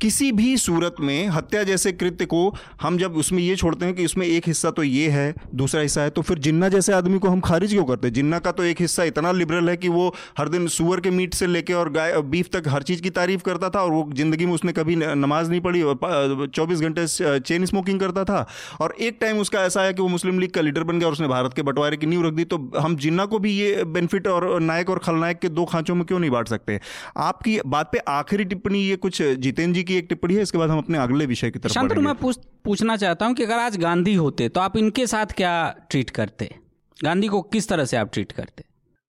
किसी 0.00 0.30
भी 0.32 0.56
सूरत 0.56 0.94
में 1.00 1.28
हत्या 1.28 1.62
जैसे 1.62 1.92
कृत्य 1.92 2.24
को 2.24 2.40
हम 2.82 2.96
जब 2.98 3.16
उसमें 3.16 3.42
ये 3.42 3.54
छोड़ते 3.56 3.86
हैं 3.86 3.94
कि 3.94 4.04
उसमें 4.04 4.26
एक 4.26 4.46
हिस्सा 4.46 4.70
तो 4.70 4.82
ये 4.82 5.08
है, 5.08 5.34
दूसरा 5.54 5.80
हिस्सा 5.80 6.02
है 6.02 6.10
तो 6.10 6.22
फिर 6.22 6.38
जिन्ना 6.38 6.68
जैसे 6.68 6.92
आदमी 6.92 7.18
को 7.18 7.28
हम 7.28 7.40
खारिज 7.40 7.72
क्यों 7.72 7.84
करते 7.84 8.06
हैं? 8.08 8.14
जिन्ना 8.14 8.38
का 8.38 8.52
तो 8.52 8.62
एक 8.62 8.80
हिस्सा 8.80 9.04
इतना 9.04 9.32
लिबरल 9.32 9.70
है 9.70 9.76
कि 9.76 9.88
वो 9.88 10.08
हर 10.38 10.48
दिन 10.48 10.66
सुअर 10.68 11.00
के 11.00 11.10
मीट 11.10 11.34
से 11.34 11.46
लेके 11.46 11.72
और 11.72 11.90
गाय, 11.92 12.20
बीफ 12.22 12.48
तक 12.52 12.68
हर 12.68 12.82
चीज़ 12.82 13.02
की 13.02 13.10
तारीफ़ 13.10 13.42
करता 13.42 13.70
था 13.70 13.82
और 13.82 13.90
वो 13.90 14.10
ज़िंदगी 14.12 14.46
में 14.46 14.52
उसने 14.52 14.72
कभी 14.72 14.96
नमाज़ 14.96 15.50
नहीं 15.50 15.60
पढ़ी 15.60 15.82
और 15.82 16.50
चौबीस 16.54 16.80
घंटे 16.80 17.06
चेन 17.40 17.64
स्मोकिंग 17.66 18.00
करता 18.00 18.24
था। 18.24 18.46
और 18.80 18.94
एक 19.00 19.18
टाइम 19.20 19.38
उसका 19.38 19.62
ऐसा 19.62 19.82
है 19.82 19.94
कि 19.94 20.02
वो 20.02 20.08
मुस्लिम 20.08 20.38
लीग 20.38 20.50
का 20.50 20.60
लीडर 20.60 20.82
बन 20.82 20.98
गया 20.98 21.06
और 21.08 21.12
उसने 21.12 21.28
भारत 21.28 21.54
के 21.54 21.62
बंटवारे 21.62 21.96
की 21.96 22.06
नींव 22.06 22.26
रख 22.26 22.32
दी 22.32 22.44
तो 22.44 22.58
हम 22.78 22.96
जिन्ना 22.96 23.24
को 23.26 23.38
भी 23.38 23.52
ये 23.52 23.84
बेनिफिट 23.86 24.28
और 24.28 24.60
नायक 24.60 24.90
और 24.90 24.98
खलनायक 24.98 25.38
के 25.38 25.48
दो 25.48 25.64
खांचों 25.64 25.94
में 25.94 26.04
क्यों 26.04 26.18
नहीं 26.18 26.30
बांट 26.30 26.48
सकते? 26.48 26.80
आपकी 27.16 27.58
बात 27.66 27.90
पे 27.92 27.98
आखिरी 28.08 28.44
टिप्पणी 28.44 28.78
ये 28.78 28.96
कुछ 28.96 29.22
जितेंद्र 29.22 29.74
जी 29.76 29.82
की 29.86 29.96
एक 29.98 30.06
टिप्पणी 30.08 30.34
है 30.34 30.42
इसके 30.42 30.58
बाद 30.58 30.70
हम 30.70 30.78
अपने 30.78 30.98
अगले 30.98 31.26
विषय 31.26 31.50
की 31.50 31.58
तरफ़ 31.58 31.72
शांतनु 31.72 32.00
मैं 32.02 32.14
पूछ, 32.16 32.38
पूछना 32.64 32.96
चाहता 32.96 33.26
हूँ 33.26 33.34
कि 33.34 33.44
अगर 33.44 33.58
आज 33.60 33.76
गांधी 33.80 34.14
होते 34.16 34.48
तो 34.48 34.60
आप 34.60 34.76
इनके 34.76 35.06
साथ 35.06 35.34
क्या 35.36 35.52
ट्रीट 35.90 36.10
करते? 36.16 36.50
गांधी 36.96 37.28
को 37.28 37.42
किस 37.52 37.68
तरह 37.68 37.84
से 37.84 37.96
आप 37.96 38.10
ट्रीट 38.12 38.32
करते? 38.32 38.64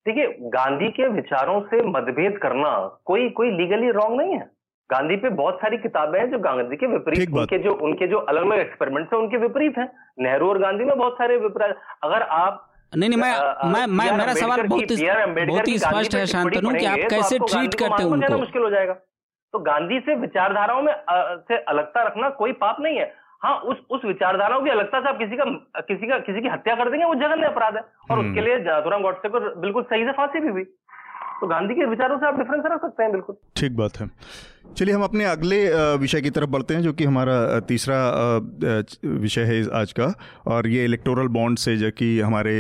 देखिए 0.06 0.28
गांधी 0.52 0.90
के 0.92 1.08
विचारों 1.14 1.60
से 1.70 1.82
मतभेद 1.90 2.40
करना 2.44 2.70
कोई 3.06 3.30
कोई 3.38 3.50
लीगली 3.54 3.92
रॉन्ग 3.94 4.22
नहीं 4.22 4.34
है। 4.34 4.46
गांधी 4.90 5.16
पे 5.18 5.30
बहुत 5.38 5.56
सारी 5.62 5.78
किताबें 5.78 6.20
हैं 6.20 6.30
जो 6.32 6.38
गांधी 6.40 6.76
के 6.76 6.88
विपरीत 6.88 7.34
उनके 7.34 7.58
जो 7.64 7.74
उनके 7.88 8.08
जो 8.08 8.18
अलग 8.32 8.46
अलग 8.46 8.60
एक्सपेरिमेंट्स 8.60 9.14
हैं 9.14 9.20
उनके 9.22 9.38
विपरीत 9.38 9.78
हैं। 9.78 9.88
नेहरू 10.20 10.50
और 10.50 10.60
गांधी 10.62 10.84
में 10.84 10.98
बहुत 10.98 11.14
सारे 11.14 11.38
विपरीत 11.38 11.76
अगर 12.04 12.22
आप 12.38 12.64
नहीं 12.94 13.10
नहीं 13.10 13.20
मैं 13.20 13.32
मैं 13.72 13.86
मैं 13.90 14.12
मेरा 14.18 14.34
सवाल 14.34 14.62
बहुत 14.64 14.92
बहुत 15.48 15.68
ही 15.68 15.78
स्पष्ट 15.80 16.16
है 16.16 16.26
शांतनु 16.28 16.70
कि 16.70 16.86
आप 16.86 17.00
कैसे 17.10 17.40
ट्रीट 17.40 17.72
तो 17.72 17.78
करते 17.78 18.04
हैं 18.04 18.10
उनको? 18.12 18.38
मुश्किल 18.38 18.62
हो 18.62 18.70
जाएगा। 18.70 18.94
तो 19.58 19.62
गांधी 19.64 20.00
से 20.00 20.16
विचारधाराओं 20.16 20.82
में 20.82 20.94
से 21.50 21.58
अलगता 21.58 22.02
रखना 22.04 22.30
कोई 22.30 22.52
पाप 22.62 22.78
नहीं 22.80 22.98
है। 22.98 23.06
हाँ 23.44 23.56
उस 23.62 23.78
उस 23.90 24.06
विचारधाराओं 24.06 24.62
की 24.62 24.70
अलगता 24.70 25.00
से 25.00 25.10
आप 25.10 25.18
किसी 25.18 25.38
का 25.38 25.46
किसी 25.82 26.08
का 26.08 26.18
किसी 26.20 26.42
की 26.42 26.48
हत्या 26.48 26.76
कर 26.76 26.90
देंगे 26.90 27.06
वो 27.06 27.16
जघन्य 27.16 27.46
अपराध 27.46 27.76
है। 27.76 27.82
और 27.82 28.20
उसके 28.20 28.30
हम्म। 28.30 28.44
लिए 28.44 28.60
जादुराम 28.60 29.02
गौटसे 29.02 29.30
को 29.30 29.40
बिल्कुल 29.62 29.84
सही 29.84 30.06
से 30.06 30.12
फांसी 30.12 30.40
भी 30.40 30.48
हुई। 30.48 30.64
तो 31.42 31.48
गांधी 31.48 31.74
के 31.74 31.86
विचारों 31.86 32.18
से 32.18 32.28
आप 32.28 32.38
डिफरेंस 32.38 32.64
रख 32.66 32.82
सकते 32.82 33.04
हैं 33.04 33.12
बिल्कुल। 33.12 33.36
ठीक 33.58 33.78
बात 33.78 34.00
है। 34.00 34.08
चलिए, 34.76 34.94
हम 34.94 35.04
अपने 35.04 35.24
अगले 35.26 35.58
विषय 35.98 36.22
की 36.22 36.30
तरफ़ 36.30 36.50
बढ़ते 36.50 36.74
हैं, 36.74 36.82
जो 36.82 36.92
कि 36.94 37.04
हमारा 37.04 37.60
तीसरा 37.60 37.98
विषय 39.06 39.42
है 39.42 39.62
आज 39.74 39.92
का। 39.92 40.14
और 40.48 40.68
ये 40.68 40.84
इलेक्टोरल 40.86 41.28
बॉन्ड 41.28 41.58
से, 41.60 41.76
जो 41.78 41.90
कि 41.92 42.20
हमारे 42.20 42.54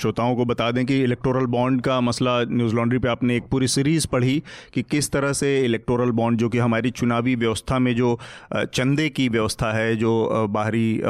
श्रोताओं 0.00 0.36
को 0.36 0.44
बता 0.44 0.70
दें 0.70 0.84
कि 0.86 1.02
इलेक्टोरल 1.02 1.46
बॉन्ड 1.46 1.80
का 1.82 2.00
मसला 2.00 2.42
न्यूज़ 2.44 2.74
लॉन्ड्री 2.74 2.98
पे 2.98 3.08
आपने 3.08 3.36
एक 3.36 3.48
पूरी 3.50 3.68
सीरीज़ 3.68 4.06
पढ़ी 4.12 4.42
कि 4.74 4.82
किस 4.82 5.10
तरह 5.12 5.32
से 5.32 5.58
इलेक्टोरल 5.64 6.10
बॉन्ड 6.12 6.38
जो 6.38 6.48
कि 6.48 6.58
हमारी 6.58 6.90
चुनावी 6.92 7.34
व्यवस्था 7.34 7.78
में 7.78 7.94
जो 7.96 8.18
चंदे 8.54 9.08
की 9.08 9.28
व्यवस्था 9.28 9.72
है, 9.72 9.94
जो 9.96 10.46
बाहरी 10.50 11.00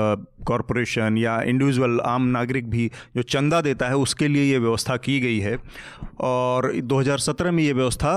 कॉरपोरेशन 0.47 1.17
या 1.19 1.41
इंडिविजुअल 1.43 1.99
आम 2.01 2.27
नागरिक 2.29 2.69
भी 2.71 2.91
जो 3.17 3.23
चंदा 3.25 3.61
देता 3.61 3.89
है, 3.89 3.97
उसके 3.97 4.29
लिए 4.29 4.45
ये 4.45 4.59
व्यवस्था 4.59 4.97
की 4.99 5.19
गई 5.21 5.39
है। 5.39 5.57
और 6.21 6.73
2017 6.85 7.51
में 7.51 7.63
ये 7.63 7.73
व्यवस्था 7.73 8.13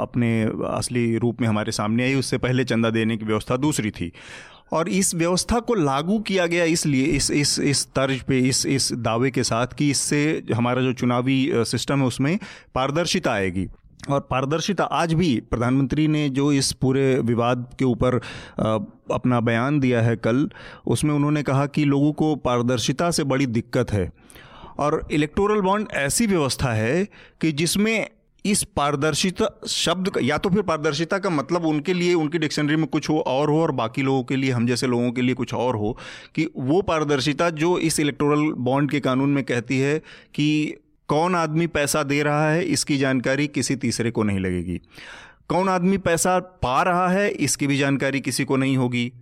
अपने 0.00 0.42
असली 0.68 1.17
रूप 1.18 1.40
में 1.40 1.48
हमारे 1.48 1.72
सामने 1.72 2.04
आई, 2.04 2.14
उससे 2.14 2.38
पहले 2.38 2.64
चंदा 2.64 2.90
देने 2.90 3.16
की 3.16 3.24
व्यवस्था 3.24 3.56
दूसरी 3.56 3.90
थी। 3.90 4.12
और 4.72 4.88
इस 4.88 5.14
व्यवस्था 5.14 5.58
को 5.60 5.74
लागू 5.74 6.18
किया 6.18 6.46
गया 6.46 6.64
इसलिए, 6.64 7.04
इस 7.06 7.30
इस 7.30 7.58
इस 7.58 7.86
तर्ज 7.86 8.20
पे, 8.20 8.38
इस 8.38 8.64
इस 8.66 8.92
दावे 8.92 9.30
के 9.30 9.42
साथ 9.42 9.66
कि 9.66 9.90
इससे 9.90 10.42
हमारा 10.54 10.82
जो 10.82 10.92
चुनावी 10.92 11.50
सिस्टम 11.54 12.00
है 12.00 12.06
उसमें 12.06 12.38
पारदर्शिता 12.74 13.32
आएगी। 13.32 13.66
और 14.10 14.20
पारदर्शिता 14.20 14.84
आज 14.84 15.12
भी 15.14 15.28
प्रधानमंत्री 15.50 16.06
ने 16.08 16.28
जो 16.28 16.50
इस 16.52 16.72
पूरे 16.72 17.18
विवाद 17.18 17.66
के 17.78 17.84
ऊपर 17.84 18.14
अपना 19.12 19.40
बयान 19.40 19.80
दिया 19.80 20.02
है 20.02 20.16
कल, 20.16 20.48
उसमें 20.86 21.14
उन्होंने 21.14 21.42
कहा 21.42 21.66
कि 21.66 21.84
लोगों 21.84 22.12
को 22.12 22.34
पारदर्शिता 22.36 23.10
से 23.10 23.24
बड़ी 23.24 23.46
दिक्कत 23.46 23.92
है। 23.92 24.10
और 24.78 25.06
इलेक्टोरल 25.12 25.60
बॉन्ड 25.60 25.88
ऐसी 25.92 26.26
व्यवस्था 26.26 26.72
है 26.72 27.04
कि 27.40 27.52
जिसमें 27.52 28.08
इस 28.44 28.62
पारदर्शिता 28.76 29.48
शब्द 29.66 30.08
का, 30.08 30.20
या 30.20 30.38
तो 30.38 30.50
फिर 30.50 30.62
पारदर्शिता 30.62 31.18
का 31.18 31.30
मतलब 31.30 31.64
उनके 31.66 31.94
लिए, 31.94 32.14
उनकी 32.14 32.38
डिक्शनरी 32.38 32.76
में 32.76 32.86
कुछ 32.86 33.08
हो 33.10 33.18
और 33.18 33.50
हो 33.50 33.62
और 33.62 33.70
बाकी 33.72 34.02
लोगों 34.02 34.22
के 34.24 34.36
लिए, 34.36 34.50
हम 34.50 34.66
जैसे 34.66 34.86
लोगों 34.86 35.12
के 35.12 35.22
लिए 35.22 35.34
कुछ 35.34 35.54
और 35.54 35.76
हो, 35.76 35.96
कि 36.34 36.48
वो 36.56 36.82
पारदर्शिता 36.82 37.50
जो 37.50 37.78
इस 37.78 38.00
इलेक्टोरल 38.00 38.52
बॉन्ड 38.52 38.90
के 38.90 39.00
कानून 39.00 39.30
में 39.30 39.44
कहती 39.44 39.78
है 39.78 39.98
कि 40.34 40.74
कौन 41.08 41.34
आदमी 41.34 41.66
पैसा 41.66 42.02
दे 42.02 42.22
रहा 42.22 42.50
है, 42.50 42.64
इसकी 42.64 42.98
जानकारी 42.98 43.46
किसी 43.46 43.76
तीसरे 43.76 44.10
को 44.10 44.22
नहीं 44.22 44.38
लगेगी। 44.38 44.80
कौन 45.48 45.68
आदमी 45.68 45.98
पैसा 45.98 46.38
पा 46.38 46.82
रहा 46.82 47.08
है, 47.08 47.28
इसकी 47.30 47.66
भी 47.66 47.78
जानकारी 47.78 48.20
किसी 48.20 48.44
को 48.44 48.56
नहीं 48.56 48.76
होगी। 48.76 49.12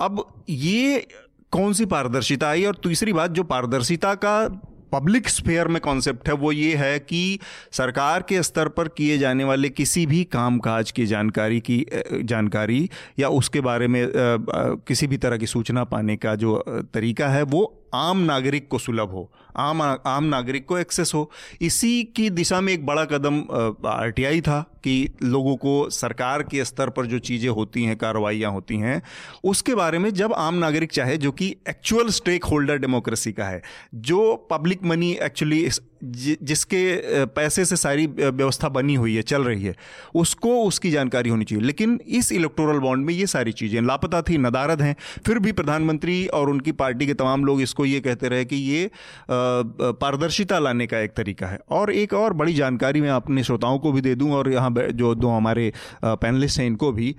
अब 0.00 0.44
ये 0.48 1.06
कौन 1.52 1.72
सी 1.72 1.84
पारदर्शिता 1.84 2.48
आई? 2.48 2.64
और 2.64 2.80
तीसरी 2.84 3.12
बात, 3.12 3.30
जो 3.30 3.42
पारदर्शिता 3.42 4.14
का 4.14 4.62
पब्लिक 4.92 5.28
स्फेयर 5.28 5.68
में 5.68 5.80
कॉन्सेप्ट 5.82 6.28
है, 6.28 6.34
वो 6.34 6.52
ये 6.52 6.74
है 6.76 6.98
कि 6.98 7.38
सरकार 7.72 8.22
के 8.22 8.42
स्तर 8.42 8.68
पर 8.68 8.88
किए 8.88 9.18
जाने 9.18 9.44
वाले 9.44 9.68
किसी 9.70 10.06
भी 10.06 10.22
काम 10.24 10.58
काज 10.58 10.90
की 10.90 11.06
जानकारी 11.06 11.60
की 11.60 11.84
जानकारी 12.24 12.88
या 13.18 13.28
उसके 13.30 13.60
बारे 13.60 13.88
में 13.88 14.06
किसी 14.10 15.06
भी 15.06 15.16
तरह 15.16 15.36
की 15.36 15.46
सूचना 15.46 15.84
पाने 15.84 16.16
का 16.16 16.34
जो 16.34 16.56
तरीका 16.94 17.28
है, 17.28 17.42
वो 17.42 17.76
आम 17.94 18.18
नागरिक 18.20 18.68
को 18.68 18.78
सुलभ 18.78 19.10
हो, 19.10 19.30
आम 19.56 19.82
आम 19.82 20.24
नागरिक 20.24 20.66
को 20.66 20.78
एक्सेस 20.78 21.12
हो। 21.14 21.30
इसी 21.60 22.02
की 22.16 22.28
दिशा 22.30 22.60
में 22.60 22.72
एक 22.72 22.86
बड़ा 22.86 23.04
कदम 23.04 23.40
आरटीआई 23.88 24.40
था 24.40 24.60
कि 24.84 25.08
लोगों 25.22 25.56
को 25.56 25.88
सरकार 25.90 26.42
के 26.42 26.64
स्तर 26.64 26.90
पर 26.90 27.06
जो 27.06 27.18
चीज़ें 27.20 27.48
होती 27.50 27.84
हैं, 27.84 27.96
कार्रवाइयाँ 27.96 28.52
होती 28.52 28.76
हैं, 28.76 29.00
उसके 29.44 29.74
बारे 29.74 29.98
में 29.98 30.12
जब 30.14 30.32
आम 30.32 30.54
नागरिक 30.54 30.92
चाहे, 30.92 31.16
जो 31.16 31.32
कि 31.32 31.54
एक्चुअल 31.68 32.08
स्टेक 32.10 32.44
होल्डर 32.44 32.78
डेमोक्रेसी 32.78 33.32
का 33.32 33.44
है, 33.44 33.62
जो 33.94 34.34
पब्लिक 34.50 34.84
मनी 34.84 35.12
एक्चुअली 35.22 35.68
जिसके 36.02 37.26
पैसे 37.26 37.64
से 37.64 37.76
सारी 37.76 38.06
व्यवस्था 38.08 38.68
बनी 38.70 38.94
हुई 38.94 39.14
है, 39.14 39.22
चल 39.22 39.44
रही 39.44 39.64
है, 39.64 39.74
उसको 40.14 40.62
उसकी 40.62 40.90
जानकारी 40.90 41.30
होनी 41.30 41.44
चाहिए। 41.44 41.64
लेकिन 41.64 41.98
इस 42.08 42.30
इलेक्टोरल 42.32 42.78
बॉन्ड 42.78 43.06
में 43.06 43.14
ये 43.14 43.26
सारी 43.26 43.52
चीज़ें 43.52 43.80
लापता 43.82 44.22
थी, 44.22 44.38
नदारद 44.38 44.82
हैं। 44.82 44.94
फिर 45.26 45.38
भी 45.38 45.52
प्रधानमंत्री 45.52 46.26
और 46.28 46.50
उनकी 46.50 46.72
पार्टी 46.74 47.06
के 47.06 47.14
तमाम 47.14 47.44
लोग 47.44 47.60
इसको 47.62 47.84
ये 47.84 48.00
कहते 48.00 48.28
रहे 48.28 48.44
कि 48.44 48.56
ये 48.56 48.90
पारदर्शिता 49.30 50.58
लाने 50.58 50.86
का 50.86 50.98
एक 50.98 51.12
तरीका 51.12 51.46
है। 51.46 51.58
और 51.70 51.92
एक 51.92 52.14
और 52.14 52.32
बड़ी 52.34 52.54
जानकारी 52.54 53.00
मैं 53.00 53.10
अपने 53.10 53.44
श्रोताओं 53.44 53.78
को 53.78 53.92
भी 53.92 54.00
दे 54.00 54.14
दूँ 54.14 54.32
और 54.32 54.52
यहाँ 54.52 54.74
जो 54.92 55.14
दो 55.14 55.28
हमारे 55.30 55.72
पैनलिस्ट 56.04 56.58
हैं, 56.60 56.66
इनको 56.66 56.92
भी 56.92 57.14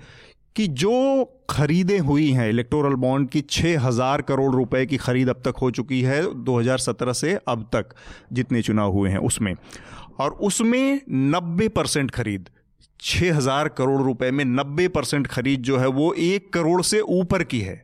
कि 0.56 0.66
जो 0.66 1.24
खरीदें 1.50 1.98
हुई 1.98 2.30
हैं 2.30 2.48
इलेक्टोरल 2.48 2.94
बॉन्ड 2.94 3.28
की 3.30 3.40
छः 3.40 3.80
हज़ार 3.80 4.22
करोड़ 4.22 4.54
रुपए 4.54 4.84
की 4.86 4.96
खरीद 4.96 5.28
अब 5.28 5.42
तक 5.44 5.56
हो 5.56 5.70
चुकी 5.70 6.00
है 6.02 6.22
2017 6.44 7.12
से 7.12 7.34
अब 7.48 7.62
तक 7.72 7.94
जितने 8.32 8.62
चुनाव 8.62 8.92
हुए 8.92 9.10
हैं 9.10 9.18
उसमें। 9.18 9.54
और 10.20 10.30
उसमें 10.30 11.00
90 11.32 11.68
परसेंट 11.68 12.10
खरीद 12.10 12.50
छः 13.00 13.34
हज़ार 13.36 13.68
करोड़ 13.68 14.00
रुपए 14.02 14.30
में 14.30 14.44
90 14.44 14.88
परसेंट 14.88 15.26
खरीद 15.26 15.62
जो 15.62 15.78
है 15.78 15.86
वो 15.86 16.12
एक 16.14 16.52
करोड़ 16.52 16.82
से 16.82 17.00
ऊपर 17.00 17.44
की 17.44 17.60
है। 17.60 17.82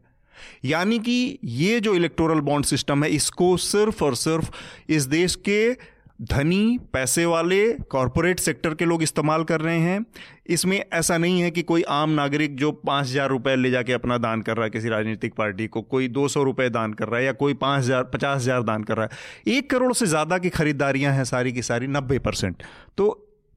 यानी 0.65 0.99
कि 0.99 1.39
ये 1.45 1.81
जो 1.81 1.95
इलेक्टोरल 1.95 2.41
बॉन्ड 2.41 2.65
सिस्टम 2.65 3.05
है, 3.05 3.11
इसको 3.11 3.57
सिर्फ़ 3.57 4.05
और 4.05 4.15
सिर्फ़ 4.15 4.51
इस 4.89 5.07
देश 5.07 5.35
के 5.49 5.73
धनी 6.19 6.79
पैसे 6.93 7.25
वाले 7.27 7.59
कॉरपोरेट 7.91 8.41
सेक्टर 8.41 8.75
के 8.75 8.85
लोग 8.85 9.03
इस्तेमाल 9.03 9.45
कर 9.45 9.61
रहे 9.61 9.79
हैं। 9.79 10.05
इसमें 10.51 10.79
ऐसा 10.93 11.19
नहीं 11.19 11.41
है 11.41 11.51
कि 11.51 11.63
कोई 11.63 11.83
आम 11.91 12.11
नागरिक 12.11 12.57
जो 12.57 12.71
पाँच 12.73 13.07
हज़ार 13.07 13.29
रुपये 13.29 13.55
ले 13.57 13.71
जाके 13.71 13.93
अपना 13.93 14.17
दान 14.19 14.41
कर 14.43 14.57
रहा 14.57 14.65
है 14.65 14.71
किसी 14.71 14.89
राजनीतिक 14.89 15.35
पार्टी 15.35 15.67
को 15.67 15.83
कोई 15.85 16.09
दो 16.09 16.27
सौ 16.29 16.43
रुपये 16.43 16.69
दान 16.71 16.93
कर 16.93 17.09
रहा 17.09 17.21
है 17.21 17.27
या 17.27 17.33
कोई 17.35 17.55
पाँच 17.55 17.83
हज़ार 17.83 18.03
पचास 18.05 18.41
हज़ार 18.41 18.63
दान 18.63 18.85
कर 18.85 18.97
रहा 18.97 19.07
है। 19.07 19.55
एक 19.55 19.71
करोड़ 19.71 19.93
से 19.93 20.07
ज़्यादा 20.07 20.39
की 20.39 20.49
खरीदारियाँ 20.51 21.13
हैं 21.15 21.25
सारी 21.25 21.53
की 21.53 21.63
सारी 21.63 21.87
नब्बे 21.89 22.19
परसेंट। 22.19 22.63
तो 22.97 23.09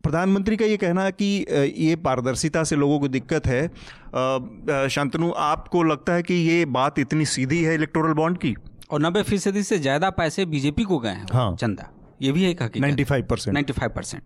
प्रधानमंत्री 0.03 0.57
का 0.57 0.65
ये 0.65 0.77
कहना 0.77 1.03
है 1.03 1.11
कि 1.11 1.45
ये 1.77 1.95
पारदर्शिता 1.97 2.63
से 2.63 2.75
लोगों 2.75 2.99
को 2.99 3.07
दिक्कत 3.07 3.47
है। 3.47 4.87
शांतनु 4.89 5.31
आपको 5.39 5.81
लगता 5.83 6.13
है 6.13 6.23
कि 6.23 6.33
ये 6.33 6.65
बात 6.67 6.99
इतनी 6.99 7.25
सीधी 7.27 7.63
है 7.63 7.73
इलेक्टोरल 7.75 8.13
बॉन्ड 8.13 8.37
की? 8.37 8.55
और 8.91 9.01
नब्बे 9.01 9.23
फ़ीसदी 9.23 9.63
से 9.63 9.77
ज़्यादा 9.79 10.09
पैसे 10.11 10.45
बीजेपी 10.47 10.83
को 10.83 10.99
गए 10.99 11.09
हैं 11.09 11.25
हाँ। 11.33 11.55
चंदा। 11.55 11.89
ये 12.21 12.31
भी 12.31 12.49
एक 12.49 12.61
हकीकत 12.61 12.85
95 12.85 13.27
परसेंट। 13.29 13.57
95 13.57 13.95
परसेंट। 13.95 14.23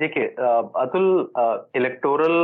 देखिए 0.00 0.26
अतुल 0.78 1.06
इलेक्टोरल 1.76 2.36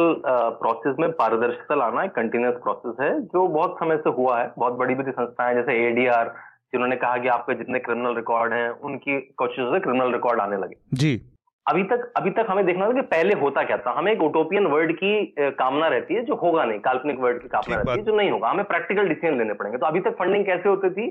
प्रोसेस 0.60 0.96
में 1.00 1.10
पारदर्शिता 1.12 1.74
लाना 1.74 2.04
एक 2.04 2.10
कंटिन्यूस 2.12 2.54
प्रोसेस 2.62 2.96
है 3.00 3.10
जो 3.22 3.46
बहुत 3.48 3.76
समय 3.80 3.96
से 3.96 4.10
हुआ 4.12 4.38
है। 4.40 4.50
बहुत 4.58 4.78
बड़ी 4.78 4.94
बड़ी 4.94 5.12
संस्थाएँ 5.12 5.54
जैसे 5.54 5.76
एडीआर 5.86 6.34
जिन्होंने 6.72 6.96
कहा 6.96 7.16
कि 7.16 7.28
आपके 7.28 7.54
जितने 7.54 7.78
क्रिमिनल 7.78 8.14
रिकॉर्ड 8.16 8.52
हैं 8.52 8.68
उनकी 8.88 9.20
कोशिशों 9.38 9.72
से 9.72 9.80
क्रिमिनल 9.80 10.12
रिकॉर्ड 10.12 10.40
आने 10.40 10.56
लगे। 10.56 10.76
जी। 10.94 11.12
अभी 11.66 11.82
तक 11.82 12.12
अभी 12.16 12.30
तक 12.30 12.46
हमें 12.50 12.64
देखना 12.66 12.88
था 12.88 12.92
कि 12.92 13.02
पहले 13.12 13.34
होता 13.40 13.62
क्या 13.62 13.76
था। 13.76 13.92
हमें 13.98 14.10
एक 14.12 14.22
ओटोपियन 14.22 14.66
वर्ड 14.66 14.92
की 14.96 15.12
कामना 15.60 15.86
रहती 15.88 16.14
है 16.14 16.24
जो 16.24 16.34
होगा 16.42 16.64
नहीं। 16.64 16.78
काल्पनिक 16.80 17.20
वर्ड 17.20 17.40
की 17.42 17.48
कामना 17.48 17.76
रहती 17.76 17.98
है 18.00 18.04
जो 18.06 18.16
नहीं 18.16 18.30
होगा। 18.30 18.48
हमें 18.48 18.64
प्रैक्टिकल 18.64 19.08
डिसीज़न 19.08 19.38
लेने 19.38 19.54
पड़ेंगे। 19.54 19.78
तो 19.78 19.86
अभी 19.86 20.00
तक 20.00 20.16
फंडिंग 20.18 20.44
कैसे 20.46 20.68
होती 20.68 20.90
थी? 20.90 21.08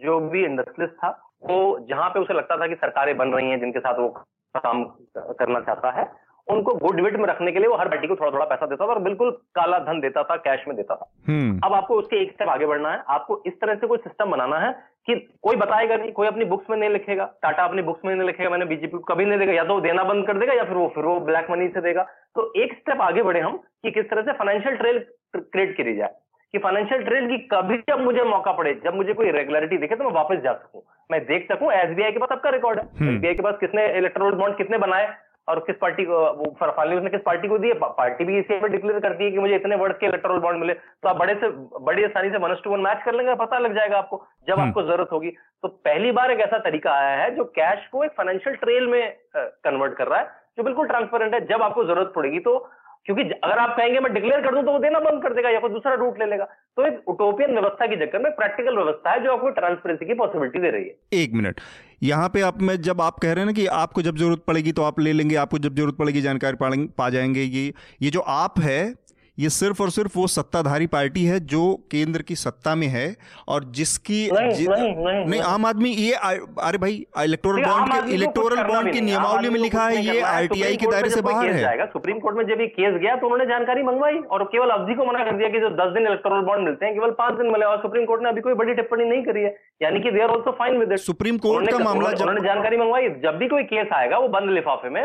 जो 0.00 0.20
भी 0.30 0.44
इंडस्ट्रियलिस्ट 0.44 0.96
था 0.96 1.08
वो 1.42 1.86
जहाँ 1.88 2.08
पे 2.10 2.20
उसे 2.20 2.34
लगता 2.34 2.56
था 2.56 2.66
कि 2.66 2.74
सरकारें 2.74 3.16
बन 3.16 3.28
रही 3.28 3.50
हैं 3.50 3.60
जिनके 3.60 3.78
साथ 3.78 3.98
वो 3.98 4.08
काम 4.54 4.84
करना 5.18 5.60
चाहता 5.60 5.90
है 5.90 6.28
उनको 6.48 6.74
गुड 6.74 7.00
विट 7.00 7.16
में 7.16 7.26
रखने 7.26 7.52
के 7.52 7.58
लिए 7.58 7.68
वो 7.68 7.76
हर 7.76 7.88
पार्टी 7.88 8.06
को 8.06 8.16
थोड़ा 8.16 8.30
थोड़ा 8.30 8.44
पैसा 8.44 8.66
देता 8.66 8.86
था 8.86 8.90
और 8.90 8.98
बिल्कुल 8.98 9.30
काला 9.30 9.78
धन 9.78 10.00
देता 10.00 10.22
था 10.22 10.36
कैश 10.36 10.64
में 10.68 10.76
देता 10.76 10.94
था। 10.94 11.10
हम्म। 11.28 11.60
अब 11.64 11.72
आपको 11.72 11.94
उसके 11.94 12.16
एक 12.16 12.32
स्टेप 12.32 12.48
आगे 12.48 12.66
बढ़ना 12.66 12.92
है। 12.92 13.02
आपको 13.08 13.42
इस 13.46 13.52
तरह 13.52 13.74
से 13.74 13.86
कोई 13.86 13.98
सिस्टम 13.98 14.30
बनाना 14.30 14.58
है 14.58 14.72
कि 15.06 15.14
कोई 15.42 15.56
बताएगा 15.56 15.96
नहीं 15.96 16.12
कोई 16.12 16.26
अपनी 16.26 16.44
बुक्स 16.44 16.70
में 16.70 16.76
नहीं 16.76 16.90
लिखेगा। 16.90 17.24
टाटा 17.42 17.64
अपनी 17.64 17.82
बुक्स 17.82 18.04
में 18.04 18.14
नहीं 18.14 18.26
लिखेगा 18.26 18.50
मैंने 18.50 18.64
बीजेपी 18.64 18.98
को 18.98 19.14
कभी 19.14 19.24
नहीं 19.24 19.38
देगा 19.38 19.52
या 19.52 19.64
तो 19.64 19.74
वो 19.74 19.80
देना 19.80 20.04
बंद 20.04 20.26
कर 20.26 20.38
देगा 20.38 20.52
या 20.52 20.64
फिर 20.64 20.76
वो 20.76 20.88
फिर 20.88 21.04
वो 21.04 21.20
ब्लैक 21.20 21.50
मनी 21.50 21.68
से 21.68 21.80
देगा। 21.80 22.02
तो 22.34 22.52
एक 22.56 22.72
स्टेप 22.72 23.00
आगे 23.00 23.22
बढ़े 23.22 23.40
हम 23.40 23.56
कि 23.56 23.90
किस 23.90 24.10
तरह 24.10 24.22
से 24.22 24.32
फाइनेंशियल 24.32 24.76
ट्रेल 24.76 24.98
क्रिएट 25.36 25.76
करी 25.76 25.94
जाए। 25.96 26.14
कि 26.54 26.58
फाइनेंशियल 26.58 27.02
ट्रेल 27.04 27.26
की 27.28 27.38
कभी 27.48 27.76
जब 27.88 28.00
मुझे 28.00 28.22
मौका 28.24 28.52
पड़े 28.52 28.72
जब 28.84 28.94
मुझे 28.94 29.14
कोई 29.14 29.30
रेगुलरिटी 29.32 29.78
दिखे 29.78 29.96
तो 29.96 30.04
मैं 30.04 30.12
वापस 30.12 30.42
जा 30.44 30.52
सकूँ। 30.54 30.82
मैं 31.10 31.24
देख 31.26 31.46
सकूँ 31.48 31.72
एसबीआई 31.74 32.12
के 32.12 32.18
पास 32.18 32.32
आपका 32.32 32.50
रिकॉर्ड 32.50 32.78
है। 32.78 32.84
एसबीआई 32.84 33.08
हम्म। 33.08 33.34
के 33.34 33.42
पास 33.42 33.56
किसने 33.60 33.86
इलेक्ट्रोल 33.98 34.34
बॉन्ड 34.34 34.56
कितने 34.56 34.78
बनाए 34.78 35.08
और 35.48 35.58
किस 35.66 35.76
पार्टी 35.80 36.04
को 36.04 36.54
फाइनली 36.60 36.96
उसने 36.96 37.10
किस 37.10 37.20
पार्टी 37.26 37.48
को 37.48 37.58
दिए? 37.58 37.74
पार्टी 37.74 38.24
भी 38.24 38.38
इसी 38.38 38.58
डिक्लेयर 38.68 38.98
करती 39.00 39.24
है 39.24 39.30
कि 39.30 39.38
मुझे 39.38 39.54
इतने 39.54 39.76
वर्ड 39.76 39.96
के 39.98 40.06
इलेक्ट्रोल 40.06 40.40
बॉन्ड 40.40 40.60
मिले। 40.60 40.74
तो 40.74 41.08
आप 41.08 41.16
बड़े 41.16 41.34
से 41.34 41.48
बड़ी 41.84 42.04
आसानी 42.04 42.30
से 42.30 42.38
वन 42.38 42.54
टू 42.64 42.70
वन 42.70 42.80
मैच 42.80 43.02
कर 43.04 43.14
लेंगे 43.14 43.34
पता 43.36 43.58
लग 43.58 43.74
जाएगा 43.74 43.98
आपको 43.98 44.22
जब 44.48 44.54
हम्म। 44.54 44.68
आपको 44.68 44.82
ज़रूरत 44.82 45.12
होगी। 45.12 45.30
तो 45.62 45.68
पहली 45.68 46.12
बार 46.12 46.30
एक 46.30 46.40
ऐसा 46.40 46.58
तरीका 46.64 46.92
आया 46.94 47.16
है 47.16 47.30
जो 47.36 47.44
कैश 47.56 47.86
को 47.92 48.04
एक 48.04 48.12
फाइनेंशियल 48.16 48.56
ट्रेल 48.56 48.86
में 48.86 49.16
कन्वर्ट 49.36 49.94
कर 49.94 50.08
रहा 50.08 50.18
है 50.20 50.36
जो 50.58 50.64
बिल्कुल 50.64 50.86
ट्रांसपेरेंट 50.86 51.34
है। 51.34 51.40
जब 51.46 51.62
आपको 51.62 51.84
ज़रूरत 51.84 52.12
पड़ेगी 52.16 52.38
तो 52.40 52.58
क्योंकि 53.06 53.22
अगर 53.22 53.58
आप 53.58 53.76
कहेंगे 53.76 54.00
मैं 54.00 54.12
डिक्लेयर 54.14 54.40
कर 54.40 54.54
दूँ 54.54 54.62
तो 54.64 54.72
वो 54.72 54.78
देना 54.78 55.00
बंद 55.00 55.22
कर 55.22 55.34
देगा 55.34 55.50
या 55.50 55.60
कोई 55.60 55.70
दूसरा 55.70 55.94
रूट 55.94 56.18
ले 56.18 56.26
लेगा। 56.26 56.44
तो 56.44 56.86
एक 56.86 57.08
उटोपियन 57.08 57.52
व्यवस्था 57.52 57.86
की 57.86 57.96
चक्कर 57.96 58.18
में 58.18 58.32
प्रैक्टिकल 58.32 58.76
व्यवस्था 58.76 59.12
है 59.12 59.22
जो 59.24 59.32
आपको 59.32 59.50
ट्रांसपेरेंसी 59.50 60.06
की 60.06 60.14
पॉसिबिलिटी 60.14 60.58
दे 60.58 60.70
रही 60.70 60.84
है। 60.84 61.22
एक 61.22 61.32
मिनट। 61.32 61.60
यहाँ 62.02 62.28
पे 62.28 62.40
आप, 62.40 62.62
में 62.62 62.80
जब 62.80 63.00
आप 63.00 63.18
कह 63.18 63.32
रहे 63.32 63.38
हैं 63.38 63.46
ना 63.46 63.52
कि 63.52 63.66
आपको 63.66 64.02
जब 64.02 64.16
ज़रूरत 64.16 64.44
पड़ेगी 64.46 64.72
तो 64.72 64.82
आप 64.82 65.00
ले 65.00 65.12
लेंगे, 65.12 65.36
आपको 65.36 65.58
जब 65.58 65.74
ज़रूरत 65.74 65.96
पड़ेगी 65.96 66.20
जानकारी 66.20 66.86
पा 66.98 67.08
जाएँगे 67.10 67.42
ये। 67.42 67.72
ये 68.02 68.10
जो 68.10 68.20
आप 68.20 68.60
है 68.60 69.07
ये 69.38 69.48
सिर्फ़ 69.48 69.82
और 69.82 69.90
सिर्फ़ 69.90 70.18
वो 70.18 70.26
सत्ताधारी 70.26 70.86
पार्टी 70.92 71.24
है 71.24 71.38
जो 71.50 71.60
केंद्र 71.90 72.22
की 72.22 72.34
सत्ता 72.36 72.74
में 72.74 72.86
है 72.86 73.04
और 73.48 73.64
जिसकी 73.78 74.20
नहीं, 74.32 74.50
जि, 74.50 74.66
नहीं, 74.66 74.94
नहीं, 74.96 75.24
नहीं 75.26 75.40
आम 75.50 75.66
आदमी 75.66 75.90
ये 75.90 76.12
अरे 76.12 76.78
भाई 76.78 76.94
इलेक्टोरल 77.24 77.64
बॉन्ड 77.64 77.92
के 78.06 78.14
इलेक्टोरल 78.14 78.62
बॉन्ड 78.64 78.92
की 78.92 79.00
नियमावली 79.00 79.48
में 79.48 79.60
लिखा 79.60 79.86
है 79.86 80.02
ये 80.06 80.20
आरटीआई 80.30 80.76
के 80.76 80.86
दायरे 80.86 81.10
से 81.10 81.20
बाहर 81.20 81.50
है। 81.50 81.86
सुप्रीम 81.88 82.18
कोर्ट 82.18 82.36
में 82.36 82.44
जब 82.46 82.60
ये 82.60 82.66
केस 82.66 82.98
गया 83.02 83.14
तो 83.16 83.26
उन्होंने 83.26 83.46
जानकारी 83.46 83.82
मंगवाई 83.82 84.18
और 84.30 84.44
केवल 84.52 84.70
अवधि 84.70 84.94
को 84.94 85.04
मना 85.04 85.24
कर 85.24 85.36
दिया 85.38 85.48
कि 85.48 85.60
जो 85.60 85.70
दस 85.76 85.94
दिन 85.94 86.06
इलेक्टोरल 86.06 86.42
बॉन्ड 86.46 86.64
मिलते 86.64 86.86
हैं 86.86 86.94
केवल 86.94 87.10
पाँच 87.18 87.38
दिन 87.38 87.52
मिले 87.52 87.66
और 87.66 87.78
सुप्रीम 87.82 88.04
कोर्ट 88.04 88.22
ने 88.22 88.28
अभी 88.28 88.40
कोई 88.40 88.54
बड़ी 88.54 88.74
टिप्पणी 88.74 89.04
नहीं 89.04 89.22
करी 89.22 89.42
है। 89.42 89.54
यानी 89.82 90.00
कि 90.00 90.10
they 90.10 90.22
are 90.22 90.30
also 90.30 90.56
fine 90.58 90.78
with 90.78 90.96
supreme 91.06 91.38
court 91.46 91.70
का 91.70 91.78
मामला 91.78 92.10
उन्होंने 92.10 92.46
जानकारी 92.46 92.76
मंगवाई 92.76 93.08
जब 93.24 93.38
भी 93.38 93.48
कोई 93.48 93.62
केस 93.72 93.92
आएगा 93.94 94.18
वो 94.18 94.28
बंद 94.28 94.50
लिफाफे 94.50 94.90
में 94.90 95.02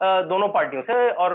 दोनों 0.00 0.46
पार्टियों 0.50 0.82
से 0.82 0.94
और 1.14 1.32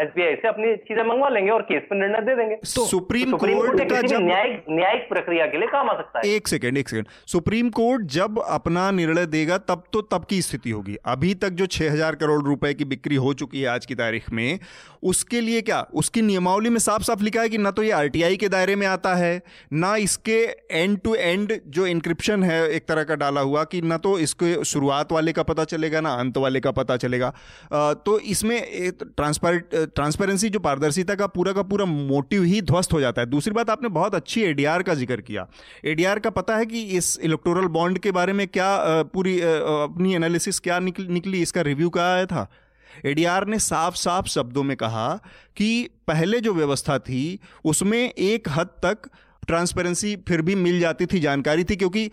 एसबीआई 0.00 0.34
से 0.34 0.48
अपनी 0.48 0.74
चीज़ें 0.78 1.02
मंगवा 1.04 1.28
लेंगे 1.28 1.50
और 1.50 1.62
केस 1.62 1.82
पर 1.90 1.96
निर्णय 1.96 2.20
दे 2.22 2.34
देंगे। 2.36 2.56
तो 2.56 2.84
सुप्रीम 2.86 3.30
तो 3.30 3.36
कोर्ट 3.36 3.80
का 3.90 4.00
जब 4.02 4.20
न्यायिक 4.22 4.64
न्यायिक 4.70 5.08
प्रक्रिया 5.08 5.46
के 5.46 5.58
लिए 5.58 5.68
काम 5.68 5.90
आ 5.90 5.94
सकता 5.94 6.18
है। 6.18 6.34
एक 6.34 6.48
सेकंड 6.48 6.78
एक 6.78 6.88
सेकंड 6.88 7.06
सुप्रीम 7.28 7.70
कोर्ट 7.72 8.02
जब 8.12 8.38
अपना 8.40 8.90
निर्णय 8.92 9.26
देगा 9.28 9.58
तब 9.60 9.84
तो 9.92 10.00
तब 10.12 10.24
की 10.30 10.40
स्थिति 10.42 10.70
होगी। 10.70 10.96
अभी 11.06 11.34
तक 11.36 11.50
जो 11.52 11.66
छह 11.68 11.92
हज़ार 11.92 12.14
करोड़ 12.16 12.42
रुपए 12.42 12.72
की 12.74 12.84
बिक्री 12.86 13.16
हो 13.16 13.32
चुकी 13.34 13.62
है 13.62 13.68
आज 13.68 13.86
की 13.86 13.94
तारीख 13.94 14.30
में 14.32 14.58
उसके 15.04 15.40
लिए 15.40 15.60
क्या? 15.62 15.80
उसकी 15.94 16.22
नियमावली 16.22 16.70
में 16.70 16.78
साफ़ 16.80 17.02
साफ़ 17.02 17.22
लिखा 17.22 17.40
है 17.42 17.48
कि 17.48 17.58
ना 17.58 17.70
तो 17.70 17.82
ये 17.82 17.90
आरटीआई 17.92 18.36
के 18.36 18.48
दायरे 18.48 18.76
में 18.76 18.86
आता 18.86 19.14
है 19.14 19.42
ना 19.74 19.94
इसके 19.98 20.38
एंड 20.72 20.98
टू 21.00 21.14
एंड 21.14 21.58
जो 21.68 21.86
इंक्रिप्शन 21.86 22.42
है 22.44 22.60
एक 22.70 22.86
तरह 22.88 23.04
का 23.04 23.14
डाला 23.16 23.40
हुआ 23.42 23.64
कि 23.64 23.80
ना 23.82 23.96
तो 23.98 24.18
इसके 24.20 24.54
शुरुआत 24.66 25.12
वाले 25.12 25.32
का 25.32 25.42
पता 25.44 25.64
चलेगा 25.66 26.00
ना 26.00 26.14
अंत 26.16 26.38
वाले 26.38 26.60
का 26.60 26.70
पता 26.72 26.96
चलेगा। 26.98 27.32
तो 27.70 28.18
इसमें 28.20 28.92
ट्रांसपेरेंसी 29.16 30.48
जो 30.48 30.58
पारदर्शिता 30.60 31.14
का 31.14 31.26
पूरा 31.28 31.52
का 31.52 31.62
पूरा 31.64 31.84
मोटिव 31.84 32.42
ही 32.44 32.60
ध्वस्त 32.62 32.92
हो 32.92 33.00
जाता 33.00 33.22
है। 33.22 33.26
दूसरी 33.28 33.52
बात, 33.54 33.70
आपने 33.70 33.88
बहुत 33.90 34.14
अच्छी 34.14 34.42
एडीआर 34.42 34.82
का 34.82 34.94
ज़िक्र 34.94 35.20
किया। 35.20 35.46
एडीआर 35.84 36.18
का 36.18 36.30
पता 36.32 36.56
है 36.56 36.66
कि 36.66 36.82
इस 36.92 37.18
इलेक्टोरल 37.20 37.66
बॉन्ड 37.70 37.98
के 37.98 38.10
बारे 38.12 38.32
में 38.32 38.46
क्या 38.48 39.02
पूरी 39.12 39.40
अपनी 39.40 40.14
एनालिसिस 40.14 40.60
क्या 40.60 40.78
निकली 40.80 41.42
इसका 41.42 41.60
रिव्यू 41.62 41.90
क्या 41.90 42.12
आया 42.12 42.26
था? 42.26 42.48
एडीआर 43.06 43.46
ने 43.46 43.58
साफ़ 43.60 43.94
साफ़ 43.96 44.26
शब्दों 44.28 44.62
में 44.62 44.76
कहा 44.76 45.08
कि 45.56 45.88
पहले 46.08 46.40
जो 46.40 46.52
व्यवस्था 46.54 46.98
थी, 47.00 47.38
उसमें 47.64 47.98
एक 47.98 48.48
हद 48.48 48.66
तक 48.84 49.08
ट्रांसपेरेंसी 49.48 50.14
फिर 50.28 50.42
भी 50.42 50.54
मिल 50.56 50.80
जाती 50.80 51.06
थी, 51.06 51.20
जानकारी 51.20 51.64
थी, 51.64 51.76
क्योंकि 51.76 52.04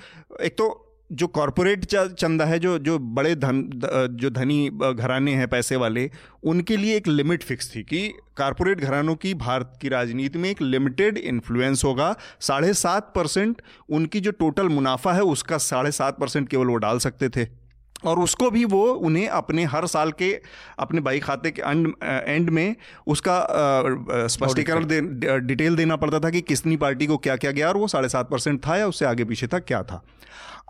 एक 0.41 0.57
तो 0.57 0.88
जो 1.11 1.27
कॉरपोरेट 1.27 1.85
चंदा 1.85 2.45
है, 2.45 2.59
जो 2.59 2.77
जो 2.79 2.97
बड़े 2.99 3.35
धन 3.35 3.63
जो 4.11 4.29
धनी 4.29 4.69
घराने 4.93 5.33
हैं 5.35 5.47
पैसे 5.47 5.75
वाले, 5.75 6.09
उनके 6.43 6.77
लिए 6.77 6.95
एक 6.97 7.07
लिमिट 7.07 7.43
फिक्स 7.43 7.75
थी 7.75 7.83
कि 7.83 8.07
कॉरपोरेट 8.37 8.81
घरानों 8.81 9.15
की 9.15 9.33
भारत 9.33 9.77
की 9.81 9.89
राजनीति 9.89 10.39
में 10.39 10.49
एक 10.49 10.61
लिमिटेड 10.61 11.17
इन्फ्लुएंस 11.17 11.83
होगा। 11.83 12.15
साढ़े 12.39 12.73
सात 12.73 13.11
परसेंट 13.15 13.61
उनकी 13.89 14.19
जो 14.19 14.31
टोटल 14.31 14.69
मुनाफा 14.69 15.13
है, 15.13 15.21
उसका 15.21 15.57
साढ़े 15.57 15.91
सात 15.91 16.19
परसेंट 16.19 16.49
केवल 16.49 16.67
वो 16.67 16.75
डाल 16.77 16.99
सकते 16.99 17.29
थे। 17.29 17.47
और 18.03 18.19
उसको 18.19 18.49
भी 18.51 18.63
वो 18.65 18.83
उन्हें 18.85 19.27
अपने 19.27 19.63
हर 19.65 19.85
साल 19.87 20.11
के 20.11 20.31
अपने 20.79 21.01
बाई 21.01 21.19
खाते 21.19 21.51
के 21.51 21.61
एंड 21.61 21.93
एंड 22.03 22.49
में 22.49 22.75
उसका 23.07 24.27
स्पष्टीकरण 24.27 24.85
दे, 24.85 25.01
डिटेल 25.39 25.75
देना 25.75 25.95
पड़ता 25.95 26.19
था 26.19 26.29
कि 26.29 26.41
किसनी 26.43 26.77
पार्टी 26.77 27.07
को 27.07 27.17
क्या 27.17 27.35
क्या 27.35 27.51
गया 27.51 27.67
और 27.69 27.77
वो 27.77 27.87
साढ़े 27.87 28.09
सात 28.09 28.29
परसेंट 28.29 28.65
था 28.67 28.77
या 28.77 28.87
उससे 28.87 29.05
आगे 29.05 29.25
पीछे 29.25 29.47
तक 29.47 29.65
क्या 29.65 29.83
था। 29.83 30.03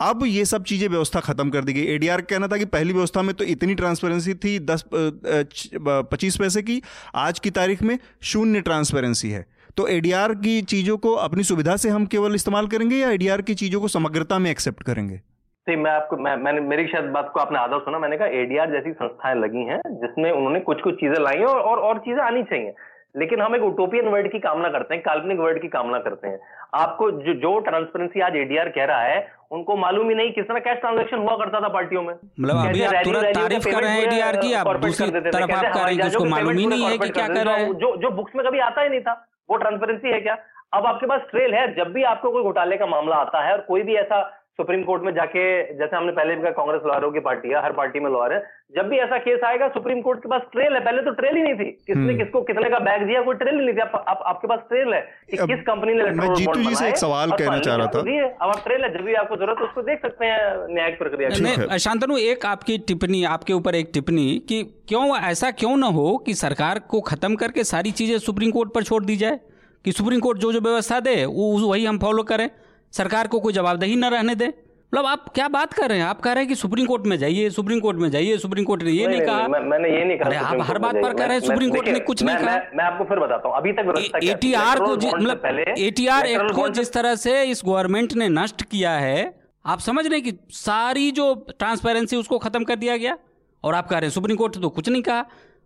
अब 0.01 0.23
ये 0.25 0.43
सब 0.45 0.63
चीज़ें 0.63 0.87
व्यवस्था 0.87 1.19
खत्म 1.19 1.49
कर 1.49 1.63
दी 1.63 1.73
गई। 1.73 1.85
एडीआर 1.85 2.21
कहना 2.23 2.47
था 2.47 2.57
कि 2.57 2.65
पहली 2.67 2.93
व्यवस्था 2.93 3.21
में 3.21 3.33
तो 3.35 3.43
इतनी 3.45 3.75
ट्रांसपेरेंसी 3.75 4.33
थी 4.35 4.57
दस 4.61 4.83
पच्चीस 4.93 6.37
पैसे 6.37 6.61
की 6.61 6.81
आज 7.17 7.39
की 7.39 7.49
तारीख 7.51 7.81
में 7.83 7.97
शून्य 8.23 8.61
ट्रांसपेरेंसी 8.61 9.29
है। 9.29 9.45
तो 9.77 9.87
एडीआर 9.87 10.33
की 10.35 10.61
चीज़ों 10.63 10.97
को 10.97 11.13
अपनी 11.15 11.43
सुविधा 11.43 11.75
से 11.77 11.89
हम 11.89 12.05
केवल 12.05 12.35
इस्तेमाल 12.35 12.67
करेंगे 12.67 12.95
या 12.95 13.09
एडीआर 13.11 13.41
की 13.41 13.55
चीज़ों 13.55 13.81
को 13.81 13.87
समग्रता 13.87 14.39
में 14.39 14.49
एक्सेप्ट 14.51 14.83
करेंगे? 14.83 15.21
नहीं 15.69 15.77
मैं 15.77 15.91
आपको 15.91 16.17
मैं 16.17 16.35
मैंने 16.43 16.61
मेरी 16.67 16.85
शायद 16.87 17.09
बात 17.13 17.31
को 17.33 17.39
आपने 17.39 17.59
आधा 17.59 17.77
सुना 17.79 17.99
मैंने 17.99 18.17
कहा 18.17 18.27
एडीआर 18.43 18.71
जैसी 18.71 18.91
संस्थाएँ 18.93 19.35
लगी 19.39 19.65
हैं 19.65 19.81
जिसमें 20.03 20.31
उन्होंने 20.31 20.59
कुछ 20.69 20.81
कुछ 20.81 20.95
चीज़ें 20.95 21.19
लाई 21.19 21.37
हैं 21.37 21.45
और 21.45 21.59
और, 21.61 21.79
और 21.79 21.97
चीज़ें 21.99 22.23
आनी 22.23 22.43
चाहिए। 22.43 22.73
लेकिन 23.17 23.41
हम 23.41 23.55
एक 23.55 23.63
उटोपियन 23.63 24.07
वर्ड 24.07 24.31
की 24.31 24.39
कामना 24.39 24.69
करते 24.69 24.93
हैं 24.95 25.03
काल्पनिक 25.03 25.39
वर्ड 25.39 25.61
की 25.61 25.67
कामना 25.67 25.99
करते 25.99 26.27
हैं। 26.27 26.39
आपको 26.75 27.09
जो 27.11 27.33
जो 27.43 27.57
ट्रांसपेरेंसी 27.59 28.21
आज 28.21 28.35
एडीआर 28.35 28.69
कह 28.69 28.85
रहा 28.85 29.01
है 29.03 29.17
उनको 29.51 29.77
मालूम 29.77 30.09
ही 30.09 30.15
नहीं 30.15 30.31
किस 30.33 30.45
तरह 30.45 30.59
कैश 30.67 30.79
ट्रांजेक्शन 30.79 31.17
हुआ 31.19 31.35
करता 31.37 31.61
था 31.61 31.67
पार्टियों 31.69 32.03
में। 32.03 32.13
मतलब 32.13 32.67
अभी 32.67 32.83
आप 32.83 33.03
तुरंत 33.05 33.35
तारीफ़ 33.37 33.65
कर 33.65 33.81
रहे 33.81 33.91
हैं 33.91 34.03
एडीआर 34.03 34.37
की 34.37 34.53
आप 34.53 34.67
दूसरी 34.77 35.09
तरफ़ 35.11 35.51
आप 35.51 35.63
कह 35.63 35.83
रहे 35.83 35.93
हैं 35.93 36.01
कि 36.01 36.07
उसको 36.07 36.25
मालूम 36.25 36.57
ही 36.57 36.67
नहीं 36.67 36.85
है 36.85 36.97
कि 36.97 37.09
क्या 37.09 37.27
कर 37.27 37.45
रहे 37.45 37.63
हैं। 37.63 37.73
जो 37.75 37.95
जो 37.97 38.11
बुक्स 38.11 38.35
में 38.35 38.45
कभी 38.45 38.59
आता 38.67 38.81
ही 38.81 38.89
नहीं 38.89 39.01
था 39.01 39.13
वो 39.49 39.57
ट्रांसपेरेंसी 39.57 40.11
है 40.11 40.19
क्या? 40.21 40.37
अब 40.73 40.85
आपके 40.85 41.07
पास 41.07 41.21
ट्रेल 41.31 41.53
है 41.53 41.67
जब 41.75 41.93
भी 41.93 42.03
आपको 42.03 42.31
कोई 42.31 42.43
घोटाले 42.43 42.77
का 42.77 42.85
मामला 42.87 43.15
आता 43.17 43.41
है 43.45 43.53
और 43.53 43.61
कोई 43.67 43.81
भी 43.83 43.95
ऐसा 43.95 44.19
सुप्रीम 44.59 44.83
कोर्ट 44.83 45.03
में 45.03 45.13
जाके 45.13 45.41
जैसे 45.73 45.95
हमने 45.95 46.11
पहले 46.11 46.35
भी 46.35 46.41
कहा 46.41 46.51
कांग्रेस 46.51 46.81
लॉयरों 46.85 47.11
की 47.11 47.19
पार्टी 47.19 47.49
है 47.49 47.63
हर 47.63 47.71
पार्टी 47.71 47.99
में 47.99 48.09
लॉयर 48.11 48.33
है। 48.33 48.39
जब 48.75 48.89
भी 48.89 48.97
ऐसा 48.97 49.17
केस 49.17 49.43
आएगा 49.45 49.67
सुप्रीम 49.67 50.01
कोर्ट 50.01 50.19
के 50.19 50.29
पास 50.29 50.41
ट्रेल 50.51 50.73
है। 50.73 50.79
पहले 50.79 51.01
तो 51.01 51.11
ट्रेल 51.11 51.35
ही 51.35 51.43
नहीं 51.43 51.53
थी। 51.53 51.65
किसने 51.87 52.01
हम्म। 52.01 52.17
किसको 52.17 52.41
कितने 52.41 52.69
का 52.69 52.79
बैग 52.79 53.05
दिया 53.07 53.21
कोई 53.21 53.35
ट्रेल 53.35 53.59
ही 53.59 53.65
नहीं 53.65 53.75
थी। 53.75 53.79
आप, 53.79 54.05
आप, 54.07 54.23
आपके 54.25 54.47
पास 54.47 54.59
ट्रेल 54.69 54.93
है 54.93 55.01
कि 55.31 55.37
किस 55.37 55.61
कंपनी 55.61 55.93
ने 55.93 56.03
मैं 56.03 56.33
जीतू 56.33 56.59
जी 56.59 56.75
से 56.75 56.87
एक 56.89 56.97
सवाल 56.97 57.31
कहना 57.31 57.57
चाह 57.59 57.75
रहा 57.75 57.87
था। 57.87 57.99
अब 57.99 58.49
आप 58.49 58.63
ट्रेल 58.65 58.83
है 58.83 58.93
जब 58.93 59.05
भी 59.05 59.13
आपको 59.13 59.35
ज़रूरत 59.35 59.61
उसको 59.61 59.81
देख 59.81 60.01
सकते 60.01 60.25
हैं 60.25 60.73
न्यायिक 60.75 60.99
प्रक्रिया 60.99 61.77
शांतनु 61.77 62.17
एक 62.17 62.45
आपकी 62.45 62.77
टिप्पणी 62.87 63.23
आपके 63.23 63.53
ऊपर 63.53 63.75
एक 63.75 63.91
टिप्पणी 63.93 64.27
कि 64.49 64.63
क्यों 64.89 65.17
ऐसा 65.19 65.51
क्यों 65.51 65.75
ना 65.77 65.87
हो 65.87 66.17
कि 66.25 66.33
सरकार 66.33 66.79
को 66.79 67.01
खत्म 67.01 67.35
करके 67.35 67.63
सारी 67.63 67.91
चीज़ें 67.91 68.17
सुप्रीम 68.19 68.51
कोर्ट 68.51 68.73
पर 68.73 68.83
छोड़ 68.83 69.03
दी 69.05 69.15
जाए? 69.15 69.39
कि 69.85 69.91
सुप्रीम 69.91 70.19
कोर्ट 70.19 70.37
जो 70.37 70.51
जो 70.53 70.59
व्यवस्था 70.61 70.99
दे 70.99 71.13
वो 71.25 71.45
वही 71.69 71.85
हम 71.85 71.97
फॉलो 71.99 72.23
करें। 72.23 72.49
सरकार 72.93 73.27
को 73.27 73.39
कोई 73.39 73.53
जवाबदेही 73.53 73.95
न 73.95 74.05
रहने 74.05 74.35
दे। 74.35 74.47
मतलब 74.93 75.05
आप 75.05 75.25
क्या 75.29 75.47
बात 75.47 75.73
कर 75.73 75.89
रहे 75.89 75.97
हैं? 75.97 76.05
आप 76.05 76.21
कह 76.21 76.33
रहे 76.33 76.43
हैं 76.43 76.47
कि 76.49 76.55
सुप्रीम 76.55 76.85
कोर्ट 76.85 77.05
में 77.07 77.17
जाइए 77.17 77.49
सुप्रीम 77.49 77.79
कोर्ट 77.79 77.97
में 77.97 78.09
जाइए 78.11 78.37
सुप्रीम 78.37 78.65
कोर्ट 78.65 78.83
ने 78.83 78.91
ये 78.91 79.07
नहीं, 79.07 79.21
कहा। 79.21 79.47
मैं, 79.47 79.59
मैंने 79.61 79.89
ये 79.89 80.03
नहीं 80.05 80.17
कहा 80.17 80.47
आप 80.47 80.61
हर 80.69 80.79
बात 80.79 80.95
पर 80.95 81.13
कह 81.13 81.25
रहे 81.25 81.37
हैं 81.37 81.41
सुप्रीम 81.41 81.69
कोर्ट 81.71 81.87
ने 81.87 81.99
कुछ 82.01 82.23
नहीं 82.23 82.37
कहा। 82.37 82.55
मैं 82.75 82.83
आपको 82.85 83.03
फिर 83.05 83.19
बताता 83.19 83.49
हूँ। 83.49 83.57
अभी 83.57 83.73
तक 83.73 84.19
एटीआर 84.23 84.79
को 84.79 84.95
मतलब 84.95 85.75
एटीआर 85.79 86.25
एक्ट 86.27 86.51
को 86.55 86.67
जिस 86.69 86.93
तरह 86.93 87.15
से 87.17 87.43
इस 87.45 87.61
गवर्नमेंट 87.65 88.13
ने 88.13 88.29
नष्ट 88.31 88.63
किया 88.63 88.91
है 88.97 89.21
आप 89.65 89.79
समझ 89.81 90.07
रहे 90.07 90.21
कि 90.21 90.37
सारी 90.55 91.09
जो 91.11 91.33
ट्रांसपेरेंसी 91.49 92.15
उसको 92.15 92.37
खत्म 92.39 92.63
कर 92.63 92.75
दिया 92.77 92.97
गया? 92.97 93.17
और 93.63 93.75
आप 93.75 93.87
कह 93.87 93.97
रहे 93.97 94.07
हैं 94.07 94.13
सुप्रीम 94.13 94.37
कोर्ट 94.37 94.55
ने 94.55 94.61
तो 94.61 94.69
कुछ 94.71 94.89
नहीं 94.89 95.01
कहा। 95.01 95.25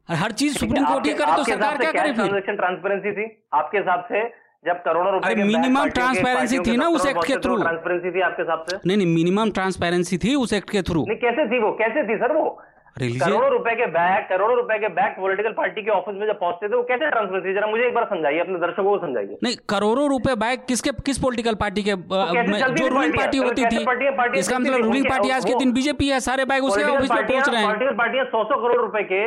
हर 0.09 0.31
चीज़ 0.33 0.57
सुप्रीम 0.57 0.85
कोर्ट 0.85 1.05
ही 1.07 1.13
करे 1.13 1.35
तो 1.35 1.43
सरकार 1.43 1.77
क्या 1.77 1.91
करे 1.91 2.13
फिर? 2.13 2.55
ट्रांसपेरेंसी 2.55 3.11
थी? 3.11 3.25
आपके 3.53 3.77
हिसाब 3.77 4.07
से 4.11 4.23
जब 4.65 4.77
करोड़ों 4.83 5.13
रुपए 5.13 5.35
मिनिमम 5.37 5.89
ट्रांसपेरेंसी 5.95 6.59
थी 6.65 6.75
ना 6.77 6.87
उस 6.89 7.05
एक्ट 7.07 7.25
के 7.27 7.35
थ्रू 7.45 7.55
ट्रांसपेरेंसी 7.61 8.11
थी 8.11 8.21
आपके 8.21 8.41
हिसाब 8.41 8.65
से? 8.69 8.77
नहीं 8.85 8.97
नहीं 8.97 9.07
मिनिमम 9.15 9.51
ट्रांसपेरेंसी 9.51 10.17
थी 10.17 10.35
उस 10.43 10.53
एक्ट 10.53 10.69
के 10.69 10.81
थ्रू 10.89 11.05
नहीं 11.07 11.17
कैसे 11.19 11.45
थी 11.47 11.59
वो? 11.59 11.71
कैसे 11.81 12.03
थी 12.09 12.17
सर 12.17 12.33
वो? 12.35 12.45
करोड़ों 12.97 13.49
रुपए 13.51 13.73
के 13.75 13.85
बैग 13.93 14.23
करोड़ों 14.29 14.55
रुपए 14.57 14.77
के 14.79 14.87
बैग 14.95 15.15
पॉलिटिकल 15.19 15.51
पार्टी 15.53 15.81
के 15.83 15.91
ऑफ़िस 15.91 16.15
में 16.17 16.25
जब 16.27 16.39
पहुँचते 16.39 16.67
थे 16.69 16.75
वो 16.75 16.83
कैसे 16.89 17.09
ट्रांसपेरेंसी 17.11 17.53
जरा 17.53 17.67
मुझे 17.67 17.83
एक 17.85 17.93
बार 17.93 18.05
समझाइए 18.09 18.39
अपने 18.39 18.59
दर्शकों 18.59 18.83
को 18.89 18.97
समझाइए। 19.05 19.37
नहीं 19.43 19.55
करोड़ों 19.69 20.09
रुपए 20.09 20.35
बैग 20.43 20.59
किसके 20.67 20.91
किस 21.05 21.17
पॉलिटिकल 21.19 21.55
पार्टी 21.61 21.83
के 21.83 21.95
तो 21.95 22.69
जो 22.73 22.87
रूलिंग 22.87 23.13
पार्टी 23.15 23.37
होती 23.39 23.65
थी 23.65 23.79
इसका 24.39 24.59
मतलब 24.59 24.83
रूलिंग 24.83 25.09
पार्टी 25.09 25.29
आज 25.37 25.45
के 25.45 25.57
दिन 25.59 25.73
बीजेपी 25.73 26.09
है 26.09 26.19
सारे 26.27 26.45
बैग 26.45 26.63
उसके 26.65 26.83
ऑफ़िस 26.83 27.11
में 27.11 27.25
पहुँच 27.27 27.49
रहे 27.49 27.61
हैं। 27.61 27.67
पॉलिटिकल 27.67 27.97
पार्टियाँ 27.97 28.25
सौ 28.25 28.43
सौ 28.43 28.61
करोड़ 28.61 28.81
रुपए 28.81 29.03
के 29.11 29.23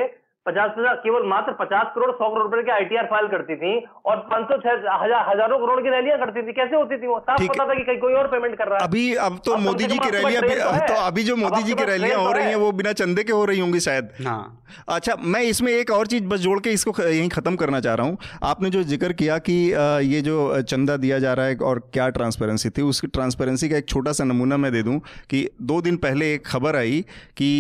पचास 0.47 0.71
पचास 0.77 0.99
केवल 1.03 1.27
मात्र 1.29 1.53
पचास 1.61 1.87
करोड़ 1.95 2.11
सौ 2.13 2.29
करोड़ 2.29 2.43
रुपए 2.43 2.63
की 2.63 2.71
आईटीआर 2.73 3.07
फ़ाइल 3.07 3.27
करती 3.29 3.57
थी 3.57 3.73
और 4.07 4.17
पाँच 4.31 4.45
सौ 4.49 4.59
हज़ार 4.67 5.25
हज़ारों 5.29 5.59
करोड़ 5.59 5.81
की 5.83 5.91
रैलियाँ 5.91 6.19
करती 6.19 6.43
थी। 6.43 6.53
कैसे 6.53 6.77
होती 6.77 6.99
थी 6.99 7.07
वो? 7.07 7.19
साफ़ 7.21 7.43
पता 7.45 7.69
था 7.69 7.75
कि 7.75 7.83
कहीं 7.83 7.99
कोई 8.01 8.15
और 8.15 8.27
पेमेंट 8.29 8.57
कर 8.59 8.69
रहा 8.69 8.79
है। 8.79 8.85
अभी 8.87 9.05
अब 9.25 9.41
तो 9.45 9.57
मोदी 9.59 9.85
जी 9.85 9.99
की 9.99 10.11
रैलियाँ 10.11 10.43
तो, 10.43 10.87
तो 10.87 11.01
अभी 11.03 11.23
जो 11.25 11.37
मोदी 11.37 11.63
जी 11.63 11.75
की 11.75 11.85
रैलियाँ 11.85 12.21
हो 12.21 12.33
रही 12.33 12.47
हैं। 12.47 12.57
वो 12.57 12.71
बिना 12.75 12.93
चंदे 12.95 13.25
के 13.25 13.33
हो 13.33 13.45
रही 13.45 13.61
होंगी 13.61 13.81
शायद। 13.81 14.11
हाँ। 14.27 14.63
अच्छा 14.91 15.15
मैं 15.25 15.41
इसमें 15.45 15.73
एक 15.73 15.91
और 15.91 16.07
चीज़ 16.07 16.25
बस 16.27 16.41
जोड़ 16.41 16.59
के 16.61 16.71
इसको 16.71 16.93
यहीं 17.03 17.29
खत्म 17.31 17.57
करना 17.57 17.81
चाह 17.81 17.95
रहा 17.95 18.07
हूँ। 18.07 18.19
आपने 18.45 18.71
जो 18.71 18.83
ज़िक्र 18.85 19.13
किया 19.15 19.39
कि 19.41 19.53
ये 20.07 20.21
जो 20.23 20.37
चंदा 20.63 20.97
दिया 20.99 21.19
जा 21.19 21.33
रहा 21.33 21.47
है 21.47 21.57
और 21.65 21.79
क्या 21.93 22.09
ट्रांसपेरेंसी 22.17 22.71
थी 22.71 22.83
उसकी 22.85 23.07
ट्रांसपेरेंसी 23.09 23.69
का 23.69 23.77
एक 23.77 23.89
छोटा 23.89 24.13
सा 24.13 24.25
नमूना 24.25 24.57
मैं 24.57 24.73
दे 24.73 24.83
दूँ 24.83 24.99
कि 25.31 25.49
दो 25.63 25.81
दिन 25.83 25.97
पहले 25.99 26.33
एक 26.35 26.47
खबर 26.47 26.77
आई 26.77 27.05
कि 27.37 27.51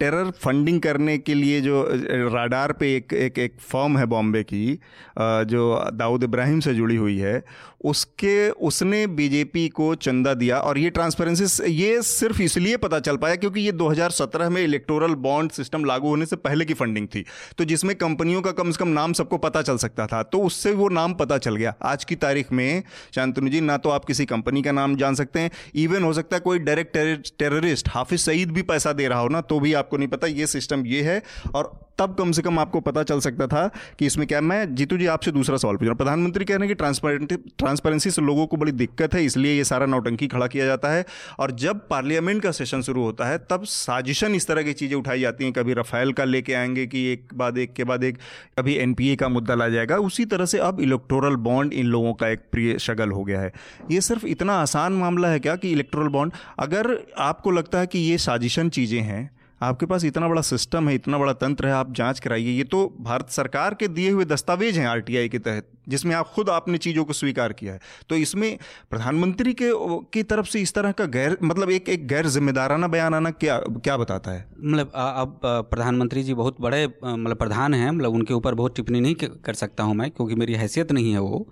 टेरर 0.00 0.30
फंडिंग 0.40 0.80
करने 0.80 1.18
के 1.20 1.34
लिए 1.34 1.59
जो 1.60 1.86
राडार 2.34 2.72
पे 2.72 2.94
एक 2.96 3.12
एक 3.14 3.38
एक 3.38 3.56
फॉर्म 3.62 3.98
है 3.98 4.06
बॉम्बे 4.06 4.42
की 4.44 4.78
जो 5.18 5.90
दाऊद 5.94 6.24
इब्राहिम 6.24 6.60
से 6.60 6.74
जुड़ी 6.74 6.96
हुई 6.96 7.18
है, 7.18 7.42
उसके, 7.84 8.50
उसने 8.50 9.06
बीजेपी 9.08 9.68
को 9.68 9.94
चंदा 9.96 10.32
दिया 10.34 10.56
और 10.58 10.78
ये 10.78 10.90
ट्रांसपेरेंसी 10.90 11.72
ये 11.72 12.00
सिर्फ़ 12.02 12.40
इसलिए 12.42 12.76
पता 12.76 12.98
चल 13.00 13.16
पाया 13.16 13.36
क्योंकि 13.36 13.60
ये 13.60 13.72
2017 13.72 14.48
में 14.48 14.62
इलेक्टोरल 14.62 15.14
बॉन्ड 15.20 15.50
सिस्टम 15.52 15.84
लागू 15.84 16.08
होने 16.08 16.26
से 16.26 16.36
पहले 16.38 16.64
की 16.64 16.74
फंडिंग 16.74 17.06
थी। 17.08 17.24
तो 17.58 17.64
जिसमें 17.64 17.94
कंपनियों 17.96 18.42
का 18.42 18.52
कम 18.52 18.70
से 18.70 18.78
कम 18.78 18.88
नाम 18.90 19.12
सबको 19.12 19.38
पता 19.38 19.62
चल 19.62 19.76
सकता 19.78 20.06
था 20.06 20.22
तो 20.24 20.38
उससे 20.40 20.72
वो 20.72 20.88
नाम 20.90 21.14
पता 21.14 21.38
चल 21.38 21.56
गया। 21.56 21.74
आज 21.82 22.04
की 22.04 22.16
तारीख 22.16 22.52
में, 22.52 22.82
शांतनु 23.14 23.48
जी, 23.48 23.60
ना 23.60 23.76
तो 23.76 23.90
आप 23.90 24.04
किसी 24.04 24.24
कंपनी 24.26 24.62
का 24.62 24.72
नाम 24.72 24.96
जान 24.96 25.14
सकते 25.14 25.40
हैं, 25.40 25.50
इवन 25.76 26.02
हो 26.02 26.12
सकता 26.12 26.36
है 26.36 26.40
कोई 26.40 26.58
डायरेक्ट 26.60 26.96
टेररिस्ट, 27.38 27.88
हाफिज 27.88 28.20
सईद 28.20 28.50
भी 28.50 28.62
पैसा 28.64 28.92
दे 28.92 29.08
रहा 29.08 29.18
हो 29.20 29.28
ना 29.28 29.40
तो 29.42 29.60
भी 29.60 29.72
आपको 29.74 29.96
नहीं 29.96 30.08
पता, 30.08 30.26
ये 30.26 30.46
सिस्टम 30.48 30.86
ये 30.86 31.02
है 31.02 31.22
और 31.54 31.78
तब 31.98 32.14
कम 32.14 32.30
से 32.32 32.42
कम 32.42 32.58
आपको 32.58 32.80
पता 32.80 33.02
चल 33.02 33.20
सकता 33.20 33.46
था 33.46 33.66
कि 33.98 34.06
इसमें 34.06 34.26
क्या, 34.26 34.40
मैं 34.40 34.74
जीतू 34.74 34.96
जी 34.96 35.06
आपसे 35.06 35.32
दूसरा 35.32 35.56
सवाल 35.56 35.76
पूछ 35.76 35.82
रहा 35.82 35.90
हूँ। 35.90 35.98
प्रधानमंत्री 35.98 36.44
कह 36.44 36.54
रहे 36.54 36.60
हैं 36.60 36.68
कि 36.68 36.74
ट्रांसपेरेंट 36.74 37.32
ट्रांसपेरेंसी 37.58 38.10
से 38.10 38.22
लोगों 38.22 38.46
को 38.46 38.56
बड़ी 38.56 38.72
दिक्कत 38.72 39.14
है, 39.14 39.24
इसलिए 39.24 39.52
ये 39.52 39.64
सारा 39.64 39.86
नौटंकी 39.86 40.28
खड़ा 40.28 40.46
किया 40.46 40.66
जाता 40.66 40.88
है। 40.88 41.04
और 41.38 41.50
जब 41.50 41.80
पार्लियामेंट 41.88 42.42
का 42.42 42.50
सेशन 42.50 42.82
शुरू 42.82 43.02
होता 43.02 43.24
है, 43.24 43.38
तब 43.50 43.64
साजिशन 43.64 44.34
इस 44.34 44.46
तरह 44.46 44.62
की 44.62 44.72
चीज़ें 44.72 44.96
उठाई 44.98 45.20
जाती 45.20 45.44
हैं। 45.44 45.52
कभी 45.52 45.74
रफेल 45.74 46.12
का 46.12 46.24
लेके 46.24 46.54
आएँगे 46.54 46.86
कि 46.86 47.04
एक 47.06 47.34
बाद 47.34 47.58
एक, 47.58 47.72
के 47.72 47.84
बाद 47.84 48.04
एक, 48.04 48.18
कभी 48.58 48.74
एनपीए 48.74 49.16
का 49.16 49.28
मुद्दा 49.28 49.54
ला 49.54 49.68
जाएगा। 49.68 49.96
उसी 49.96 50.24
तरह 50.24 50.44
से 50.44 50.58
अब 50.58 50.80
इलेक्टोरल 50.80 51.36
बॉन्ड 51.40 51.72
इन 51.72 51.86
लोगों 51.86 52.14
का 52.14 52.28
एक 52.28 52.40
प्रिय 52.52 52.78
शगल 52.78 53.10
हो 53.10 53.24
गया 53.24 53.40
है। 53.40 53.52
ये 53.90 54.00
सिर्फ़ 54.00 54.26
इतना 54.26 54.54
आसान 54.54 54.92
मामला 54.92 55.28
है 55.28 55.40
क्या 55.40 55.56
कि 55.56 55.72
इलेक्टोरल 55.72 56.08
बॉन्ड 56.08 56.32
अगर 56.58 56.96
आपको 57.18 57.50
लगता 57.50 57.78
है 57.78 57.86
कि 57.86 57.98
ये 57.98 58.18
साजिशन 58.18 58.68
चीज़ें 58.68 59.00
हैं 59.00 59.39
आपके 59.60 59.86
पास 59.86 60.04
इतना 60.04 60.28
बड़ा 60.28 60.42
सिस्टम 60.42 60.88
है, 60.88 60.94
इतना 60.94 61.18
बड़ा 61.18 61.32
तंत्र 61.34 61.66
है, 61.66 61.72
आप 61.72 61.92
जाँच 61.94 62.20
कराइए। 62.20 62.50
ये 62.50 62.64
तो 62.64 62.86
भारत 63.00 63.30
सरकार 63.30 63.74
के 63.74 63.88
दिए 63.88 64.10
हुए 64.10 64.24
दस्तावेज़ 64.24 64.78
हैं 64.80 64.86
आरटीआई 64.86 65.28
के 65.28 65.38
तहत, 65.38 65.68
जिसमें 65.88 66.14
आप 66.16 66.28
खुद 66.28 66.50
आपने 66.50 66.78
चीज़ों 66.78 67.04
को 67.04 67.12
स्वीकार 67.12 67.52
किया 67.52 67.72
है। 67.72 67.80
तो 68.08 68.14
इसमें 68.16 68.58
प्रधानमंत्री 68.90 69.52
के, 69.52 69.70
की 70.12 70.22
तरफ़ 70.22 70.46
से 70.46 70.60
इस 70.60 70.74
तरह 70.74 70.92
का 70.92 71.04
गैर 71.08 71.36
मतलब 71.42 71.70
एक 71.70 71.88
एक 71.88 72.06
गैर 72.08 72.26
जिम्मेदाराना 72.28 72.88
बयान 72.88 73.14
आना 73.14 73.30
क्या 73.32 73.58
क्या 73.58 73.96
बताता 73.96 74.30
है? 74.30 74.46
मतलब 74.58 74.92
अब 74.94 75.40
प्रधानमंत्री 75.44 76.22
जी 76.22 76.34
बहुत 76.34 76.60
बड़े 76.60 76.86
मतलब 76.86 77.36
प्रधान 77.36 77.74
हैं 77.74 77.90
मतलब 77.90 78.14
उनके 78.14 78.34
ऊपर 78.34 78.54
बहुत 78.54 78.76
टिप्पणी 78.76 79.00
नहीं 79.00 79.14
कर 79.14 79.54
सकता 79.54 79.84
हूँ 79.84 79.94
मैं, 79.94 80.10
क्योंकि 80.10 80.34
मेरी 80.34 80.54
हैसियत 80.54 80.92
नहीं 80.92 81.12
है 81.12 81.20
वो। 81.20 81.46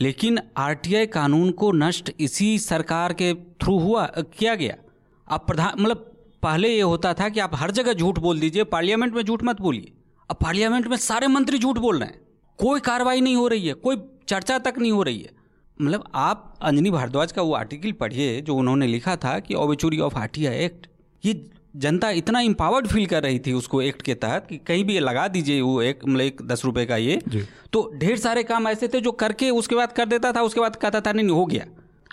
लेकिन 0.00 0.38
आरटीआई 0.56 1.06
कानून 1.08 1.50
को 1.52 1.70
नष्ट 1.74 2.10
इसी 2.20 2.58
सरकार 2.58 3.12
के 3.12 3.32
थ्रू 3.34 3.78
हुआ, 3.78 4.06
किया 4.06 4.54
गया। 4.54 4.74
अब 5.28 5.40
प्रधान 5.40 5.80
मतलब 5.80 6.10
पहले 6.44 6.68
ये 6.68 6.80
होता 6.82 7.12
था 7.14 7.28
कि 7.28 7.40
आप 7.40 7.50
हर 7.54 7.70
जगह 7.70 7.92
झूठ 7.92 8.18
बोल 8.18 8.40
दीजिए 8.40 8.64
पार्लियामेंट 8.66 9.14
में 9.14 9.22
झूठ 9.22 9.42
मत 9.44 9.60
बोलिए। 9.60 9.92
अब 10.30 10.36
पार्लियामेंट 10.36 10.86
में 10.86 10.96
सारे 10.96 11.26
मंत्री 11.26 11.58
झूठ 11.58 11.78
बोल 11.78 11.98
रहे 11.98 12.08
हैं। 12.08 12.20
कोई 12.58 12.80
कार्रवाई 12.80 13.20
नहीं 13.20 13.36
हो 13.36 13.46
रही 13.48 13.66
है 13.66 13.74
कोई 13.74 13.96
चर्चा 14.28 14.58
तक 14.58 14.74
नहीं 14.78 14.92
हो 14.92 15.02
रही 15.02 15.20
है। 15.20 15.30
मतलब 15.80 16.04
आप 16.14 16.58
अंजनी 16.62 16.90
भारद्वाज 16.90 17.32
का 17.32 17.42
वो 17.42 17.54
आर्टिकल 17.54 17.92
पढ़िए 17.92 18.40
जो 18.40 18.54
उन्होंने 18.54 18.86
लिखा 18.86 19.16
था 19.16 19.38
कि 19.38 19.54
ओबिचुरी 19.54 19.98
ऑफ़ 19.98 20.16
आरटीआ 20.16 20.50
एक्ट 20.50 20.86
ये 21.24 21.34
जनता 21.76 22.10
इतना 22.10 22.40
इम्पावर्ड 22.40 22.86
फील 22.86 23.06
कर 23.06 23.22
रही 23.22 23.38
थी 23.38 23.52
उसको 23.52 23.80
एक्ट 23.82 24.02
के 24.02 24.14
तहत 24.14 24.46
कि 24.48 24.56
कहीं 24.58 24.84
भी 24.84 24.94
ये 24.94 25.00
लगा 25.00 25.26
दीजिए 25.28 25.60
वो 25.60 25.80
एक 25.82 26.04
मतलब 26.06 26.20
एक 26.20 26.42
दस 26.42 26.64
रुपये 26.64 26.86
का 26.86 26.96
ये। 26.96 27.46
तो 27.72 27.90
ढेर 27.94 28.16
सारे 28.16 28.42
काम 28.42 28.68
ऐसे 28.68 28.88
थे 28.88 29.00
जो 29.00 29.12
करके 29.12 29.50
उसके 29.50 29.76
बाद 29.76 29.92
कर 29.92 30.06
देता 30.06 30.32
था 30.32 30.42
उसके 30.42 30.60
बाद 30.60 30.76
कहता 30.76 31.00
था 31.00 31.12
नहीं 31.12 31.28
हो 31.28 31.46
गया। 31.46 31.66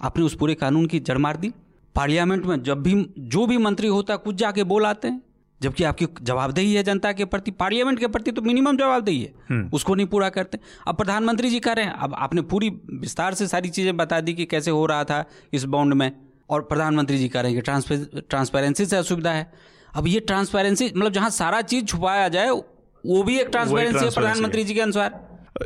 आपने 0.03 0.25
उस 0.25 0.35
पूरे 0.35 0.55
कानून 0.55 0.85
की 0.85 0.99
जड़ 0.99 1.17
मार 1.17 1.37
दी। 1.37 1.51
पार्लियामेंट 1.95 2.45
में 2.45 2.61
जब 2.63 2.81
भी 2.83 2.93
जो 3.19 3.45
भी 3.47 3.57
मंत्री 3.57 3.87
होता 3.87 4.13
है 4.13 4.17
कुछ 4.17 4.35
जाके 4.35 4.63
बोल 4.63 4.85
आते 4.85 5.07
हैं। 5.07 5.21
जबकि 5.61 5.83
आपकी 5.83 6.07
जवाबदेही 6.21 6.73
है 6.73 6.83
जनता 6.83 7.11
के 7.11 7.25
प्रति 7.25 7.51
पार्लियामेंट 7.51 7.99
के 7.99 8.07
प्रति 8.07 8.31
तो 8.31 8.41
मिनिमम 8.41 8.77
जवाबदेही 8.77 9.21
है। 9.21 9.33
हम्म। 9.49 9.69
उसको 9.73 9.95
नहीं 9.95 10.07
पूरा 10.07 10.29
करते। 10.29 10.59
अब 10.87 10.95
प्रधानमंत्री 10.95 11.49
जी 11.49 11.59
कह 11.59 11.73
रहे 11.73 11.85
हैं 11.85 11.93
अब 11.93 12.15
आपने 12.17 12.41
पूरी 12.41 12.69
विस्तार 12.93 13.33
से 13.33 13.47
सारी 13.47 13.69
चीज़ें 13.69 13.95
बता 13.97 14.19
दी 14.21 14.33
कि 14.33 14.45
कैसे 14.45 14.71
हो 14.71 14.85
रहा 14.85 15.03
था 15.03 15.23
इस 15.53 15.63
बॉन्ड 15.65 15.93
में। 15.93 16.11
और 16.49 16.61
प्रधानमंत्री 16.61 17.17
जी 17.17 17.27
कह 17.29 17.41
रहे 17.41 17.51
हैं 17.51 17.61
कि 17.61 18.19
ट्रांसपेरेंसी 18.21 18.85
से 18.85 18.97
असुविधा 18.97 19.31
है। 19.31 19.51
अब 19.95 20.07
ये 20.07 20.19
ट्रांसपेरेंसी 20.19 20.91
मतलब 20.97 21.11
जहाँ 21.11 21.29
सारा 21.29 21.61
चीज़ 21.63 21.85
छुपाया 21.85 22.27
जाए 22.27 22.49
वो 22.49 23.23
भी 23.23 23.37
एक 23.39 23.47
ट्रांसपेरेंसी 23.47 24.05
है 24.05 24.11
प्रधानमंत्री 24.11 24.63
जी 24.63 24.73
के 24.73 24.81
अनुसार। 24.81 25.19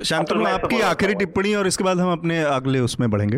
शांतनु 0.06 0.46
आपकी 0.46 0.82
आखिरी 0.82 1.14
टिप्पणी 1.14 1.54
और 1.56 1.68
इसके 1.68 1.84
बाद 1.84 2.00
हम 2.00 2.12
अपने 2.12 2.42
अगले 2.44 2.80
उसमें 2.80 3.10
बढ़ेंगे। 3.12 3.38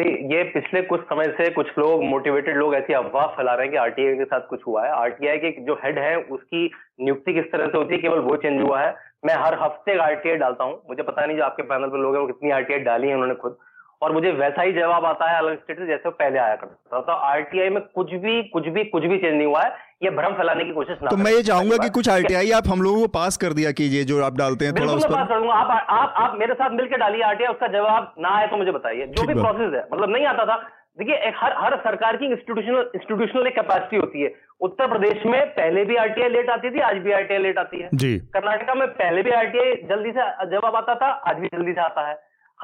ये 0.00 0.42
पिछले 0.44 0.82
कुछ 0.82 1.00
समय 1.00 1.24
से 1.24 1.50
कुछ 1.50 1.66
लोग 1.78 2.04
मोटिवेटेड 2.04 2.56
लोग 2.56 2.74
ऐसी 2.74 2.92
अफवाह 2.92 3.26
फैला 3.26 3.54
रहे 3.54 3.62
हैं 3.62 3.70
कि 3.70 3.76
आरटीआई 3.76 4.14
के 4.14 4.24
साथ 4.24 4.40
कुछ 4.40 4.60
हुआ 4.66 4.84
है। 4.84 4.92
आरटीआई 4.92 5.38
के 5.38 5.50
जो 5.64 5.74
हेड 5.74 5.98
है, 5.98 6.16
उसकी 6.16 6.70
नियुक्ति 7.00 7.34
किस 7.34 7.52
तरह 7.52 7.66
से 7.66 7.78
होती 7.78 7.94
है, 7.94 8.00
केवल 8.00 8.18
वो 8.18 8.36
चेंज 8.36 8.62
हुआ 8.62 8.80
है। 8.80 8.94
मैं 9.26 9.34
हर 9.34 9.54
हफ़्ते 9.54 9.98
आरटीआई 9.98 10.36
डालता 10.36 10.64
हूँ। 10.64 10.82
मुझे 10.88 11.02
पता 11.02 11.26
नहीं 11.26 11.36
जो 11.36 11.44
आपके 11.44 11.62
पैनल 11.62 11.88
पर 11.88 11.98
लोग 11.98 12.14
हैं, 12.14 12.20
वो 12.20 12.26
कितनी 12.26 12.50
आरटीआई 12.50 12.78
डाली 12.78 13.08
है 13.08 13.14
उन्होंने 13.14 13.34
खुद। 13.34 13.56
और 14.02 14.12
मुझे 14.12 14.30
वैसा 14.34 14.62
ही 14.62 14.72
जवाब 14.72 15.04
आता 15.06 15.30
है 15.30 15.38
अलग 15.38 15.58
स्टेट 15.58 15.78
से 15.78 15.86
जैसे 15.86 16.10
पहले 16.12 16.38
आया 16.38 16.54
करता 16.56 16.74
था। 16.92 17.00
तो 17.02 17.12
आरटीआई 17.24 17.68
में 17.68 17.80
कुछ 17.94 18.14
भी 18.22 18.42
कुछ 18.48 18.68
भी 18.68 18.84
कुछ 18.86 19.04
भी 19.04 19.18
चेंज 19.18 19.34
नहीं 19.34 19.46
हुआ 19.46 19.62
है। 19.62 19.70
ये 20.02 20.10
भ्रम 20.12 20.32
फैलाने 20.34 20.64
की 20.64 20.72
कोशिश 20.72 20.98
ना 21.02 21.10
तो 21.10 21.16
मैं 21.18 21.32
ये 21.32 21.42
चाहूँगा 21.44 21.76
कि 21.78 21.88
कुछ 21.90 22.08
आरटीआई 22.10 22.50
आप 22.52 22.68
हम 22.68 22.82
लोगों 22.82 23.00
को 23.00 23.08
पास 23.14 23.36
कर 23.36 23.52
दिया 23.52 23.72
कीजिए 23.80 24.04
जो 24.04 24.22
आप 24.24 24.38
डालते 24.38 24.64
हैं 24.64 24.74
थोड़ा 24.76 24.92
उस 24.92 25.04
पर 25.04 25.14
पास 25.14 25.28
करूँगा। 25.28 25.54
आप 25.54 25.86
आप 25.90 26.14
आप 26.22 26.36
मेरे 26.38 26.54
साथ 26.54 26.70
मिलकर 26.76 26.98
डालिए 26.98 27.22
आरटीआई 27.24 27.52
उसका 27.52 27.66
जवाब 27.74 28.14
ना 28.20 28.36
आए 28.38 28.46
तो 28.46 28.56
मुझे 28.56 28.72
बताइए। 28.72 29.06
जो 29.08 29.26
भी 29.26 29.34
प्रोसेस 29.34 29.74
है 29.74 29.84
मतलब 29.92 30.10
नहीं 30.10 30.26
आता 30.26 30.46
था। 30.46 30.56
देखिए 30.98 31.30
हर 31.36 31.52
हर 31.56 31.76
सरकार 31.80 32.16
की 32.16 32.26
इंस्टीट्यूशनल 32.26 32.90
इंस्टीट्यूशनल 32.94 33.46
एक 33.46 33.54
कैपेसिटी 33.54 33.96
होती 33.96 34.22
है। 34.22 34.32
उत्तर 34.60 34.88
प्रदेश 34.88 35.22
में 35.26 35.40
पहले 35.52 35.84
भी 35.84 35.96
आरटीआई 35.98 36.28
लेट 36.30 36.50
आती 36.50 36.70
थी 36.70 36.80
आज 36.88 36.96
भी 37.04 37.12
आरटीआई 37.12 37.42
लेट 37.42 37.58
आती 37.58 37.80
है। 37.80 37.88
जी। 37.94 38.18
कर्नाटका 38.34 38.74
में 38.74 38.86
पहले 38.90 39.22
भी 39.22 39.30
आरटीआई 39.36 39.72
जल्दी 39.88 40.12
से 40.12 40.28
जवाब 40.50 40.76
आता 40.76 40.94
था 40.96 41.08
आज 41.30 41.36
भी 41.36 41.48
जल्दी 41.48 41.72
से 41.72 41.80
आता 41.80 42.08
है। 42.08 42.14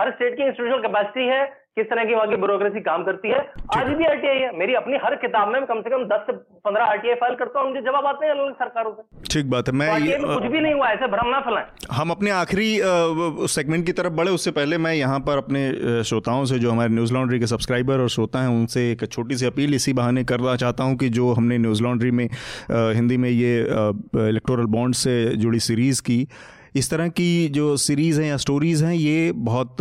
हर 0.01 0.11
स्टेट 0.11 0.37
की 0.37 0.43
इंस्टीट्यूशनल 0.45 0.83
कैपेसिटी 0.83 1.27
है 1.29 1.45
किस 1.79 1.87
तरह 1.87 2.05
की 2.05 2.15
वहाँ 2.15 2.29
की 2.29 2.37
ब्यूरोक्रेसी 2.37 2.81
काम 2.81 3.03
करती 3.05 3.29
है। 3.29 3.39
आज 3.77 3.89
भी 3.99 4.05
आरटीआई 4.05 4.39
है। 4.39 4.51
मेरी 4.59 4.75
अपनी 4.75 4.97
हर 5.05 5.15
किताब 5.17 5.49
में 5.49 5.67
कम 5.67 5.81
से 5.81 5.91
कम 5.91 6.05
10 6.09 6.25
से 6.27 6.33
15 6.67 6.85
आरटीआई 6.85 7.15
फ़ाइल 7.15 7.35
करता 7.39 7.61
हूँ 7.61 7.69
मुझे 7.69 7.81
जवाब 7.83 8.07
आते 8.07 8.27
हैं 8.27 8.33
अलग 8.33 8.55
सरकारों 8.55 8.93
से। 8.93 9.23
ठीक 9.31 9.51
बात 9.51 9.69
है 9.69 9.75
मैं 9.75 9.89
तो 9.91 10.05
ये 10.05 10.17
कुछ 10.25 10.45
भी 10.45 10.61
नहीं 10.61 10.73
हुआ 10.75 10.89
ऐसे 10.91 11.07
भ्रम 11.13 11.29
ना 11.29 11.41
फैलाएँ। 11.41 11.67
हम 11.93 12.11
अपने 12.11 12.31
आखिरी 12.31 12.67
सेगमेंट 13.55 13.87
की 13.87 13.93
तरफ़ 13.93 14.13
बढ़े 14.13 14.31
उससे 14.31 14.51
पहले 14.59 14.79
मैं 14.79 14.95
यहाँ 14.95 15.21
पर 15.29 15.39
अपने 15.39 16.03
श्रोताओं 16.11 16.45
से 16.45 16.59
जो 16.59 16.71
हमारे 16.71 16.95
न्यूज़ 16.95 17.15
लॉन्ड्री 17.15 17.41
के 17.41 17.47
सब्सक्राइबर 17.47 18.01
और 18.01 18.09
श्रोता 18.11 18.43
हैं 18.43 18.49
उनसे 18.51 18.91
एक 18.91 19.07
छोटी 19.09 19.37
सी 19.37 19.47
अपील 19.47 19.75
इसी 19.75 19.93
बहाने 19.95 20.25
करना 20.25 20.57
चाहता 20.57 20.85
हूँ 20.85 20.97
कि 20.97 21.09
जो 21.21 21.33
हमने 21.33 21.59
न्यूज़ 21.59 21.83
लॉन्ड्री 21.83 22.11
में 22.11 22.29
हिंदी 22.71 23.17
में 23.17 23.31
ये 23.31 23.57
इलेक्टोरल 24.29 24.67
बॉन्ड 24.77 24.95
से 24.97 25.25
जुड़ी 25.37 25.61
सीरीज़ 25.63 26.03
की 26.03 26.23
इस 26.75 26.91
तरह 26.91 27.09
की 27.09 27.49
जो 27.49 27.77
सीरीज़ 27.77 28.21
हैं 28.21 28.29
या 28.29 28.37
स्टोरीज़ 28.37 28.85
हैं 28.85 28.95
ये 28.95 29.33
बहुत 29.33 29.77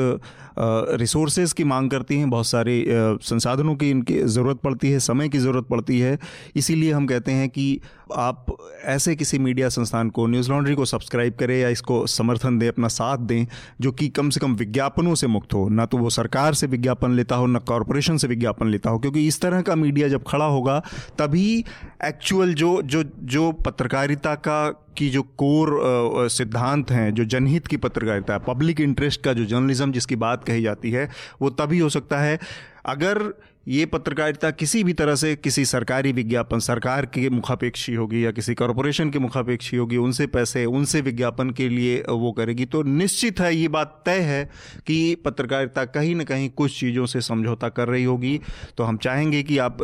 रिसोर्सेज 0.59 1.53
की 1.53 1.63
मांग 1.63 1.89
करती 1.89 2.17
हैं, 2.17 2.29
बहुत 2.29 2.47
सारे 2.47 2.83
संसाधनों 3.23 3.75
की 3.75 3.89
इनकी 3.89 4.19
ज़रूरत 4.19 4.57
पड़ती 4.57 4.91
है, 4.91 4.99
समय 4.99 5.29
की 5.29 5.37
ज़रूरत 5.37 5.67
पड़ती 5.69 5.99
है। 5.99 6.17
इसीलिए 6.55 6.91
हम 6.93 7.05
कहते 7.05 7.31
हैं 7.31 7.49
कि 7.49 7.79
आप 8.15 8.45
ऐसे 8.85 9.15
किसी 9.15 9.39
मीडिया 9.39 9.69
संस्थान 9.69 10.09
को, 10.09 10.25
न्यूज़ 10.27 10.49
लॉन्ड्री 10.51 10.75
को 10.75 10.85
सब्सक्राइब 10.85 11.33
करें 11.33 11.57
या 11.59 11.69
इसको 11.69 12.05
समर्थन 12.07 12.59
दें, 12.59 12.67
अपना 12.67 12.87
साथ 12.87 13.17
दें, 13.17 13.45
जो 13.81 13.91
कि 13.91 14.07
कम 14.09 14.29
से 14.29 14.39
कम 14.39 14.55
विज्ञापनों 14.55 15.15
से 15.15 15.27
मुक्त 15.27 15.53
हो। 15.53 15.67
ना 15.69 15.85
तो 15.85 15.97
वो 15.97 16.09
सरकार 16.09 16.53
से 16.53 16.67
विज्ञापन 16.67 17.11
लेता 17.11 17.35
हो, 17.35 17.45
ना 17.47 17.59
कॉरपोरेशन 17.67 18.17
से 18.17 18.27
विज्ञापन 18.27 18.67
लेता 18.67 18.89
हो, 18.89 18.99
क्योंकि 18.99 19.27
इस 19.27 19.41
तरह 19.41 19.61
का 19.61 19.75
मीडिया 19.75 20.07
जब 20.07 20.23
खड़ा 20.27 20.45
होगा, 20.45 20.79
तभी 21.19 21.63
एक्चुअल 22.05 22.53
जो 22.53 22.81
जो 22.83 23.03
जो 23.03 23.51
पत्रकारिता 23.65 24.35
का, 24.37 24.69
की 24.97 25.09
जो 25.09 25.21
कोर 25.37 26.27
सिद्धांत 26.31 26.91
हैं, 26.91 27.13
जो 27.13 27.23
जनहित 27.25 27.67
की 27.67 27.77
पत्रकारिता 27.77 28.37
पब्लिक 28.37 28.79
इंटरेस्ट 28.81 29.21
का 29.23 29.33
जो 29.33 29.45
जर्नलिज्म 29.45 29.91
जिसकी 29.91 30.15
बात 30.15 30.46
कही 30.47 30.61
जाती 30.61 30.91
है 30.91 31.09
वो 31.41 31.49
तभी 31.59 31.79
हो 31.79 31.89
सकता 31.89 32.19
है 32.19 32.39
अगर 32.85 33.21
ये 33.67 33.85
पत्रकारिता 33.85 34.49
किसी 34.51 34.83
भी 34.83 34.93
तरह 34.93 35.15
से 35.15 35.35
किसी 35.35 35.63
सरकारी 35.65 36.11
विज्ञापन, 36.11 36.59
सरकार 36.59 37.05
के 37.05 37.29
मुखापेक्षी 37.29 37.93
होगी 37.93 38.23
या 38.25 38.31
किसी 38.31 38.53
कॉरपोरेशन 38.55 39.09
के 39.09 39.19
मुखापेक्षी 39.19 39.77
होगी, 39.77 39.97
उनसे 39.97 40.27
पैसे, 40.27 40.63
उनसे 40.65 41.01
विज्ञापन 41.01 41.49
के 41.49 41.67
लिए 41.69 42.03
वो 42.09 42.31
करेगी। 42.31 42.65
तो 42.65 42.83
निश्चित 42.83 43.39
है, 43.39 43.55
ये 43.55 43.67
बात 43.67 44.01
तय 44.05 44.19
है 44.19 44.43
कि 44.87 45.15
पत्रकारिता 45.15 45.83
कहीं 45.87 46.15
ना 46.15 46.23
कहीं 46.23 46.49
कुछ 46.49 46.79
चीज़ों 46.79 47.05
से 47.05 47.21
समझौता 47.21 47.69
कर 47.69 47.87
रही 47.87 48.03
होगी। 48.03 48.39
तो 48.77 48.83
हम 48.83 48.97
चाहेंगे 48.97 49.43
कि 49.43 49.57
आप 49.57 49.77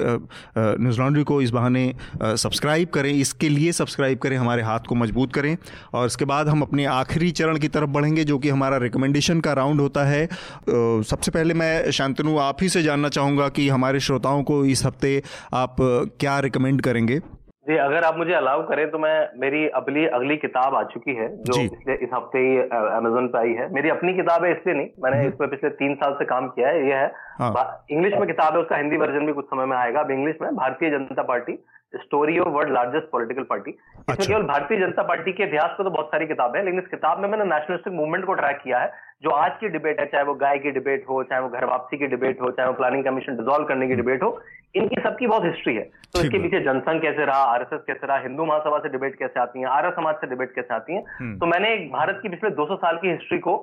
न्यूज़ 0.58 1.00
लॉन्ड्री 1.00 1.24
को 1.24 1.42
इस 1.42 1.50
बहाने 1.50 1.84
सब्सक्राइब 2.24 2.90
करें, 2.90 3.12
इसके 3.12 3.50
लिए 3.50 3.72
सब्सक्राइब 3.72 4.20
करें, 4.20 4.38
हमारे 4.38 4.64
हाथ 4.64 4.88
को 4.90 4.96
मज़बूत 4.96 5.34
करें। 5.34 5.56
और 5.94 6.06
इसके 6.06 6.26
बाद 6.26 6.48
हम 6.48 6.62
अपने 6.62 6.86
आखिरी 6.86 7.32
चरण 7.34 7.58
की 7.58 7.68
तरफ़ 7.68 7.90
बढ़ेंगे, 7.90 8.24
जो 8.24 8.40
कि 8.40 8.50
हमारा 8.50 8.78
रिकमेंडेशन 8.78 9.42
का 9.42 9.54
राउंड 9.54 9.82
होता 9.82 10.06
है। 10.06 10.26
सबसे 10.70 11.32
पहले 11.32 11.54
मैं 11.54 11.92
शांतनु, 11.92 12.38
आप 12.38 12.64
ही 12.64 12.70
से 12.70 12.84
जानना 12.84 13.10
चाहूँगा 13.10 13.50
कि 13.50 13.70
हमारे 13.74 14.00
श्रोताओं 14.00 14.44
को 14.44 14.64
इस 14.68 14.86
हफ़्ते 14.86 15.22
आप 15.56 15.76
क्या 16.20 16.40
रिकमेंड 16.40 16.82
करेंगे? 16.82 17.20
जी 17.66 17.76
अगर 17.80 18.04
आप 18.04 18.18
मुझे 18.18 18.34
अलाउ 18.34 18.62
करें 18.68 18.90
तो 18.92 19.00
मैं 19.00 19.16
मेरी 19.42 19.68
अगली 19.78 20.06
अगली 20.16 20.36
किताब 20.38 20.74
आ 20.76 20.82
चुकी 20.86 21.14
है 21.16 21.28
जो 21.44 21.60
पिछले 21.60 21.94
इस 22.06 22.10
हफ़्ते 22.14 22.40
ही 22.40 22.58
अमेजोन 22.98 23.28
पे 23.28 23.38
आई 23.40 23.54
है। 23.60 23.68
मेरी 23.74 23.90
अपनी 23.90 24.14
किताब 24.14 24.46
है 24.46 24.52
इसलिए 24.52 24.76
नहीं 24.76 24.88
मैंने 25.04 25.28
इस 25.28 25.34
पर 25.40 25.48
पिछले 25.48 25.70
तीन 25.78 25.96
साल 25.96 26.14
से 26.14 26.26
काम 26.26 26.48
किया 26.50 26.70
है 26.70 26.88
ये 26.88 26.96
है। 26.96 27.06
हाँ। 27.40 27.86
इंग्लिश 27.92 28.14
में 28.14 28.28
किताब 28.28 28.54
है 28.54 28.62
उसका 28.62 28.78
हिंदी 28.78 28.98
वर्जन 28.98 29.26
भी 29.26 29.34
कुछ 29.34 29.46
समय 29.46 29.66
में 29.66 29.78
आएगा। 29.78 30.00
अब 30.00 30.12
इंग्लिश 30.12 30.36
में 30.42 30.50
Bharatiya 30.56 30.90
Janata 30.90 31.24
Party 31.24 31.54
story 31.96 32.38
of 32.40 32.50
world 32.50 32.74
largest 32.74 33.10
political 33.10 33.44
party 33.44 33.72
इसमें 33.72 34.04
अच्छा। 34.08 34.26
केवल 34.26 34.44
भारतीय 34.46 34.80
जनता 34.80 35.04
पार्टी 35.04 35.32
के 35.32 35.44
इतिहास 35.44 35.76
पर 35.78 35.84
तो 35.84 35.90
बहुत 35.90 36.08
सारी 36.08 36.28
किताबें 36.28 36.60
हैं 36.60 36.66
लेकिन 36.66 36.80
इस 36.80 36.88
किताब 36.88 37.20
में 37.20 37.28
मैंने 37.30 37.46
नेशनलिस्टिक 37.46 37.94
मूवमेंट 37.94 38.26
को 38.26 38.34
ट्रैक 38.36 38.60
किया 38.64 38.80
है 38.80 38.92
जो 39.24 39.30
आज 39.32 39.52
की 39.60 39.70
डिबेट 39.70 40.00
है 40.00 40.06
चाहे 40.08 40.24
वो 40.24 40.34
गाय 40.38 40.58
की 40.60 40.72
डिबेट 40.72 41.06
हो 41.10 41.22
चाहे 41.24 41.42
वो 41.42 41.50
घर 41.50 41.66
वापसी 41.66 41.98
की 41.98 42.08
डिबेट 42.08 42.42
हो 42.42 42.52
चाहे 42.52 42.70
वो 42.70 42.76
प्लानिंग 42.76 43.04
कमीशन 43.04 43.38
डिजोल्व 43.38 43.66
करने 43.66 43.88
की 43.88 43.96
डिबेट 43.96 44.24
हो 44.24 44.32
इनकी 44.76 45.02
सबकी 45.02 45.28
बहुत 45.28 45.46
हिस्ट्री 45.46 45.76
है 45.76 45.84
तो 46.14 46.22
इसके 46.22 46.40
पीछे 46.40 46.60
जनसंघ 46.62 47.02
कैसे 47.02 47.26
रहा 47.26 47.44
आरएसएस 47.50 47.82
कैसे 47.88 48.08
रहा 48.08 48.18
हिंदू 48.20 48.46
महासभा 48.46 48.80
से 48.80 48.90
डिबेट 48.90 49.16
कैसे 49.18 49.40
आती 49.40 49.60
है 49.60 49.68
आर्य 49.72 49.92
समाज 49.96 50.16
से 50.16 50.28
डिबेट 50.30 50.56
कैसे 50.56 50.74
आती 50.74 50.94
है 50.94 51.04
हम्म। 51.12 51.38
तो 51.40 51.46
मैंने 51.48 51.74
एक 51.74 51.88
भारत 51.92 52.20
की 52.22 52.30
पिछले 52.30 52.50
200 52.56 52.78
साल 52.78 52.98
की 52.98 53.10
हिस्ट्री 53.10 53.40
को 53.40 53.58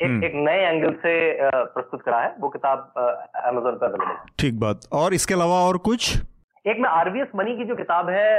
एक 0.00 0.08
हम्म। 0.08 0.24
एक 0.24 0.32
नए 0.36 0.64
एंगल 0.66 0.94
से 1.02 1.12
प्रस्तुत 1.42 2.02
करा 2.02 2.18
है 2.20 2.34
वो 2.38 2.48
किताब 2.50 2.92
अमेजोन 2.96 3.74
पर 3.74 3.86
अवेलेबल 3.86 4.34
ठीक 4.38 4.58
बात 4.60 4.88
और 4.94 5.14
इसके 5.14 5.34
अलावा 5.34 5.60
और 5.62 5.76
कुछ 5.86 6.16
एक 6.66 6.78
मैं 6.80 6.88
आरवीएस 6.90 7.28
मनी 7.36 7.56
की 7.56 7.64
जो 7.64 7.74
किताब 7.76 8.08
है 8.10 8.30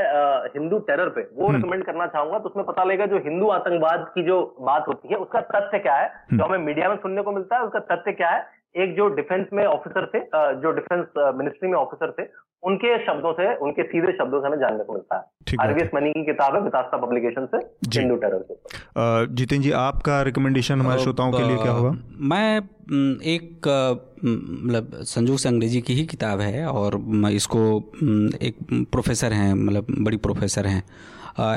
हिंदू 0.54 0.78
टेरर 0.88 1.10
पे 1.10 1.22
वो 1.34 1.52
रिकमेंड 1.52 1.74
हम्म। 1.74 1.84
करना 1.84 2.08
चाहूँगा 2.08 2.40
तो 2.40 2.50
उसमें 2.50 2.66
पता 2.66 2.84
लगेगा 2.84 3.06
जो 3.06 3.18
हिंदू 3.20 3.50
आतंकवाद 3.50 4.06
की 4.16 4.24
जो 4.24 4.40
बात 4.62 4.88
होती 4.88 5.08
है 5.08 5.18
उसका 5.18 5.42
तथ्य 5.52 5.80
क्या 5.80 5.94
है 5.96 6.10
जो 6.34 6.44
हमें 6.44 6.66
मीडिया 6.66 6.90
में 6.90 6.96
सुनने 6.98 7.22
को 7.22 7.32
मिलता 7.32 7.58
है 7.58 7.64
उसका 7.64 7.80
तथ्य 7.88 8.12
क्या 8.14 8.30
है 8.30 8.42
एक 8.76 8.96
जो 8.96 9.08
डिफेंस 9.16 9.48
में 9.54 9.64
ऑफिसर 9.66 10.06
थे 10.06 10.20
जो 10.62 10.72
डिफेंस 10.72 11.06
मिनिस्ट्री 11.36 11.70
में 11.70 11.78
ऑफिसर 11.78 12.12
थे 12.12 12.26
उनके 12.64 12.98
शब्दों 13.06 13.32
से 13.34 13.54
उनके 13.58 13.84
सीधे 13.84 14.12
शब्दों 14.14 14.40
से 14.42 14.48
हमें 14.48 14.58
जानने 14.60 14.84
को 14.84 14.94
मिलता 14.94 15.16
है। 15.16 15.58
आरवीएस 15.62 15.90
मनी 15.96 16.12
की 16.12 16.24
किताब 16.26 16.56
है 16.56 16.62
वितास्ता 16.62 16.98
पब्लिकेशन 16.98 17.46
से 17.46 17.58
हिंदू 18.00 18.16
टेरर 18.16 18.42
से। 18.42 18.56
जितेंद्र 19.34 19.64
जी 19.64 19.72
आपका 19.80 20.22
रिकमेंडेशन 20.22 20.82
हमारे 20.82 21.02
श्रोताओं 21.02 21.32
के 21.32 21.44
लिए 21.44 21.58
क्या 21.58 21.72
होगा 21.72 21.92
मैं 22.30 22.58
एक 23.32 23.68
मतलब 24.26 24.92
संजू 25.08 25.38
से 25.38 25.50
अंग्रेज़ी 25.50 25.82
की 25.82 25.94
ही 25.94 26.06
किताब 26.06 26.40
है 26.42 26.66
और 26.68 27.00
इसको 27.32 27.60
एक 28.42 28.58
प्रोफेसर 28.92 29.34
हैं 29.34 29.54
मतलब 29.56 29.96
बड़ी 30.00 30.18
प्रोफेसर 30.26 30.66
हैं 30.68 30.84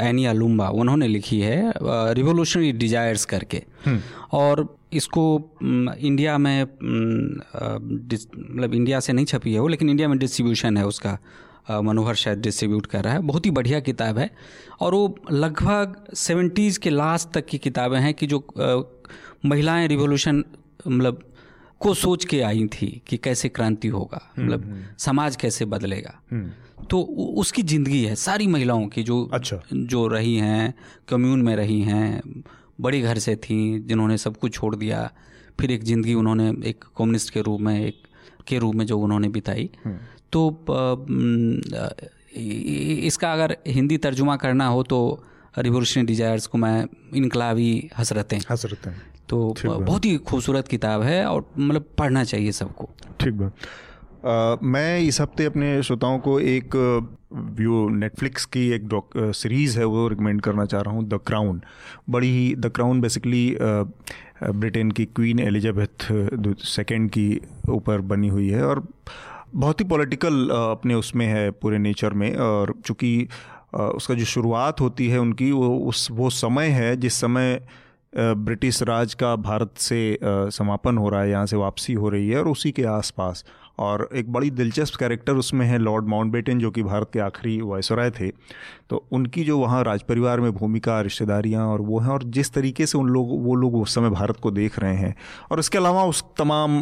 एनिया 0.08 0.32
लुम्बा 0.32 0.68
उन्होंने 0.80 1.06
लिखी 1.08 1.40
है 1.40 1.56
रिवोल्यूशनरी 2.14 2.72
डिजायर्स 2.78 3.24
करके। 3.26 3.62
हम्म। 3.86 4.00
और 4.38 4.68
इसको 4.92 5.50
इंडिया 5.62 6.38
में 6.38 6.64
मतलब 6.64 8.74
इंडिया 8.74 9.00
से 9.00 9.12
नहीं 9.12 9.24
छपी 9.24 9.54
है 9.54 9.60
वो 9.60 9.68
लेकिन 9.68 9.90
इंडिया 9.90 10.08
में 10.08 10.18
डिस्ट्रीब्यूशन 10.18 10.76
है 10.76 10.86
उसका। 10.86 11.18
मनोहर 11.70 12.14
शायद 12.14 12.38
डिस्ट्रीब्यूट 12.38 12.86
कर 12.86 13.04
रहा 13.04 13.14
है। 13.14 13.22
बहुत 13.22 13.46
ही 13.46 13.50
बढ़िया 13.50 13.80
किताब 13.80 14.18
है। 14.18 14.30
और 14.80 14.94
वो 14.94 15.18
लगभग 15.32 16.04
सेवेंटीज़ 16.14 16.80
के 16.80 16.90
लास्ट 16.90 17.30
तक 17.30 17.46
की 17.46 17.58
किताबें 17.58 18.00
हैं 18.00 18.14
कि 18.14 18.26
जो 18.26 18.48
महिलाएँ 19.46 19.88
रिवोल्यूशन 19.88 20.44
मतलब 20.88 21.32
को 21.80 21.94
सोच 21.94 22.24
के 22.24 22.40
आई 22.40 22.66
थी 22.66 23.02
कि 23.06 23.16
कैसे 23.16 23.48
क्रांति 23.48 23.88
होगा 23.88 24.32
हम्म, 24.36 24.46
मतलब 24.46 24.64
हम्म। 24.64 24.82
समाज 24.98 25.36
कैसे 25.36 25.64
बदलेगा। 25.64 26.20
तो 26.90 27.02
उसकी 27.38 27.62
ज़िंदगी 27.62 28.04
है। 28.04 28.14
सारी 28.14 28.46
महिलाओं 28.46 28.86
की 28.86 29.02
जो 29.02 29.30
अच्छा। 29.32 29.62
जो 29.72 30.06
रही 30.06 30.36
हैं 30.36 30.74
कम्यून 31.08 31.42
में 31.42 31.56
रही 31.56 31.82
हैं 31.82 32.22
बड़ी 32.80 33.00
घर 33.02 33.18
से 33.18 33.34
थी 33.36 33.58
जिन्होंने 33.80 34.18
सब 34.18 34.36
कुछ 34.36 34.52
छोड़ 34.54 34.74
दिया। 34.76 35.10
फिर 35.60 35.70
एक 35.70 35.84
ज़िंदगी 35.84 36.14
उन्होंने 36.14 36.48
एक 36.68 36.84
कम्युनिस्ट 36.98 37.32
के 37.32 37.40
रूप 37.42 37.60
में 37.60 37.74
एक 37.80 38.02
के 38.48 38.58
रूप 38.58 38.74
में 38.74 38.86
जो 38.86 38.98
उन्होंने 38.98 39.28
बिताई। 39.28 39.68
हम्म। 39.84 39.98
तो 40.32 40.40
इसका 43.06 43.32
अगर 43.32 43.56
हिंदी 43.66 43.96
तर्जुमा 43.98 44.36
करना 44.36 44.66
हो 44.66 44.82
तो 44.82 44.98
रिवोल्यूशनरी 45.58 46.06
डिजायर्स 46.06 46.46
को 46.46 46.58
मैं 46.58 46.86
इनकलाबी 47.14 47.90
हसरतें। 47.96 48.38
हसरतें। 48.50 48.92
तो 49.28 49.54
बहुत 49.66 50.04
ही 50.04 50.16
खूबसूरत 50.16 50.68
किताब 50.68 51.02
है 51.02 51.24
और 51.24 51.50
मतलब 51.58 51.84
पढ़ना 51.98 52.24
चाहिए 52.24 52.52
सबको। 52.52 52.88
ठीक 53.20 53.34
बात। 53.34 53.52
मैं 54.24 54.98
इस 55.00 55.20
हफ़्ते 55.20 55.44
अपने 55.44 55.82
श्रोताओं 55.82 56.18
को 56.18 56.38
एक 56.40 56.74
व्यू 57.32 57.88
नेटफ्लिक्स 57.88 58.44
की 58.44 58.68
एक 58.70 58.88
सीरीज़ 59.16 59.78
है, 59.78 59.84
वो 59.84 60.06
रिकमेंड 60.08 60.40
करना 60.40 60.64
चाह 60.64 60.80
रहा 60.80 60.94
हूँ 60.94 61.04
द 61.08 61.20
क्राउन 61.26 61.60
बड़ी 62.10 62.30
ही 62.30 62.54
द 62.54 62.70
क्राउन 62.74 63.00
बेसिकली 63.00 63.56
ब्रिटेन 63.60 64.90
की 64.90 65.04
क्वीन 65.06 65.40
एलिजाबेथ 65.40 66.06
सेकेंड 66.58 67.08
की 67.10 67.40
ऊपर 67.70 68.00
बनी 68.00 68.28
हुई 68.28 68.48
है 68.48 68.64
और 68.64 68.86
बहुत 69.54 69.80
ही 69.80 69.84
पॉलिटिकल 69.84 70.48
अपने 70.50 70.94
उसमें 70.94 71.26
है, 71.26 71.50
पूरे 71.50 71.78
नेचर 71.78 72.12
में 72.12 72.34
और 72.36 72.74
चूँकि 72.84 73.28
उसका 73.74 74.14
जो 74.14 74.24
शुरुआत 74.24 74.80
होती 74.80 75.08
है 75.08 75.18
उनकी, 75.18 75.50
वो, 75.52 75.78
उस, 75.78 76.08
वो 76.10 76.30
समय 76.30 76.66
है 76.66 76.96
जिस 76.96 77.20
समय 77.20 77.60
ब्रिटिश 78.14 78.82
राज 78.82 79.14
का 79.14 79.34
भारत 79.36 79.74
से 79.78 80.18
समापन 80.22 80.96
हो 80.98 81.08
रहा 81.08 81.22
है, 81.22 81.30
यहाँ 81.30 81.46
से 81.46 81.56
वापसी 81.56 81.92
हो 81.92 82.08
रही 82.08 82.28
है 82.28 82.38
और 82.38 82.48
उसी 82.48 82.70
के 82.72 82.84
आसपास। 82.84 83.44
और 83.80 84.08
एक 84.14 84.32
बड़ी 84.32 84.50
दिलचस्प 84.52 84.96
कैरेक्टर 84.96 85.34
उसमें 85.34 85.66
है 85.66 85.78
लॉर्ड 85.78 86.08
माउंटबेटन, 86.08 86.58
जो 86.58 86.70
कि 86.70 86.82
भारत 86.82 87.10
के 87.12 87.18
आखिरी 87.20 87.60
वायसराय 87.62 88.10
थे। 88.10 88.30
तो 88.90 89.04
उनकी 89.12 89.44
जो 89.44 89.58
वहाँ 89.58 89.82
राज 89.84 90.02
परिवार 90.02 90.40
में 90.40 90.50
भूमिका, 90.52 91.00
रिश्तेदारियाँ 91.00 91.66
और 91.66 91.80
वो 91.80 91.98
हैं 91.98 92.08
और 92.08 92.22
जिस 92.28 92.52
तरीके 92.52 92.86
से 92.86 92.98
उन 92.98 93.08
लोग, 93.08 93.28
वो 93.44 93.54
लोग 93.54 93.74
उस 93.76 93.94
समय 93.94 94.10
भारत 94.10 94.36
को 94.36 94.50
देख 94.50 94.78
रहे 94.78 94.96
हैं। 94.96 95.14
और 95.50 95.58
इसके 95.60 95.78
अलावा 95.78 96.04
उस 96.04 96.22
तमाम 96.38 96.80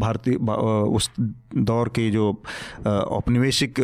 भारतीय 0.00 0.34
उस 0.36 1.10
दौर 1.18 1.88
के 1.88 2.10
जो 2.10 2.30
औपनिवेशिक 2.86 3.80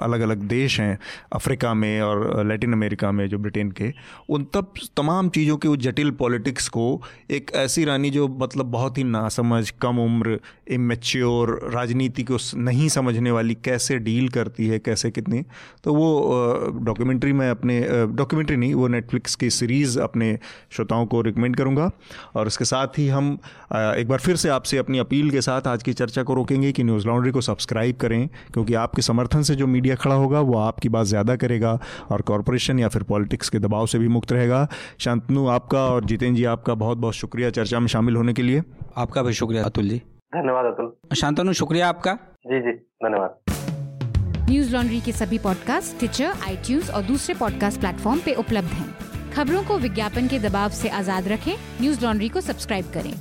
अलग 0.00 0.20
अलग 0.20 0.42
देश 0.48 0.78
हैं, 0.80 0.98
अफ्रीका 1.32 1.72
में 1.74 2.00
और 2.02 2.44
लैटिन 2.46 2.72
अमेरिका 2.72 3.10
में 3.12 3.26
जो 3.28 3.38
ब्रिटेन 3.38 3.70
के, 3.70 3.92
उन 4.28 4.46
तब 4.54 4.72
तमाम 4.96 5.28
चीज़ों 5.28 5.56
के 5.56 5.76
जटिल 5.78 6.10
पॉलिटिक्स 6.18 6.68
को 6.68 7.02
एक 7.30 7.50
ऐसी 7.56 7.84
रानी 7.84 8.10
जो 8.10 8.28
मतलब 8.40 8.70
बहुत 8.72 8.98
ही 8.98 9.04
नासमझ, 9.04 9.70
कम 9.72 9.98
उम्र 9.98 10.38
इमेच्योर 10.82 11.58
राजनीति 11.72 12.22
को 12.22 12.36
नहीं 12.58 12.88
समझने 12.88 13.30
वाली 13.30 13.54
कैसे 13.64 13.98
डील 14.00 14.28
करती 14.30 14.66
है, 14.68 14.78
कैसे 14.80 15.10
कितनी। 15.10 15.42
तो 15.84 15.94
वो 15.94 16.80
डॉक्यूमेंट्री 16.82 17.32
मैं 17.32 17.50
अपने 17.50 17.80
डॉक्यूमेंट्री 18.12 18.56
नहीं, 18.56 18.74
वो 18.74 18.88
नेटफ्लिक्स 18.88 19.34
की 19.34 19.50
सीरीज़ 19.52 19.98
अपने 20.00 20.38
श्रोताओं 20.72 21.06
को 21.06 21.20
रिकमेंड 21.22 21.56
करूँगा। 21.56 21.90
और 22.36 22.46
इसके 22.46 22.64
साथ 22.64 22.98
ही 22.98 23.08
हम 23.08 23.32
एक 23.72 24.08
बार 24.08 24.18
फिर 24.20 24.36
से 24.36 24.48
आपसे 24.50 24.78
अपनी 24.78 24.98
अपील 24.98 25.30
के 25.30 25.40
साथ 25.42 25.66
आज 25.66 25.82
की 25.82 25.92
चर्चा 25.94 26.22
को 26.22 26.34
रोकेंगे 26.34 26.72
कि 26.72 26.84
न्यूज़ 26.84 27.06
लॉन्ड्री 27.06 27.32
को 27.32 27.40
सब्सक्राइब 27.42 27.96
करें, 27.96 28.28
क्योंकि 28.52 28.74
आपके 28.76 29.02
समर्थन 29.02 29.42
से 29.42 29.54
जो 29.54 29.66
मीडिया 29.66 29.94
खड़ा 29.96 30.14
होगा, 30.14 30.40
वो 30.40 30.58
आपकी 30.58 30.88
बात 30.88 31.06
ज़्यादा 31.06 31.36
करेगा 31.36 31.78
और 32.10 32.22
कॉरपोरेशन 32.22 32.78
या 32.78 32.88
फिर 32.88 33.02
पॉलिटिक्स 33.04 33.48
के 33.48 33.58
दबाव 33.58 33.86
से 33.86 33.98
भी 33.98 34.08
मुक्त 34.10 34.32
रहेगा। 34.32 34.66
शांतनु 34.98 35.46
आपका 35.48 35.84
और 35.86 36.04
जितेंद्र 36.04 36.36
जी 36.36 36.44
आपका 36.46 36.74
बहुत 36.76 36.98
बहुत 36.98 37.14
शुक्रिया 37.14 37.50
चर्चा 37.52 37.80
में 37.80 37.86
शामिल 37.88 38.16
होने 38.16 38.32
के 38.32 38.42
लिए। 38.42 38.62
आपका 38.96 39.22
भी 39.22 39.32
शुक्रिया 39.32 39.64
अतुल 39.64 39.88
जी। 39.88 40.00
धन्यवाद 40.32 40.64
अतुल। 40.64 41.16
शांतनु 41.16 41.52
शुक्रिया 41.52 41.88
आपका। 41.88 42.12
जी 42.46 42.60
जी 42.60 42.72
धन्यवाद। 43.04 44.50
न्यूज़ 44.50 44.72
लॉन्ड्री 44.74 45.00
के 45.00 45.12
सभी 45.12 45.38
पॉडकास्ट 45.38 45.98
ट्विटर 45.98 46.24
आई 46.24 46.56
और 46.94 47.02
दूसरे 47.02 47.34
पॉडकास्ट 47.34 47.80
प्लेटफॉर्म 47.80 48.20
पे 48.24 48.34
उपलब्ध 48.34 48.68
हैं। 48.68 49.30
खबरों 49.32 49.62
को 49.64 49.78
विज्ञापन 49.78 50.28
के 50.28 50.38
दबाव 50.38 50.70
से 50.70 50.88
आज़ाद 50.88 51.28
रखें। 51.28 51.52
न्यूज़ 51.80 52.04
लॉन्ड्री 52.04 52.28
को 52.28 52.40
सब्सक्राइब 52.40 52.84
करें। 52.94 53.12